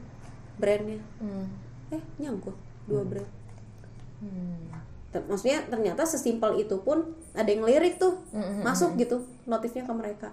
[0.62, 1.02] brandnya.
[1.18, 1.48] Hmm.
[1.88, 2.54] eh nyangkut
[2.86, 3.30] dua brand.
[4.20, 4.70] Hmm.
[5.10, 8.66] Ter- maksudnya ternyata sesimpel itu pun ada yang lirik tuh Mm-mm.
[8.66, 10.30] masuk gitu notifnya ke mereka.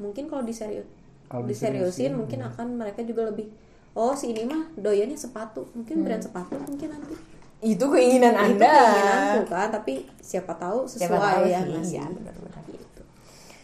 [0.00, 0.88] Mungkin kalau diserius
[1.28, 3.52] Kalau diseriusin diseriusin, mungkin akan mereka juga lebih
[3.98, 7.18] oh si ini mah doyannya sepatu mungkin brand sepatu mungkin nanti
[7.60, 8.70] itu keinginan itu anda.
[8.70, 12.62] keinginanku kan tapi siapa tahu sesuai Siapa tahu ya sih, iya, benar-benar.
[12.64, 13.02] gitu.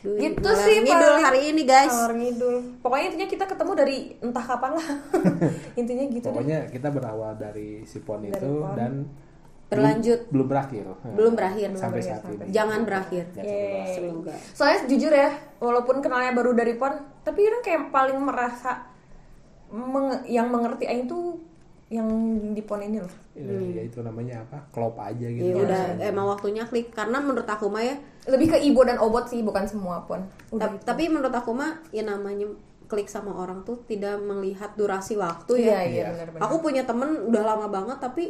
[0.02, 1.88] Duh, gitu sih ngidul hari ini guys.
[1.88, 2.56] Ngalor ngidul.
[2.80, 4.88] Pokoknya intinya kita ketemu dari entah kapan lah.
[5.80, 6.28] Intinya gitu deh.
[6.28, 8.74] Pokoknya kita berawal dari si pon Dari itu pon.
[8.74, 8.92] dan
[9.64, 10.20] Berlanjut.
[10.20, 10.84] belum, belum berakhir.
[11.16, 11.68] Belum berakhir.
[11.72, 12.52] sampai Belum saat berakhir, ini.
[12.52, 13.24] Jangan berakhir.
[13.32, 13.86] Ya, Yeay.
[13.92, 14.34] semoga.
[14.52, 16.92] Soalnya jujur ya walaupun kenalnya baru dari pon
[17.22, 18.90] tapi kan kayak paling merasa
[19.70, 21.40] meng- yang mengerti Aing tuh
[21.94, 22.08] yang
[22.50, 23.14] di pon ini loh.
[23.32, 24.58] Ya, ya itu namanya apa?
[24.70, 25.46] Klop aja gitu.
[25.46, 26.02] Ya udah langsung.
[26.02, 26.90] emang waktunya klik.
[26.90, 27.94] Karena menurut aku mah ya
[28.26, 30.26] lebih ke ibu dan obot sih bukan semua pon.
[30.52, 32.50] Ta- tapi menurut aku mah ya namanya
[32.84, 35.78] klik sama orang tuh tidak melihat durasi waktu ya.
[35.78, 36.06] Iya iya Iya.
[36.10, 38.24] benar-benar aku punya temen udah lama banget tapi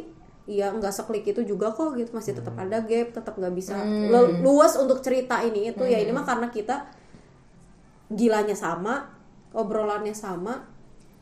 [0.45, 2.13] ya nggak seklik itu juga kok gitu.
[2.13, 4.45] Masih tetap ada gap tetap nggak bisa Hmm.
[4.45, 5.69] luas untuk cerita ini.
[5.69, 6.85] Itu ya ini mah karena kita
[8.07, 9.09] gilanya sama
[9.51, 10.74] obrolannya sama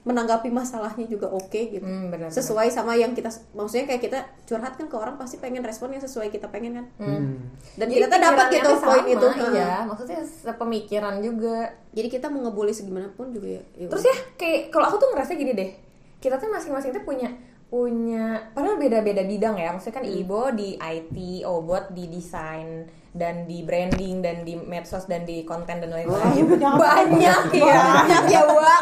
[0.04, 1.84] menanggapi masalahnya juga oke gitu.
[1.84, 5.64] Hmm, benar, sesuai sama yang kita maksudnya kayak kita curhat kan ke orang pasti pengen
[5.64, 6.86] respon yang sesuai kita pengen kan.
[7.00, 7.40] Hmm.
[7.80, 9.28] dan Jadi kita tuh dapat gitu poin itu.
[9.56, 9.88] iya.
[9.88, 11.72] Maksudnya sepemikiran juga.
[11.96, 15.32] Jadi kita mau ngebully segimanapun juga ya, ya terus ya kayak kalau aku tuh ngerasa
[15.40, 15.72] gini deh.
[16.20, 17.32] Kita tuh masing-masing tuh punya
[17.74, 19.74] punya padahal beda-beda bidang ya.
[19.74, 21.18] Maksudnya kan Ibo di IT
[21.50, 26.54] Obot di desain dan di branding dan di medsos dan di konten dan lain-lain.
[26.54, 27.78] Banyak ya.
[27.82, 28.82] banyak ya Wak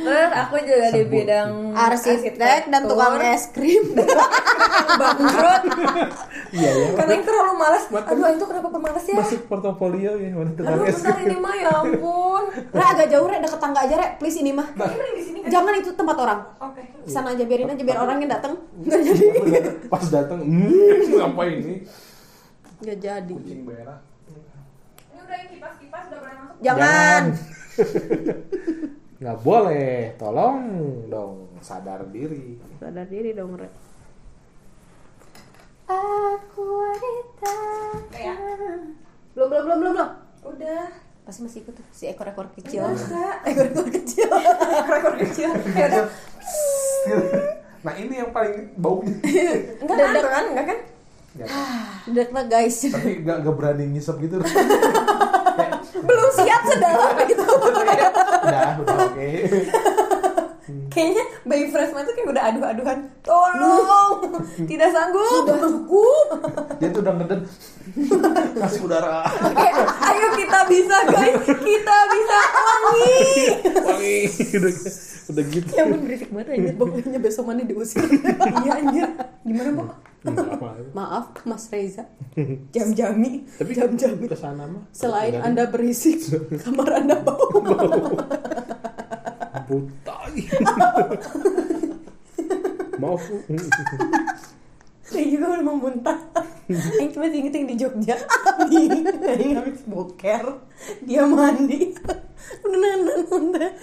[0.00, 3.96] terus aku juga di bidang arsitek dan tukang es krim.
[5.00, 5.62] Bangkrut
[6.50, 9.16] iya ya karena itu terlalu malas aduh itu kenapa pemalas ya?
[9.18, 12.44] Masuk portofolio ya mana aduh bentar ini mah ya ampun.
[12.74, 14.68] Re agak jauh Re deket tangga aja Re please ini mah.
[15.46, 16.40] Jangan itu tempat orang.
[16.58, 16.82] Oke.
[17.06, 19.24] Sana aja biarin aja biar orang yang datang nggak jadi
[19.86, 21.74] pas datang hmm, apa ini?
[22.80, 23.34] Nggak jadi.
[23.34, 26.56] Kucing ini udah yang kipas-kipas udah pernah masuk?
[26.64, 27.22] Jangan.
[29.20, 30.16] Nggak boleh.
[30.16, 30.60] Tolong
[31.12, 32.56] dong sadar diri.
[32.80, 33.89] Sadar diri dong Re
[35.90, 37.56] aku wanita.
[38.14, 38.36] Ya?
[39.34, 40.10] Belum belum belum belum belum.
[40.46, 40.84] Udah.
[41.26, 42.86] Pasti masih ikut tuh si ekor ekor kecil.
[42.86, 43.36] Enggak.
[43.50, 44.30] ekor ekor kecil.
[44.86, 45.50] Rekor kecil.
[45.78, 46.04] Ya udah.
[47.80, 49.16] Nah ini yang paling baunya
[49.80, 50.44] enggak kan enggak kan?
[50.52, 50.78] Enggak kan?
[51.30, 51.48] Nggak,
[52.10, 52.76] udah lah guys.
[52.90, 54.42] Tapi nggak nggak berani ngisep gitu.
[56.08, 57.84] Belum siap sedalam itu udah
[58.42, 59.30] udah oke
[60.90, 64.14] kayaknya bayi freshman tuh kayak udah aduh-aduhan tolong
[64.70, 65.46] tidak sanggup.
[65.46, 66.26] Udah cukup.
[66.76, 67.40] Dia tuh udah ngeden.
[68.60, 69.26] Kasih udara.
[70.00, 71.38] Ayo kita bisa guys.
[71.46, 73.18] Kita bisa wangi.
[73.80, 74.18] Wangi.
[74.52, 74.72] Udah
[75.30, 75.70] udah gitu.
[75.70, 78.02] Ya ampun berisik banget aja pokoknya besok mana diusir.
[78.60, 79.06] Iya anjir.
[79.40, 79.82] Gimana bu
[80.20, 80.76] apa.
[80.92, 82.04] maaf Mas Reza.
[82.70, 83.46] Jam-jami.
[83.56, 84.20] Tapi Jam-jam.
[84.20, 84.84] ke sana mah.
[84.92, 86.20] Selain anda berisik
[86.60, 87.48] kamar anda bau
[89.66, 90.16] buta
[93.00, 93.22] maaf
[95.10, 96.14] saya juga udah mau muntah.
[96.70, 98.14] Aing cuma inget yang di Jogja.
[98.62, 100.62] Aing Aing habis boker.
[101.02, 101.90] Dia mandi.
[102.62, 103.74] Udah nahan muntah.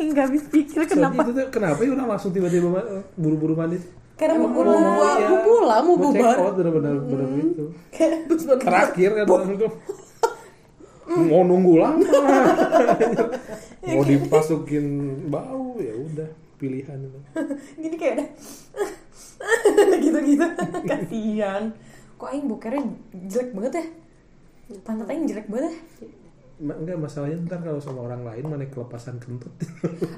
[0.00, 1.20] Nggak habis pikir kenapa kenapa.
[1.28, 3.76] itu tuh kenapa ya udah langsung tiba-tiba ma- buru-buru mandi?
[4.16, 4.80] Karena mau pulang.
[4.80, 6.36] mau pulang, mau bubar.
[6.56, 7.64] bener-bener bener itu.
[7.92, 9.68] Terus baru terakhir kan itu
[11.04, 12.06] mau nunggu lama.
[13.82, 14.86] Mau dipasukin
[15.26, 17.18] bau ya udah pilihan itu.
[17.82, 18.28] Gini kayak udah
[20.02, 20.46] Gitu-gitu.
[20.86, 21.74] Kasian
[22.14, 22.86] kok aing bokernya
[23.26, 23.84] jelek banget ya?
[24.80, 26.08] Pantat aing jelek banget ya?
[26.62, 29.50] Ma- enggak masalahnya ntar kalau sama orang lain mana kelepasan kentut?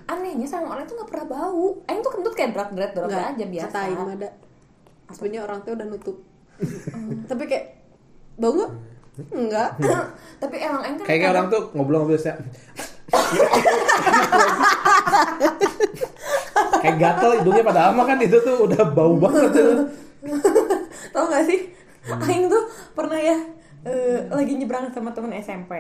[0.05, 1.81] Anehnya sama orang tuh nggak pernah bau.
[1.89, 3.78] Aing tuh kentut kayak berat berat Enggak, aja biasa.
[3.89, 4.28] kata ada.
[5.09, 6.16] Sebenarnya orang tuh udah nutup.
[7.24, 7.66] Tapi kayak
[8.36, 8.73] bau nggak
[9.31, 9.70] enggak.
[10.43, 12.36] Tapi emang aing kan kayak kayak orang tuh ngobrol-ngobrol saya
[16.82, 19.89] kayak gatel hidungnya pada ama kan itu tuh udah bau banget tuh.
[21.15, 21.70] Tau gak sih?
[22.11, 22.62] Aing tuh
[22.93, 23.36] pernah ya
[23.85, 25.73] eh, lagi nyebrang sama temen SMP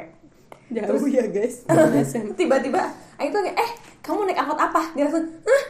[0.72, 1.66] jauh ya guys.
[2.38, 2.80] Tiba-tiba
[3.20, 3.70] aing tuh kayak eh
[4.00, 4.82] kamu naik angkot apa?
[4.96, 5.62] Dia langsung Hah?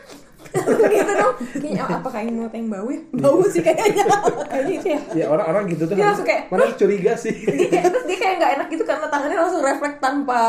[0.94, 1.34] gitu dong.
[1.52, 3.00] Kayaknya oh, apa kain mau yang bau ya?
[3.12, 4.04] Bau sih kayaknya.
[4.50, 5.00] Kayaknya itu ya.
[5.14, 7.34] Ya orang-orang gitu tuh Dia harus- langsung kayak, mana curiga sih.
[7.34, 10.40] Dia terus dia kayak nggak enak gitu karena tangannya langsung refleks tanpa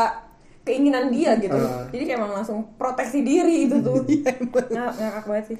[0.62, 1.54] keinginan dia gitu.
[1.54, 1.86] Ah.
[1.90, 4.02] jadi kayak emang langsung proteksi diri itu tuh.
[4.70, 5.58] Nggak- ngakak banget sih.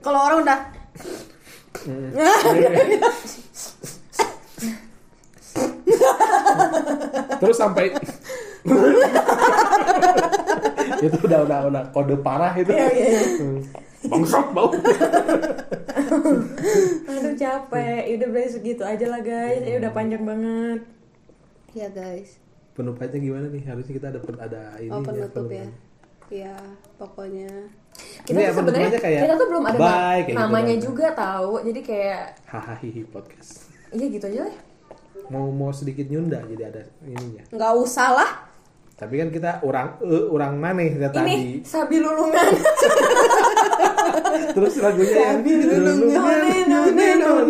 [0.00, 0.58] Kalau orang udah
[7.40, 7.96] terus sampai
[11.06, 12.72] itu udah udah udah kode parah itu.
[12.72, 13.22] Iya, iya, iya.
[13.38, 13.60] Hmm.
[14.06, 14.70] bangsat bau.
[17.10, 18.00] Aduh capek.
[18.06, 19.62] Ya udah berarti segitu aja lah guys.
[19.66, 20.80] Ya udah panjang banget.
[21.74, 22.38] Ya guys.
[22.78, 23.62] Penutupnya gimana nih?
[23.66, 25.66] Harusnya kita ada ada ini oh penutup ya.
[26.30, 26.54] ya
[27.00, 27.50] pokoknya.
[28.26, 30.84] Kita Ini ya, tuh sebenarnya kayak kita tuh belum ada bye, gitu namanya doang.
[30.84, 33.72] juga tahu jadi kayak hahaha podcast.
[33.94, 34.56] Iya gitu aja lah
[35.28, 37.42] mau mau sedikit nyunda jadi ada ininya.
[37.48, 38.30] Nggak usah lah.
[38.96, 41.36] Tapi kan kita orang eh, orang maneh ya ini tadi?
[41.62, 42.48] Sabi lulungan.
[44.56, 46.00] Terus lagunya yang none
[46.64, 47.48] none none none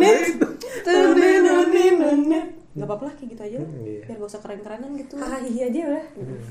[1.95, 2.47] none none
[2.77, 3.57] nggak apa-apa lah kayak gitu aja.
[3.57, 4.01] Lah Iya.
[4.05, 5.15] biar gak usah keren-kerenan gitu.
[5.17, 6.07] Hahaha aja udah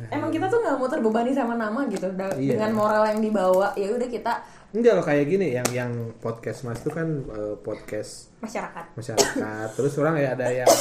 [0.10, 2.08] emang kita tuh nggak mau terbebani sama nama gitu.
[2.18, 2.58] Da- Iya.
[2.58, 4.34] dengan moral yang dibawa ya udah kita
[4.76, 8.86] enggak loh kayak gini yang yang podcast mas itu kan eh, podcast masyarakat.
[9.00, 9.68] masyarakat.
[9.80, 10.74] Terus orang ya ada yang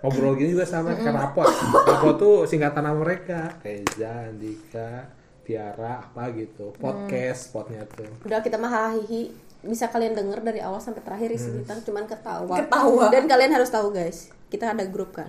[0.00, 1.48] ngobrol gini juga sama kan rapot
[1.84, 3.60] rapot tuh singkatan nama mereka.
[3.60, 5.12] Reza Andika
[5.44, 6.72] Tiara apa gitu.
[6.80, 8.08] Podcast spotnya tuh.
[8.24, 9.30] Udah kita mah hahihi
[9.64, 12.56] bisa kalian denger dari awal sampai terakhir isi kita cuman ketawa.
[12.64, 13.04] Ketawa.
[13.12, 15.28] dan kalian harus tahu guys kita ada grup kan.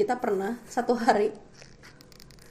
[0.00, 1.28] Kita pernah satu hari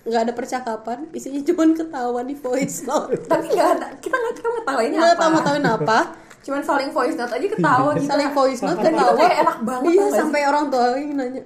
[0.07, 3.19] nggak ada percakapan isinya cuman ketawa di voice note.
[3.31, 5.21] Tapi nggak ada kita nggak tahu ngetawainnya nggak apa.
[5.21, 5.99] tahu ngetawain apa.
[6.39, 8.07] Cuman saling voice note aja ketawa gitu.
[8.07, 11.43] saling voice note ketawa kayak enak banget iya sampai orang tua yang nanya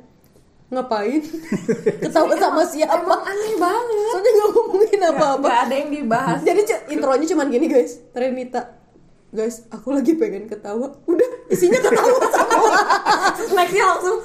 [0.73, 1.21] ngapain?
[2.01, 2.97] Ketawa sama siapa?
[2.97, 4.09] emang aneh banget.
[4.09, 5.45] Soalnya nggak ngomongin apa-apa.
[5.45, 6.39] nggak ada yang dibahas.
[6.41, 8.01] Jadi intronya cuman gini guys.
[8.17, 8.82] Renita
[9.33, 10.93] guys aku lagi pengen ketawa.
[11.09, 12.17] Udah isinya ketawa.
[13.37, 14.17] Semua nextnya langsung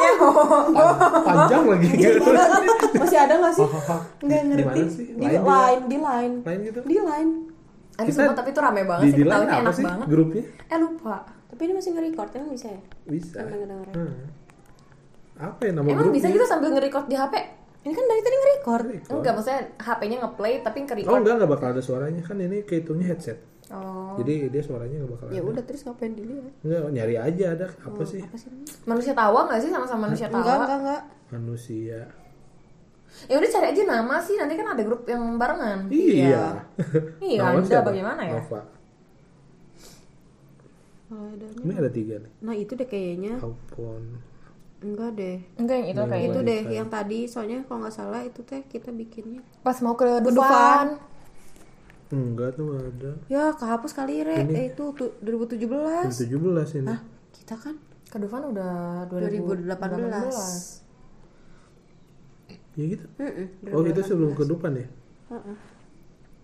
[0.00, 0.12] ya
[1.22, 1.88] panjang lagi.
[1.92, 2.20] Gitu
[2.96, 3.66] masih ada nggak sih?
[4.24, 4.82] Nggak ngerti.
[5.20, 6.34] di Line di line.
[6.64, 6.80] Gitu?
[6.80, 7.32] Di line.
[7.98, 9.16] Aduh, Kita sumpah, tapi itu rame banget di sih.
[9.18, 10.06] di line ketawanya apa enak sih banget.
[10.06, 10.44] grupnya?
[10.70, 11.16] Eh lupa.
[11.48, 12.80] Tapi ini masih nge-record emang bisa ya?
[13.04, 13.38] Bisa.
[13.42, 13.84] Emang.
[13.92, 14.16] Hmm.
[15.38, 16.14] apa ya nama emang grupnya?
[16.18, 17.34] bisa gitu sambil nge-record di HP
[17.86, 18.84] ini kan dari tadi nge-record.
[19.12, 22.22] Enggak maksudnya HP-nya nge-play tapi oh nge-record enggak enggak bakal ada suaranya.
[22.26, 23.38] Kan ini kehitungnya headset
[23.72, 24.16] oh.
[24.20, 25.50] Jadi dia suaranya nggak bakal ya ada.
[25.52, 26.52] udah terus ngapain dilihat?
[26.64, 28.20] Enggak nyari aja ada apa sih?
[28.22, 28.50] apa sih?
[28.88, 30.64] Manusia tawa nggak sih sama-sama manusia enggak tawa?
[30.64, 32.00] Enggak enggak manusia.
[33.26, 34.36] Ya udah cari aja nama sih.
[34.36, 35.88] Nanti kan ada grup yang barengan.
[35.88, 36.64] Iya.
[37.18, 37.88] Iya, Nama Anda siapa?
[37.88, 38.34] bagaimana ya?
[38.36, 38.60] Nova.
[41.08, 41.64] Oh, adanya.
[41.64, 42.32] ini ada tiga nih.
[42.44, 43.40] Nah itu deh kayaknya.
[43.40, 44.04] Alpon
[44.78, 45.38] enggak deh.
[45.58, 47.20] Enggak yang itu kayak itu deh yang tadi.
[47.26, 49.42] Soalnya kalau nggak salah itu teh kita bikinnya.
[49.66, 51.02] Pas mau ke Dufan.
[52.08, 53.10] Enggak tuh nggak ada.
[53.28, 54.40] Ya kehapus kali re.
[54.44, 54.54] Ini.
[54.56, 56.88] eh, itu tuh 2017 17 ini.
[56.88, 57.00] Hah?
[57.32, 57.76] kita kan?
[58.08, 59.68] Ke Dufan udah 2018
[62.78, 63.06] ya gitu.
[63.18, 64.86] Mm-mm, oh itu sebelum ke depan ya?
[65.34, 65.56] Heeh.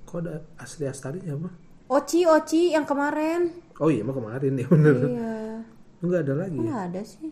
[0.02, 1.50] kok ada asli astarinya apa?
[1.94, 3.54] Oci Oci yang kemarin.
[3.78, 4.94] Oh iya mah kemarin ya bener.
[4.98, 5.62] Iya.
[6.02, 6.74] Enggak ada lagi kok ya?
[6.90, 7.30] ada sih?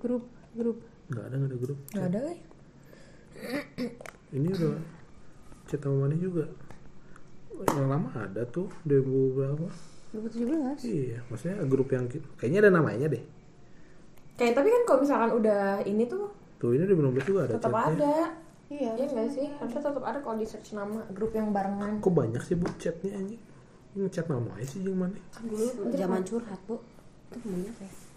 [0.00, 0.24] Grup
[0.56, 0.80] grup.
[1.12, 1.78] Enggak ada enggak ada grup.
[1.92, 2.20] Nggak ada
[4.34, 4.76] ini udah
[5.70, 6.44] chat sama mana juga
[7.74, 9.66] yang lama ada tuh 2000 berapa?
[10.08, 12.08] 2017 iya maksudnya grup yang
[12.40, 13.24] kayaknya ada namanya deh.
[14.38, 17.92] Kayak tapi kan kalau misalkan udah ini tuh tuh ini 2016 juga ada tetap chatnya.
[17.92, 18.14] ada.
[18.68, 18.90] Iya.
[19.00, 19.46] Iya nggak sih?
[19.56, 22.00] Harusnya tetap ada kalau di search nama grup yang barengan.
[22.00, 23.42] kok banyak sih bu chatnya anjing?
[23.96, 25.16] Ini chat nama aja sih yang mana?
[25.32, 26.76] Kan dulu zaman curhat bu.
[27.28, 28.07] Itu banyak ya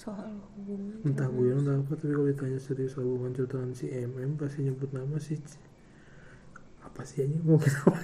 [0.00, 4.40] soal hubungan entah guyon entah apa tapi kalau ditanya serius soal hubungan ceritakan si MM
[4.40, 5.60] pasti nyebut nama si C.
[6.80, 7.44] apa sih anjing?
[7.44, 8.00] Mau apa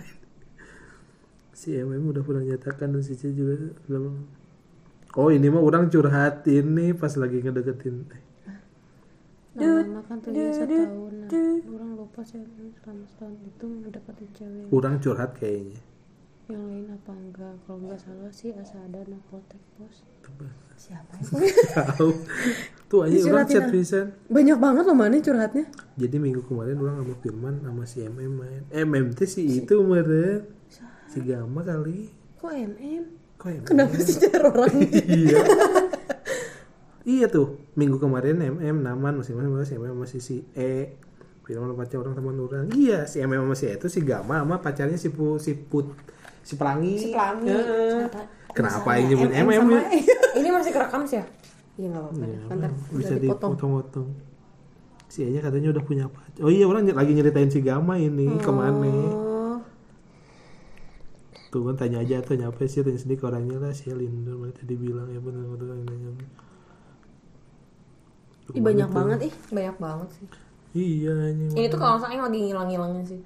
[1.56, 4.12] si MM udah pernah nyatakan dan si C juga udah
[5.16, 8.05] oh ini mah orang curhat ini pas lagi ngedeketin.
[9.56, 12.44] Eh, lama kan tuh ya setahun nah, orang lupa sih
[12.85, 14.68] selama setahun itu mendapatkan cewek.
[14.68, 15.81] Orang curhat kayaknya
[16.47, 17.55] yang lain apa enggak?
[17.66, 20.06] Kalau nggak salah sih Asada Napotek bos
[20.77, 21.16] Siapa
[21.74, 22.12] tahu.
[22.86, 23.66] Tuh aja orang chat
[24.28, 25.64] banyak banget loh mana curhatnya.
[25.97, 28.62] Jadi minggu kemarin orang sama Firman sama si MM main.
[28.70, 30.47] MM teh si itu meren
[31.09, 32.12] si Gama kali.
[32.39, 33.05] Kok MM
[33.40, 34.77] kok MM kenapa sih cara orang?
[34.93, 35.40] Iya.
[37.06, 40.94] Iya tuh minggu kemarin MM naman masing-masing si MM masih si E.
[41.47, 44.59] Firman pacar orang teman orang iya si MM sama si E itu si Gama sama
[44.59, 45.94] pacarnya si Pu, si Put
[46.47, 47.51] si Pelangi Si Pelangi.
[47.51, 48.20] Ternyata
[48.55, 49.82] kenapa ini nyebut MM ya.
[50.39, 51.27] Ini masih kerekam sih ya?
[51.77, 52.55] iya nggak apa-apa.
[52.56, 54.09] Ntar bisa dipotong-potong.
[55.10, 56.40] Si E nya katanya udah punya pacar.
[56.40, 58.86] Oh iya orang lagi nyeritain si Gama ini ke mana?
[58.86, 59.59] Oh
[61.47, 62.81] tuh kan tanya aja tuh nyapa sih?
[62.86, 65.10] Tanya sendiri ke orangnya lah si Linda mana tadi bilang.
[65.10, 66.10] Ya benar benar yang nanya
[68.55, 69.35] Ih, banyak banget ih.
[69.51, 70.27] Banyak banget sih.
[70.77, 73.20] iya ini Ini tuh kalau yang lagi ngilang-ngilangnya sih.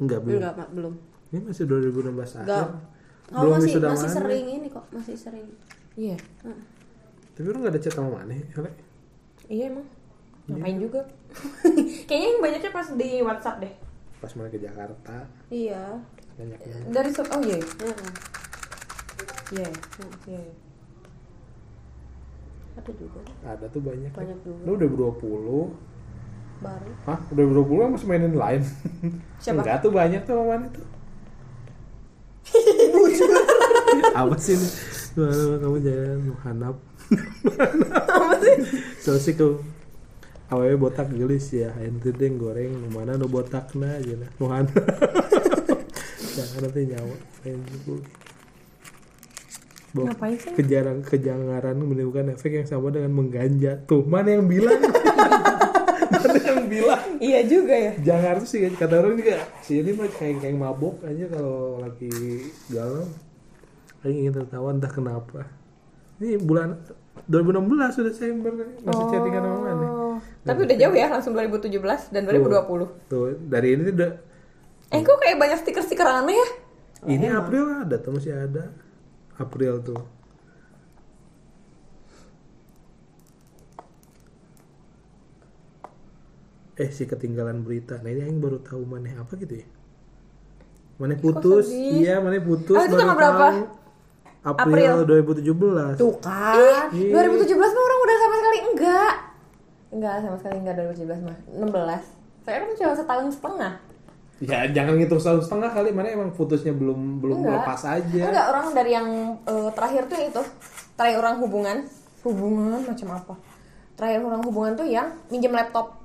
[0.00, 0.40] enggak belum.
[0.40, 0.94] Enggak belum
[1.34, 2.68] ini masih 2016 akhir enggak
[3.26, 4.16] oh belum masih wisuda masih mana.
[4.16, 5.46] sering ini kok masih sering
[5.94, 6.16] Iya.
[7.32, 8.70] tapi orang nggak ada chat sama mana Hele?
[9.46, 9.86] Iya emang.
[10.44, 11.00] Ngapain juga?
[12.06, 13.74] Kayaknya yang banyaknya pas di WhatsApp deh.
[14.16, 15.16] pas mana ke Jakarta
[15.48, 16.00] iya
[16.34, 17.58] banyak banget Dari so- oh iya.
[17.60, 18.10] Heeh.
[19.52, 19.68] Iya.
[20.24, 20.40] Iya.
[20.40, 20.42] iya.
[22.74, 24.62] ada juga ada tuh banyak Banyak juga.
[24.64, 27.18] lu udah 20 baru Hah?
[27.28, 28.62] Udah 20 masih mainin lain?
[29.36, 29.60] Siapa?
[29.60, 30.86] Enggak tuh banyak tuh sama mana tuh
[34.14, 34.68] Apa sih ini?
[35.14, 36.76] Gimana kamu jangan menghanap
[38.06, 38.56] Apa sih?
[39.18, 39.58] Sih kau
[40.54, 44.70] Awalnya botak gelis ya Ente deh goreng Mana nu botak na aja lah Muhanap
[46.38, 47.16] Jangan nanti nyawa
[47.46, 47.94] gitu.
[49.94, 50.50] Bahwa Ngapain sih?
[50.58, 54.78] Kejarang, kejangaran menimbulkan efek yang sama dengan mengganja Tuh mana yang bilang
[56.14, 57.92] Mana yang bilang Iya juga ya.
[57.98, 62.12] Jangan sih kata orang juga si ini mah kayak kayak mabok aja kalau lagi
[62.68, 63.06] galau.
[64.04, 65.48] Kayak ingin tertawa entah kenapa.
[66.20, 66.76] Ini bulan
[67.24, 68.52] 2016 sudah Desember
[68.84, 69.86] masih chattingan sama mana?
[69.88, 70.16] Oh.
[70.44, 73.08] Tapi udah jauh ya, langsung 2017 dan 2020.
[73.08, 74.12] Tuh dari ini tuh udah
[74.92, 76.48] Eh kok kayak banyak stiker-stiker aneh ya?
[77.04, 78.68] ini April ada tuh masih ada.
[79.40, 80.04] April tuh.
[86.76, 88.04] Eh si ketinggalan berita.
[88.04, 89.66] Nah ini yang baru tahu mana apa gitu ya?
[91.00, 91.72] Mana putus?
[91.72, 92.76] Iya, mana putus?
[92.76, 93.46] Oh, itu baru tanggal berapa?
[93.48, 93.83] tahu.
[94.44, 95.96] April, 2017.
[95.96, 96.92] Tuh kan.
[96.92, 97.08] Ih.
[97.08, 99.14] 2017 mah orang udah sama sekali enggak.
[99.88, 101.38] Enggak sama sekali enggak 2017 mah.
[101.48, 102.44] 16.
[102.44, 103.72] Saya kan cuma setahun setengah.
[104.44, 105.88] Ya jangan ngitung setahun setengah kali.
[105.96, 107.64] Mana emang putusnya belum belum Enggak.
[107.64, 108.22] lepas aja.
[108.28, 109.08] Enggak, orang dari yang
[109.48, 110.42] eh, terakhir tuh itu.
[111.00, 111.76] Terakhir orang hubungan.
[112.20, 113.34] Hubungan macam apa?
[113.96, 116.04] Terakhir orang hubungan tuh yang minjem laptop.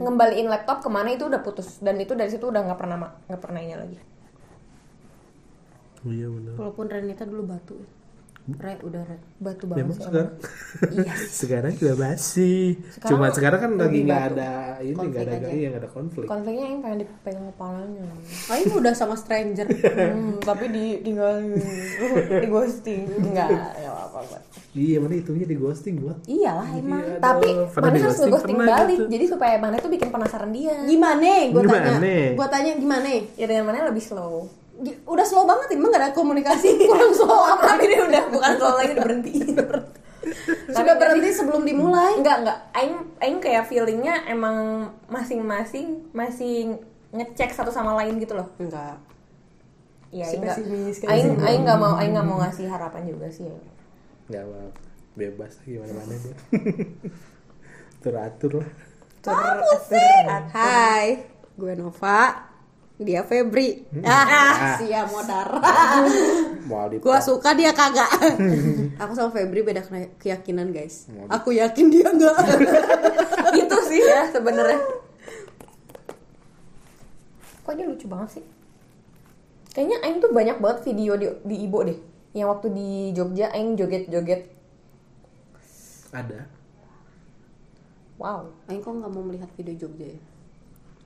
[0.00, 2.96] Ngembaliin laptop ke mana itu udah putus dan itu dari situ udah nggak pernah
[3.30, 3.98] nggak pernah ini lagi.
[6.02, 6.52] Iya benar.
[6.56, 7.88] walaupun Renita dulu batu ya.
[8.50, 10.30] Re udah re Batu banget Memang sih sekarang.
[10.90, 11.12] Iya.
[11.38, 12.58] sekarang juga masih.
[12.90, 14.50] Sekarang Cuma sekarang kan lagi nggak ada
[14.80, 15.48] ini nggak ada aja.
[15.50, 16.26] iya nggak ada konflik.
[16.26, 18.06] Konfliknya yang pengen dipegang kepalanya.
[18.48, 21.52] oh ini udah sama stranger hmm, tapi di tinggalin
[22.42, 24.36] di ghosting enggak enggak apa apa
[24.72, 26.18] Iya mana itunya di ghosting buat.
[26.24, 28.24] iyalah emang Iya, tapi mana harus di-ghosting?
[28.24, 29.10] nge-ghosting Pernah balik gitu.
[29.10, 32.14] jadi supaya mana tuh bikin penasaran dia gimana gue tanya Gimana?
[32.34, 34.48] gue tanya gimana ya dengan mana lebih slow
[34.80, 36.80] udah slow banget emang gak ada komunikasi.
[36.90, 37.76] Kurang slow apa?
[37.76, 39.32] Tapi dia udah bukan slow lagi udah berhenti.
[40.68, 42.20] Sudah berhenti sebelum dimulai?
[42.20, 46.76] Enggak enggak aing aing kayak feelingnya emang masing-masing masih
[47.10, 48.52] ngecek satu sama lain gitu loh.
[48.60, 49.00] Enggak
[50.10, 50.44] Iya, Si aing
[51.00, 51.08] kan.
[51.08, 53.46] aing, aing nggak mau, aing nggak mau ngasih harapan juga sih.
[54.28, 54.60] Nggak apa
[55.14, 56.34] bebas gimana mana dia.
[58.02, 58.70] Teratur lah.
[60.50, 61.06] Hai,
[61.54, 62.49] gue Nova,
[63.00, 63.88] dia Febri.
[64.04, 65.48] Ah, sia modar.
[67.00, 68.12] Gue suka dia kagak.
[69.02, 69.80] Aku sama Febri beda
[70.20, 71.08] keyakinan guys.
[71.32, 72.36] Aku yakin dia enggak.
[73.60, 74.80] itu sih ya sebenarnya.
[77.64, 78.44] Kok dia lucu banget sih?
[79.72, 81.98] Kayaknya Aing tuh banyak banget video di, di Ibo deh.
[82.36, 84.60] Yang waktu di Jogja Aing joget-joget.
[86.10, 86.42] ada.
[88.20, 90.20] Wow, Aing kok nggak mau melihat video Jogja ya?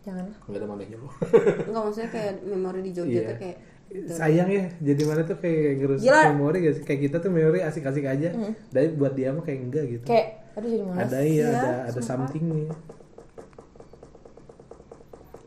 [0.04, 0.24] Jangan.
[0.44, 1.12] Nggak ada manehnya loh.
[1.68, 3.28] Enggak maksudnya kayak memori di Jogja Iya.
[3.28, 3.58] tuh kayak
[4.06, 6.22] Sayang ya, jadi mana tuh kayak ngerusak Gila.
[6.34, 6.82] memori gak sih?
[6.82, 8.28] Kayak kita tuh memori asik-asik aja.
[8.66, 10.04] Tapi buat dia mah kayak enggak gitu.
[10.04, 10.98] Kayak aduh jadi malas.
[11.04, 12.68] ada iya, Iya, ada ada something nih.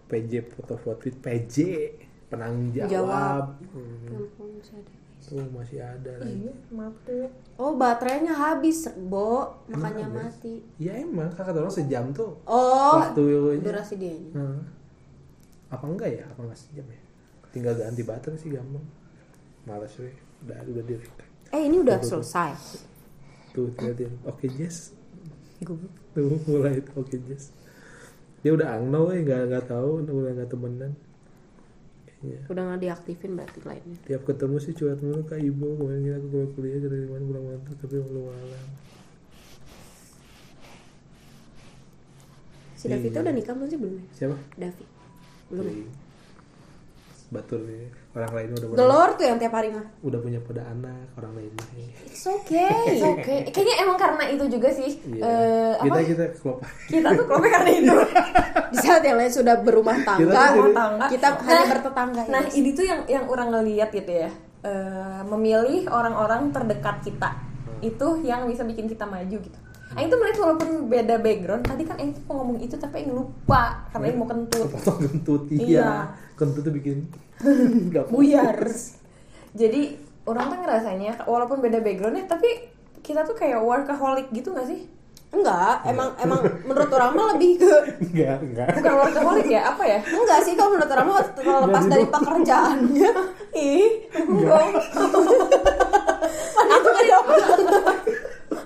[0.08, 1.56] PJ foto foto PJ
[2.28, 2.88] penanggung jawab.
[2.90, 3.46] Jawab.
[3.68, 4.50] Hmm, Ya ampun,
[5.28, 6.48] tuh masih ada lagi.
[6.48, 7.28] Iya, maaf tuh.
[7.60, 10.40] Oh baterainya habis, Bo, makanya habis?
[10.40, 10.56] mati.
[10.80, 12.40] Ya emang kakak orang sejam tuh.
[12.48, 14.16] Oh, Waktu durasi dia.
[14.32, 14.64] Hmm.
[15.68, 16.24] Apa enggak ya?
[16.32, 17.02] Apa enggak sejam ya?
[17.52, 18.88] Tinggal ganti baterai sih gampang.
[19.68, 20.16] Males weh.
[20.48, 20.96] Udah udah di
[21.52, 22.56] Eh ini udah selesai.
[23.52, 24.16] Tuh liatin.
[24.24, 24.96] Oke Jess.
[25.60, 25.76] Gue
[26.16, 27.52] Tuh mulai itu oke Jess.
[28.46, 30.94] Dia udah angno weh, nggak nggak tahu, udah nggak temenan.
[32.18, 32.50] Kayaknya.
[32.50, 33.98] udah nggak diaktifin berarti lainnya.
[34.10, 37.76] Tiap ketemu sih curhat mulu kak ibu kemarin aku keluar kuliah dari mana pulang mantap
[37.78, 38.64] tapi belum malam.
[42.74, 43.22] Si David Iya.
[43.22, 43.94] udah nikah belum sih belum?
[43.94, 44.04] ya?
[44.14, 44.36] Siapa?
[44.56, 44.88] David.
[45.50, 45.66] Belum.
[45.66, 45.74] ya?
[45.74, 46.07] Iya.
[47.28, 47.92] Batur nih.
[48.12, 49.86] Orang lain udah pada, Gelor tuh yang tiap hari mah.
[50.00, 51.68] udah punya pada anak, orang lain mah.
[52.08, 52.98] It's okay.
[53.04, 54.92] Oke, kayaknya emang karena itu juga sih.
[55.06, 55.22] Iya.
[55.22, 56.08] eh, kita apa?
[56.08, 56.58] kita klop.
[56.88, 57.96] Kita tuh klopnya karena itu.
[58.74, 61.06] Di saat yang lain sudah berumah tangga, Kita Rumah tangga.
[61.10, 62.22] kita hanya bertetangga.
[62.22, 62.56] ya, Nah, guys.
[62.56, 64.30] ini tuh yang yang orang ngeliat gitu ya.
[64.60, 67.30] Eh, memilih orang-orang terdekat kita
[67.78, 69.60] itu yang bisa bikin kita maju gitu.
[69.90, 73.14] Aing tuh melihat walaupun beda background, tadi kan Aing tuh mau ngomong itu tapi Aing
[73.14, 74.68] lupa karena Aing mau kentut.
[74.68, 75.62] Kepotong kentut Iya.
[75.62, 75.92] iya.
[76.38, 77.10] Kentut tuh bikin
[78.14, 78.58] buyar.
[79.58, 79.98] Jadi
[80.30, 82.70] orang tuh ngerasanya walaupun beda backgroundnya tapi
[83.02, 84.86] kita tuh kayak workaholic gitu gak sih?
[85.28, 88.68] enggak, emang emang menurut orang mah lebih ke Enggak, enggak.
[88.80, 90.00] Bukan workaholic ya, apa ya?
[90.00, 93.12] enggak sih kalau menurut orang mah terlepas dari pekerjaannya.
[93.76, 94.68] Ih, enggak.
[96.68, 97.40] Aku kan dapat.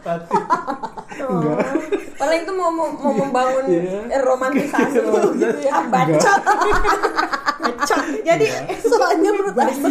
[0.02, 0.34] Pati.
[1.22, 1.58] Enggak.
[2.16, 4.10] Padahal itu mau mau, mau membangun Iya.
[4.10, 5.72] eh, romantisasi gitu ya.
[5.72, 6.42] Ah, bacot.
[7.62, 8.04] Bacot.
[8.22, 8.46] Jadi
[8.82, 9.88] Soalnya menurut aku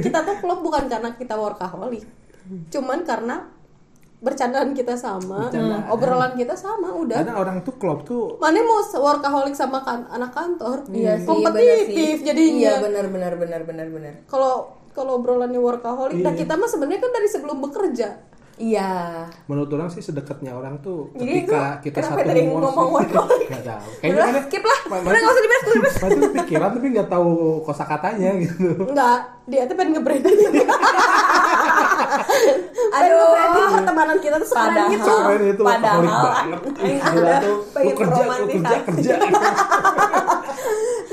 [0.00, 2.04] kita tuh klub bukan karena kita workaholic.
[2.68, 3.52] Cuman karena
[4.16, 5.92] bercandaan kita sama, Bercandaan.
[5.92, 7.20] obrolan kita sama, udah.
[7.20, 10.88] Karena orang tuh klop tuh Mana mau workaholic sama kan anak kantor?
[10.88, 12.56] Iya sih, kompetitif jadinya.
[12.56, 14.12] Iya benar benar benar benar benar.
[14.24, 16.40] Kalau kalau obrolannya workaholic, nah Iya.
[16.40, 18.08] kita mah sebenarnya kan dari sebelum bekerja.
[18.56, 19.28] Iya.
[19.44, 22.94] menurut orang sih sedekatnya orang tuh Jadi ketika itu kita satu tadi ngomong sih.
[22.96, 23.46] workaholic?
[23.52, 23.84] Nggak tahu.
[23.84, 24.78] Udah, Kayaknya kan skip lah.
[24.88, 25.94] Udah nggak usah dibahas, dibahas.
[26.00, 27.30] Masih pikiran tapi nggak tahu
[27.62, 28.68] kosakatanya gitu.
[28.86, 30.38] Enggak, dia tuh pengen nge-branding.
[32.96, 33.28] Aduh.
[33.68, 35.12] pertemanan kita tuh sekarang Padahal- gitu.
[35.12, 36.60] Keren itu Padahal banget.
[36.72, 39.14] Gila udah tuh, pengen lu kerja, lu kerja, kerja.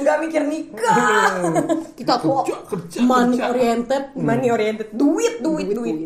[0.03, 1.31] Nggak mikir nikah.
[1.97, 3.49] Kita tuh Kerja, kerja, money kerja.
[3.49, 4.03] oriented.
[4.13, 4.87] Money oriented.
[4.91, 5.97] Duit, duit, duit.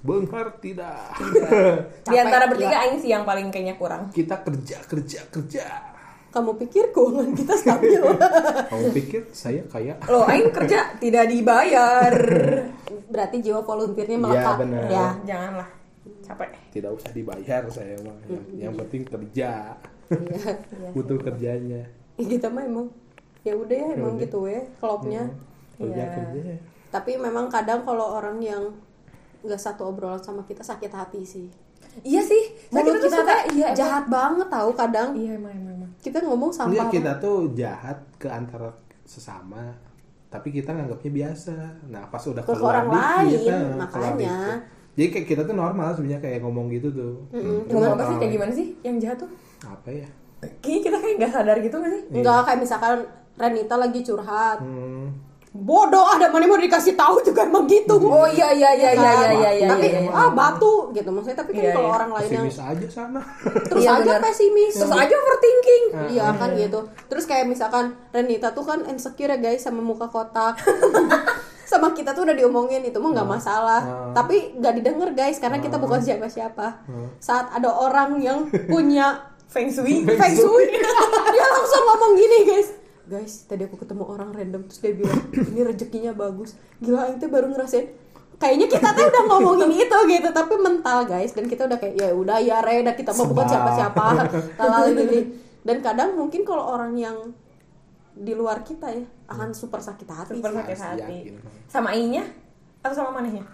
[0.00, 1.16] Benghar tidak.
[2.02, 4.08] Di antara bertiga Aing sih yang paling kayaknya kurang.
[4.10, 5.64] Kita kerja, kerja, kerja.
[6.28, 7.96] Kamu pikir keuangan kita stabil?
[8.70, 12.12] Kamu pikir saya kayak Loh, Aing kerja tidak dibayar.
[13.12, 14.54] Berarti jiwa volunteernya Iya, melekat.
[14.60, 14.82] benar.
[14.86, 15.06] Ya.
[15.24, 15.68] Janganlah.
[16.22, 16.50] Capek.
[16.68, 18.18] tidak usah dibayar saya mah.
[18.26, 19.50] Yang, yang penting kerja.
[20.06, 20.52] Iya.
[20.92, 21.82] Butuh kerjanya.
[22.14, 22.86] Ya, kita mah emang
[23.46, 24.22] ya udah ya emang udah.
[24.22, 25.22] gitu ya klubnya.
[25.72, 26.06] Kerja, Iya.
[26.10, 26.54] kerja.
[26.88, 28.62] Tapi memang kadang kalau orang yang
[29.40, 31.46] nggak satu obrolan sama kita sakit hati sih.
[32.02, 32.42] Iya sih.
[32.68, 35.14] Mulut tuh kita suka- tuh iya, jahat banget tahu kadang.
[35.14, 35.74] Iya, emang emang.
[35.78, 35.90] emang.
[35.96, 36.90] Kita ngomong Enggak, sampah.
[36.90, 38.68] kita tuh jahat ke antara
[39.02, 39.70] sesama
[40.26, 41.54] tapi kita nganggapnya biasa.
[41.86, 42.86] Nah, pas udah Ke keluar orang
[43.24, 44.36] dikit, lain, nah, keluar makanya.
[44.92, 47.14] Jadi kayak kita tuh normal sebenarnya kayak ngomong gitu tuh.
[47.30, 48.34] Hmm, Ngomong apa sih kayak lain.
[48.34, 49.30] gimana sih yang jahat tuh?
[49.62, 50.08] Apa ya?
[50.58, 52.02] Kayaknya kita kayak nggak sadar gitu nggak sih?
[52.12, 52.98] Enggak kayak misalkan
[53.36, 54.58] Renita lagi curhat.
[54.58, 55.12] Hmm,
[55.52, 57.96] Bodoh ada mana mau dikasih tahu juga emang gitu.
[57.96, 59.68] Oh iya iya iya iya iya iya iya.
[59.72, 60.12] tapi iya, iya.
[60.12, 61.96] ah batu gitu maksudnya tapi kan Iya, kalau iya.
[61.96, 63.20] orang lain yang pesimis aja sana.
[63.68, 64.20] terus Iya, aja benar.
[64.20, 65.84] pesimis Terus aja overthinking.
[66.12, 66.80] Iya kan gitu.
[67.08, 70.60] Terus kayak misalkan Renita tuh kan insecure ya guys sama muka kotak.
[71.66, 73.80] sama kita tuh udah diomongin itu mah nggak masalah.
[73.80, 74.12] Hmm.
[74.12, 76.84] Tapi nggak didengar guys karena kita bukan siapa-siapa.
[77.16, 80.02] Saat ada orang yang punya Feng Shui.
[80.04, 82.68] feng shui, dia langsung ngomong gini guys.
[83.06, 86.58] Guys, tadi aku ketemu orang random terus dia bilang ini rezekinya bagus.
[86.76, 87.86] Gila, itu baru ngerasain
[88.36, 92.12] kayaknya kita tuh udah ngomongin itu gitu tapi mental guys dan kita udah kayak ya
[92.12, 93.48] udah ya Reda kita mah bukan Sebal.
[93.48, 94.04] siapa-siapa
[94.60, 95.20] lalala gini
[95.62, 97.16] dan kadang mungkin kalau orang yang
[98.12, 101.00] di luar kita ya akan super sakit hati Super sakit hati.
[101.00, 101.34] yakin.
[101.64, 102.28] Sama Aingnya
[102.78, 103.48] atau sama manehnya?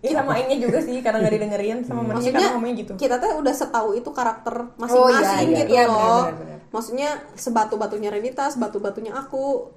[0.00, 2.92] Iya sama Aingnya juga sih karena nggak didengerin sama manehnya maksudnya karena ngomongnya gitu.
[3.00, 5.56] kita tuh udah setahu itu karakter Oh, masing-masing iya, iya.
[5.58, 6.53] gitu Iya, loh benar, benar, benar.
[6.74, 9.70] Maksudnya sebatu batunya Renita sebatu batunya aku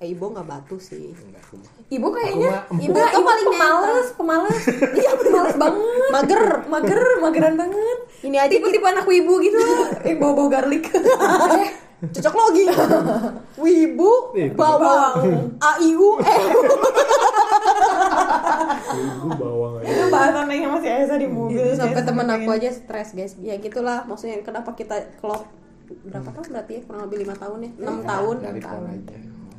[0.00, 1.12] eh, ibu nggak batu sih.
[1.88, 4.56] Ibu kayaknya ibu, ibu paling pemalas, pemalas.
[4.96, 6.08] Iya pemalas banget.
[6.10, 7.98] mager Mager, mageran banget.
[8.24, 9.60] Ini aja tipe-tipe anak wibu gitu.
[10.02, 10.88] Eh bau-bau garlic.
[10.88, 11.68] eh
[11.98, 12.62] cocok logi
[13.58, 15.18] wibu Ih, bawang
[15.58, 16.40] aiu eh
[18.94, 19.86] Ibu bawang aja.
[19.90, 21.74] Itu bahasan yang masih Esa di mobil.
[21.74, 25.46] Sampai pengen- aku aja stres guys ya gitulah maksudnya kenapa kita klop
[26.08, 26.80] berapa tahun berarti ya?
[26.84, 27.70] Kurang lebih lima tahun ya?
[27.80, 28.36] Enam tahun.
[28.44, 29.18] Dari tahun aja.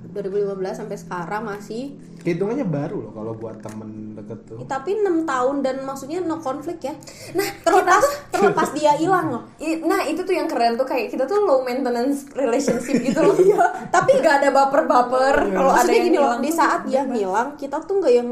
[0.10, 1.94] 2015 sampai sekarang masih.
[2.26, 4.66] Hitungannya baru loh kalau buat temen deket tuh.
[4.66, 6.98] Tapi enam tahun dan maksudnya no konflik ya.
[7.38, 8.04] Nah terlepas
[8.34, 9.44] terlepas dia hilang loh.
[9.86, 13.38] Nah itu tuh yang keren tuh kayak kita tuh low maintenance relationship gitu loh.
[13.96, 15.36] Tapi nggak ada baper-baper.
[15.54, 18.30] Kalau ada yang gini loh hilang di saat dia ngilang kita tuh nggak yang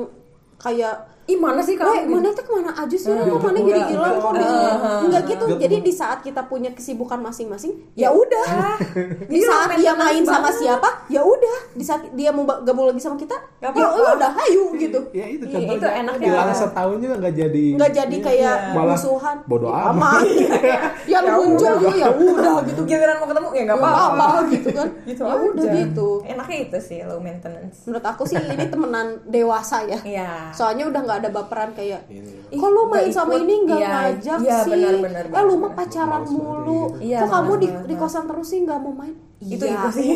[0.57, 0.95] kayak
[1.27, 2.07] Ih mana sih Weh, kamu?
[2.09, 3.07] mana tuh ke mana aja sih?
[3.07, 4.71] Iya, Kok mana jadi hilang kok bisa?
[5.03, 5.43] Enggak gitu.
[5.57, 8.79] Jadi di saat kita punya kesibukan masing-masing, ya udah.
[9.27, 10.55] Di Dia saat dia main sama banget.
[10.57, 11.57] siapa, ya udah.
[11.73, 14.15] Di saat dia mau gabung lagi sama kita, ya apa-apa.
[14.15, 14.99] udah ayo gitu.
[15.11, 16.27] ya itu Iya, contohnya itu enaknya.
[16.31, 19.37] hilang setahun juga nggak jadi Nggak jadi kayak musuhan.
[19.43, 20.21] bodo Ya, amat.
[21.11, 22.81] Yang muncul juga ya udah gitu.
[22.83, 24.27] Giliran mau ketemu ya nggak apa-apa.
[24.47, 24.87] gitu kan.
[25.03, 26.07] Gitu ya udah gitu.
[26.25, 27.83] Enaknya itu sih low maintenance.
[27.83, 29.99] Menurut aku sih ini temenan dewasa ya.
[30.01, 30.31] Iya.
[30.51, 32.49] Soalnya udah nggak ada baperan kayak Ini.
[32.49, 33.43] Kok lu main Nggak sama ikut.
[33.43, 34.71] ini nggak Iya, ngajak iya, sih?
[34.71, 36.81] benar, benar, eh lu mah pacaran banget mulu.
[36.87, 36.97] gitu.
[37.03, 39.15] Iya, Kok kamu di, di kosan terus sih nggak mau main?
[39.37, 39.75] Itu Iya.
[39.75, 40.09] itu sih.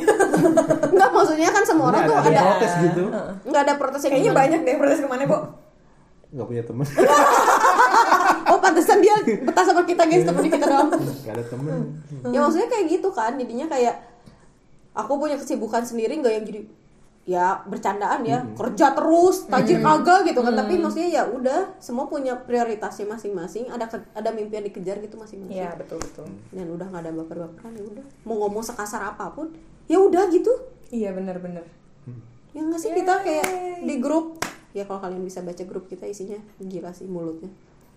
[0.92, 3.04] Enggak maksudnya kan semua orang tuh ada, ada protes gitu
[3.44, 4.42] nggak ada protes yang Kayaknya gimana.
[4.42, 5.40] banyak deh protes ke mana, Bo?
[6.32, 6.88] nggak punya temen
[8.46, 10.90] Oh pantesan dia betah sama kita guys temen kita doang.
[10.92, 11.72] nggak ada temen
[12.26, 13.96] ya maksudnya kayak gitu kan jadinya kayak
[14.92, 16.60] aku punya kesibukan sendiri nggak yang jadi
[17.22, 20.54] ya bercandaan ya kerja terus tajir kagak gitu kan.
[20.56, 25.16] Tapi maksudnya ya udah semua punya prioritasnya masing-masing ada ke- ada mimpi yang dikejar gitu
[25.16, 25.54] masing-masing.
[25.54, 26.26] Iya, betul betul.
[26.50, 28.06] dan udah nggak ada baper-baperan ya udah.
[28.24, 29.54] Mau ngomong sekasar apa pun
[29.86, 30.50] ya udah gitu.
[30.90, 31.64] Iya, benar-benar.
[32.52, 33.48] ya nggak sih kita kayak
[33.80, 37.48] di grup ya kalau kalian bisa baca grup kita isinya gila sih mulutnya.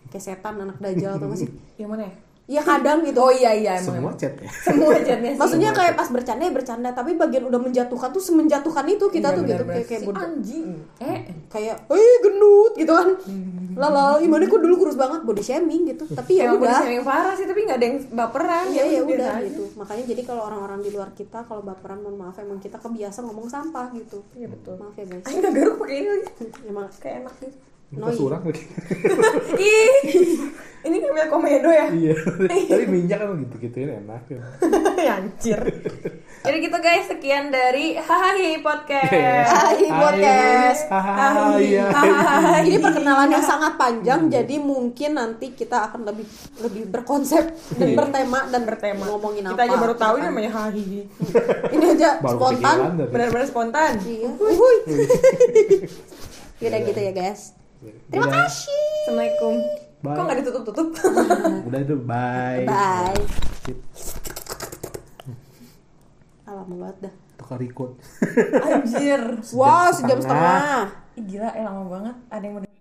[0.07, 1.51] Kayak setan anak dajal atau nggak sih?
[1.75, 2.15] Yang mana ya?
[2.47, 3.89] Ya kadang gitu Oh iya iya emang.
[3.91, 5.41] semua chat ya Semua chatnya sih.
[5.41, 9.35] maksudnya kayak pas bercanda ya bercanda tapi bagian udah menjatuhkan tuh semenjatuhkan itu kita Iya,
[9.35, 9.75] tuh gitu benar-benar.
[9.75, 10.67] kayak kayak Si bodoh anjing.
[11.01, 11.19] Eh,
[11.49, 13.09] kayak eh gendut gitu kan
[13.75, 17.33] lala gimana kok dulu kurus banget body shaming gitu tapi ya udah udah yang parah
[17.33, 19.45] sih tapi nggak ada yang baperan ya ya biasa udah aja.
[19.45, 23.19] gitu makanya jadi kalau orang-orang di luar kita kalau baperan mohon maaf emang kita kebiasa
[23.21, 24.77] ngomong sampah gitu Iya betul.
[24.77, 26.29] maaf ya guys Ayo nggak garuk pakai ini lagi.
[26.65, 27.57] emang Kayak enak gitu.
[27.95, 28.11] Noi.
[28.13, 28.63] surang lagi
[29.57, 30.35] Ih,
[30.85, 31.89] ini kayak komedo ya?
[31.89, 32.13] iya
[32.69, 34.41] tapi minyak kan gitu gituin enak ya
[35.17, 35.61] Anjir.
[36.41, 39.49] Jadi gitu guys, sekian dari Hahahi Podcast.
[39.51, 41.89] Hai podcast hahaha iya
[42.63, 46.25] ini perkenalan yang sangat panjang jadi mungkin nanti kita akan lebih
[46.59, 47.97] lebih berkonsep dan Iya.
[47.97, 49.05] bertema dan Bertema.
[49.07, 50.31] ngomongin apa Kita aja baru tahu gitu ini kan.
[50.31, 51.01] namanya Hahihi.
[51.71, 53.93] ini aja spontan Benar-benar spontan.
[54.05, 54.31] iya.
[56.61, 57.53] Yaudah gitu ya guys
[58.09, 58.73] terima kasih
[59.05, 59.84] Assalamualaikum.
[60.05, 60.17] Bye.
[60.21, 60.89] Kok nggak ditutup-tutup?
[61.73, 63.17] udah itu bye bye
[66.55, 67.93] lama banget dah tukar record
[68.63, 69.23] Anjir.
[69.59, 70.93] wow sejam setengah.
[70.93, 72.17] setengah Ih, gila, eh lama banget.
[72.27, 72.74] Ada yang mau